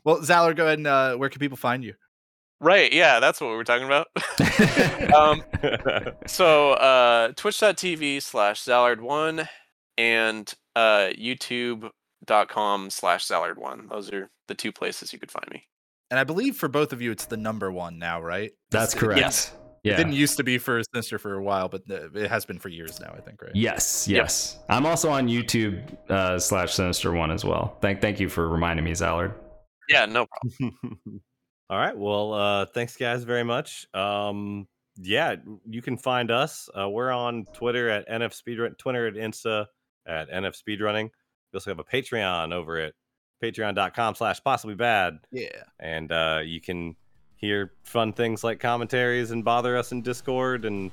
well, 0.04 0.20
Zallard, 0.20 0.56
go 0.56 0.66
ahead 0.66 0.80
and 0.80 0.88
uh, 0.88 1.16
where 1.16 1.30
can 1.30 1.40
people 1.40 1.58
find 1.58 1.84
you? 1.84 1.94
Right, 2.62 2.92
yeah, 2.94 3.20
that's 3.20 3.42
what 3.42 3.50
we 3.50 3.56
were 3.56 3.64
talking 3.64 3.86
about. 3.86 4.08
um, 5.14 5.44
so 6.26 6.74
uh, 6.74 7.34
twitch.tv 7.36 8.22
slash 8.22 8.64
Zallard1 8.64 9.48
and 9.98 10.54
uh, 10.76 11.10
youtube.com 11.18 12.90
slash 12.90 13.28
Zallard1. 13.28 13.90
Those 13.90 14.12
are 14.12 14.30
the 14.48 14.56
two 14.56 14.72
places 14.72 15.12
you 15.12 15.20
could 15.20 15.32
find 15.32 15.48
me. 15.52 15.64
And 16.10 16.20
I 16.20 16.24
believe 16.24 16.56
for 16.56 16.68
both 16.68 16.94
of 16.94 17.02
you, 17.02 17.12
it's 17.12 17.26
the 17.26 17.38
number 17.38 17.72
one 17.72 18.00
now, 18.00 18.22
right? 18.22 18.52
that's 18.72 18.94
It's- 18.94 19.04
correct. 19.04 19.20
Yes. 19.20 19.54
It 19.94 19.98
didn't 19.98 20.14
used 20.14 20.38
to 20.38 20.44
be 20.44 20.58
for 20.58 20.82
Sinister 20.96 21.20
for 21.20 21.36
a 21.36 21.44
while, 21.44 21.70
but 21.70 21.84
uh, 21.92 22.10
it 22.16 22.28
has 22.28 22.44
been 22.44 22.58
for 22.58 22.70
years 22.70 23.00
now. 23.00 23.14
I 23.16 23.22
think, 23.22 23.40
right? 23.40 23.52
Yes, 23.54 24.08
yes. 24.08 24.58
I'm 24.68 24.84
also 24.84 25.12
on 25.12 25.28
YouTube 25.28 25.96
uh, 26.10 26.40
slash 26.40 26.74
Sinister 26.74 27.12
One 27.12 27.30
as 27.30 27.46
well. 27.46 27.78
Thank 27.82 28.02
thank 28.02 28.20
you 28.20 28.28
for 28.28 28.50
reminding 28.50 28.84
me, 28.84 28.94
Zallard. 28.94 29.36
Yeah, 29.88 30.08
no 30.08 30.26
problem. 30.26 31.22
All 31.70 31.78
right. 31.78 31.98
Well, 31.98 32.34
uh, 32.34 32.66
thanks, 32.66 32.96
guys, 32.96 33.24
very 33.24 33.44
much. 33.44 33.88
Um, 33.94 34.68
yeah, 34.98 35.36
you 35.68 35.82
can 35.82 35.98
find 35.98 36.32
us. 36.32 36.70
Uh, 36.80 36.90
we're 36.90 37.12
on 37.12 37.46
Twitter 37.54 37.90
at 37.90 38.08
NF 38.08 38.40
Speedrun, 38.40 38.78
Twitter 38.78 39.08
at 39.08 39.16
Insta 39.16 39.66
at 40.06 40.30
NF 40.30 40.62
Speedrunning. 40.62 41.10
We 41.52 41.58
also 41.58 41.72
have 41.72 41.80
a 41.80 41.84
Patreon 41.84 42.54
over 42.54 42.78
at 42.80 42.94
patreon.com 43.44 44.16
slash 44.16 44.44
possibly 44.44 44.76
bad. 44.76 45.18
Yeah. 45.32 45.64
And 45.80 46.12
uh, 46.12 46.42
you 46.46 46.62
can 46.62 46.96
hear 47.36 47.74
fun 47.84 48.14
things 48.14 48.44
like 48.44 48.60
commentaries 48.60 49.32
and 49.32 49.44
bother 49.44 49.76
us 49.76 49.92
in 49.92 50.02
Discord 50.02 50.66
and 50.66 50.92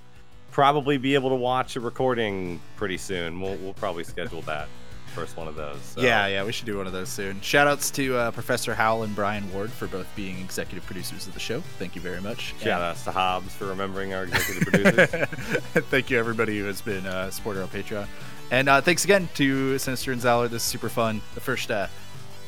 probably 0.51 0.99
be 0.99 1.15
able 1.15 1.31
to 1.31 1.37
watch 1.37 1.77
a 1.77 1.81
recording 1.81 2.61
pretty 2.77 2.99
soon. 2.99 3.41
We'll, 3.41 3.57
we'll 3.57 3.75
probably 3.75 4.05
schedule 4.05 4.43
that 4.43 4.69
first 5.13 5.37
one 5.37 5.49
of 5.49 5.55
those. 5.55 5.81
So. 5.81 6.01
Yeah, 6.01 6.27
yeah, 6.27 6.45
we 6.45 6.53
should 6.53 6.67
do 6.67 6.77
one 6.77 6.87
of 6.87 6.93
those 6.93 7.09
soon. 7.09 7.41
Shout 7.41 7.67
outs 7.67 7.91
to 7.93 8.17
uh, 8.17 8.31
Professor 8.31 8.75
Howell 8.75 9.05
and 9.05 9.15
Brian 9.15 9.53
Ward 9.53 9.71
for 9.71 9.87
both 9.87 10.07
being 10.17 10.39
executive 10.39 10.85
producers 10.87 11.27
of 11.27 11.35
the 11.35 11.41
show. 11.41 11.61
Thank 11.79 11.95
you 11.95 12.01
very 12.01 12.21
much. 12.21 12.55
Shout 12.61 12.81
outs 12.81 13.05
to 13.05 13.13
Hobbs 13.13 13.55
for 13.55 13.67
remembering 13.67 14.15
our 14.15 14.25
executive 14.25 14.73
producers. 14.73 15.29
Thank 15.91 16.11
you, 16.11 16.19
everybody 16.19 16.59
who 16.59 16.65
has 16.65 16.81
been 16.81 17.07
uh, 17.07 17.27
a 17.29 17.33
supporter 17.33 17.63
on 17.63 17.69
Patreon. 17.69 18.07
And 18.51 18.69
uh, 18.69 18.83
thanks 18.83 19.05
again 19.05 19.31
to 19.37 19.79
Sinister 19.79 20.13
and 20.13 20.21
Zallard. 20.21 20.51
This 20.51 20.63
is 20.63 20.69
super 20.69 20.91
fun. 20.91 21.23
The 21.35 21.41
first 21.41 21.71
uh, 21.71 21.87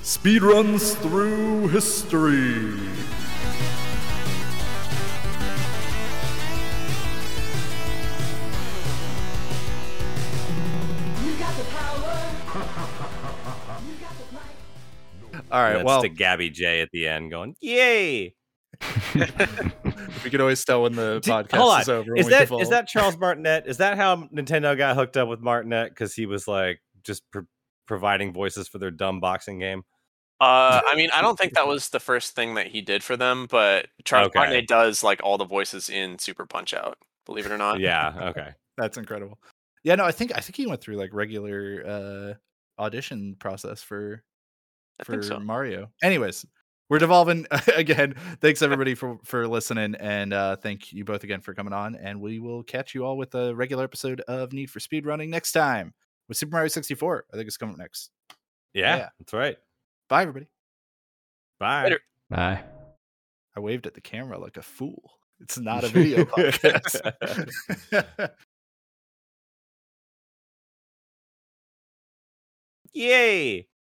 speed 0.03 0.43
runs 0.43 0.95
through 0.97 1.69
history. 1.69 2.75
All 15.55 15.63
right, 15.63 15.75
That's 15.75 15.85
well, 15.85 16.03
to 16.03 16.09
Gabby 16.09 16.51
J 16.51 16.81
at 16.81 16.89
the 16.93 17.07
end 17.07 17.31
going, 17.31 17.55
Yay! 17.61 18.35
we 20.25 20.31
can 20.31 20.41
always 20.41 20.65
tell 20.65 20.83
when 20.83 20.95
the 20.97 21.21
Did- 21.21 21.31
podcast 21.33 21.57
hold 21.57 21.73
on. 21.75 21.81
is 21.83 21.89
over. 21.89 22.17
Is 22.17 22.25
when 22.25 22.27
we 22.27 22.31
that 22.33 22.41
devolve. 22.41 22.63
is 22.63 22.69
that 22.71 22.89
Charles 22.89 23.17
Martinet? 23.17 23.67
Is 23.67 23.77
that 23.79 23.97
how 23.97 24.17
Nintendo 24.35 24.77
got 24.77 24.97
hooked 24.97 25.17
up 25.17 25.29
with 25.29 25.41
Martinet? 25.41 25.91
Because 25.91 26.15
he 26.15 26.27
was 26.27 26.49
like 26.49 26.81
just 27.05 27.23
pro- 27.31 27.47
providing 27.87 28.33
voices 28.33 28.67
for 28.67 28.79
their 28.79 28.91
dumb 28.91 29.21
boxing 29.21 29.59
game. 29.59 29.83
Uh, 30.41 30.81
I 30.85 30.97
mean, 30.97 31.11
I 31.15 31.23
don't 31.23 31.39
think 31.39 31.55
that 31.55 31.69
was 31.69 31.91
the 31.91 32.01
first 32.01 32.35
thing 32.35 32.55
that 32.57 32.67
he 32.67 32.81
did 32.81 33.05
for 33.05 33.17
them, 33.17 33.47
but 33.49 33.87
Charles 34.05 34.27
Okay. 34.29 34.41
Martinet 34.41 34.67
does 34.67 35.05
like 35.05 35.21
all 35.23 35.39
the 35.39 35.45
voices 35.47 35.89
in 35.89 36.19
Super 36.19 36.45
Punch 36.45 36.75
Out. 36.75 36.99
Believe 37.27 37.47
it 37.47 37.53
or 37.53 37.59
not. 37.59 37.79
Yeah. 37.81 38.13
Okay. 38.31 38.51
That's 38.77 38.97
incredible. 38.99 39.39
Yeah, 39.85 39.95
no, 39.95 40.05
I 40.05 40.11
think 40.11 40.33
I 40.35 40.41
think 40.41 40.57
he 40.57 40.67
went 40.67 40.81
through 40.81 40.97
like 40.97 41.15
regular 41.15 41.85
uh 41.87 42.83
audition 42.83 43.37
process 43.39 43.81
for 43.83 44.25
I 44.25 44.34
for 45.03 45.13
think 45.13 45.25
so. 45.25 45.39
Mario. 45.41 45.91
Anyways, 46.03 46.45
we're 46.89 46.99
devolving 46.99 47.47
again. 47.77 48.15
Thanks 48.41 48.63
everybody 48.63 48.95
for 48.95 49.19
for 49.25 49.49
listening, 49.49 49.95
and 49.97 50.33
uh 50.33 50.57
thank 50.57 50.93
you 50.93 51.05
both 51.05 51.25
again 51.25 51.41
for 51.41 51.55
coming 51.55 51.73
on. 51.73 51.95
And 51.97 52.21
we 52.21 52.39
will 52.39 52.63
catch 52.63 52.95
you 52.95 53.05
all 53.05 53.17
with 53.17 53.35
a 53.35 53.55
regular 53.55 53.85
episode 53.85 54.21
of 54.23 54.53
Need 54.53 54.71
for 54.71 54.81
Speed 54.81 55.07
Running 55.07 55.31
next 55.31 55.53
time 55.53 55.95
with 56.29 56.37
Super 56.37 56.53
Mario 56.53 56.69
64. 56.69 57.25
I 57.33 57.37
think 57.37 57.47
it's 57.49 57.57
coming 57.57 57.75
up 57.75 57.79
next. 57.79 58.11
Yeah, 58.73 58.97
Yeah. 58.97 59.09
that's 59.19 59.33
right. 59.33 59.57
Bye, 60.09 60.23
everybody. 60.23 60.47
Bye. 61.59 61.85
Later. 61.85 62.01
Bye. 62.31 62.63
I 63.57 63.61
waved 63.61 63.87
at 63.87 63.95
the 63.95 64.01
camera 64.01 64.39
like 64.39 64.57
a 64.57 64.63
fool. 64.63 65.13
It's 65.41 65.59
not 65.59 65.85
a 65.85 65.89
video 65.89 66.25
podcast. 66.25 67.13
Yay! 72.93 73.67